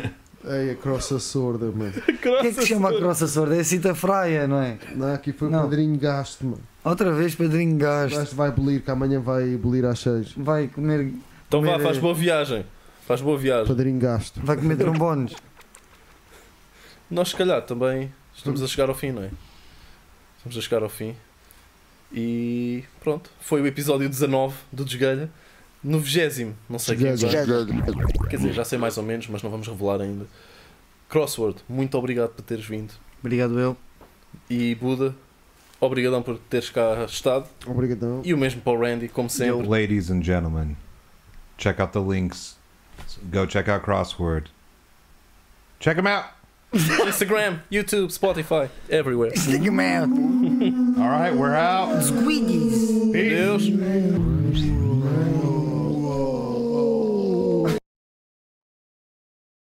É 0.49 0.71
a 0.71 0.75
crossa 0.77 1.19
sorda, 1.19 1.67
mano. 1.67 1.93
O 1.97 2.03
que 2.19 2.29
é 2.29 2.43
que 2.43 2.53
se 2.53 2.67
chama 2.67 2.91
a 2.91 2.97
crossa 2.97 3.27
sorda? 3.27 3.57
É 3.57 3.61
a 3.61 3.65
Cita 3.65 3.95
Fraia, 3.95 4.47
não 4.47 4.61
é? 4.63 4.79
Não, 4.95 5.13
aqui 5.13 5.33
foi 5.33 5.49
o 5.49 5.51
Não. 5.51 5.63
padrinho 5.63 5.99
gasto, 5.99 6.45
mano. 6.45 6.61
Outra 6.85 7.13
vez 7.13 7.35
Padrinho 7.35 7.75
O 7.75 7.79
Gasto. 7.79 8.15
gajo 8.17 8.37
vai 8.37 8.51
bolir, 8.53 8.81
que 8.81 8.91
amanhã 8.91 9.19
vai 9.21 9.57
bolir 9.57 9.85
às 9.85 9.99
seis. 9.99 10.33
Vai 10.37 10.69
comer, 10.69 11.13
Então 11.49 11.61
vá, 11.61 11.73
Comer, 11.73 11.83
faz 11.83 11.97
eh, 11.97 12.01
boa 12.01 12.15
viagem. 12.15 12.67
Faz 13.07 13.21
boa 13.21 13.37
viagem. 13.37 13.67
Padrinho 13.67 13.99
gasto. 13.99 14.41
vai 14.43 14.57
comer 14.57 14.77
trombones. 14.77 15.35
Nós, 17.11 17.31
se 17.31 17.37
calhar, 17.37 17.61
também 17.63 18.13
estamos 18.35 18.63
a 18.63 18.67
chegar 18.69 18.89
ao 18.89 18.95
fim, 18.95 19.11
não 19.11 19.23
é? 19.25 19.31
Estamos 20.39 20.57
a 20.59 20.61
chegar 20.61 20.83
ao 20.85 20.89
fim. 20.89 21.17
E 22.13 22.85
pronto. 23.01 23.31
Foi 23.41 23.61
o 23.61 23.67
episódio 23.67 24.09
19 24.09 24.55
do 24.73 24.85
Desgalha. 24.85 25.29
No 25.87 26.01
20, 26.01 26.53
não 26.69 26.81
sei 26.81 26.97
quem 26.97 27.15
vai. 27.15 27.31
Quer 28.29 28.37
dizer, 28.39 28.53
já 28.53 28.65
sei 28.65 28.77
mais 28.77 28.99
ou 28.99 29.05
menos, 29.05 29.29
mas 29.29 29.41
não 29.41 29.49
vamos 29.53 29.69
revelar 29.69 30.01
ainda. 30.01 30.27
Crossword, 31.09 31.59
muito 31.69 31.97
obrigado 31.97 32.31
por 32.31 32.43
teres 32.43 32.65
vindo. 32.67 32.93
Obrigado 33.21 33.57
eu. 33.57 33.77
E 34.51 34.75
Buda, 34.75 35.15
obrigadão 35.81 36.23
por 36.25 36.39
teres 36.39 36.71
cá 36.71 37.05
estado. 37.09 37.47
Obrigadão. 37.65 38.21
E 38.25 38.35
o 38.35 38.37
mesmo 38.37 38.61
para 38.63 38.73
o 38.73 38.81
Randy, 38.81 39.07
como 39.07 39.31
sempre. 39.31 39.65
Ladies 39.69 40.11
and 40.11 40.25
gentlemen, 40.25 40.77
check 41.57 41.79
out 41.81 41.93
the 41.93 42.01
links. 42.01 42.57
Go 43.33 43.47
check 43.47 43.69
out 43.69 43.85
Crossword. 43.85 44.47
Check 45.79 45.95
them 45.95 46.09
out. 46.09 46.31
Instagram, 46.75 47.61
YouTube, 47.71 48.11
Spotify, 48.11 48.69
everywhere. 48.91 49.31
Stick 49.37 49.65
'em 49.65 49.79
out. 49.79 50.09
All 50.99 51.09
right, 51.09 51.33
we're 51.33 51.55
out. 51.55 52.03
Squeegees. 52.03 53.13
Deus. 53.13 54.96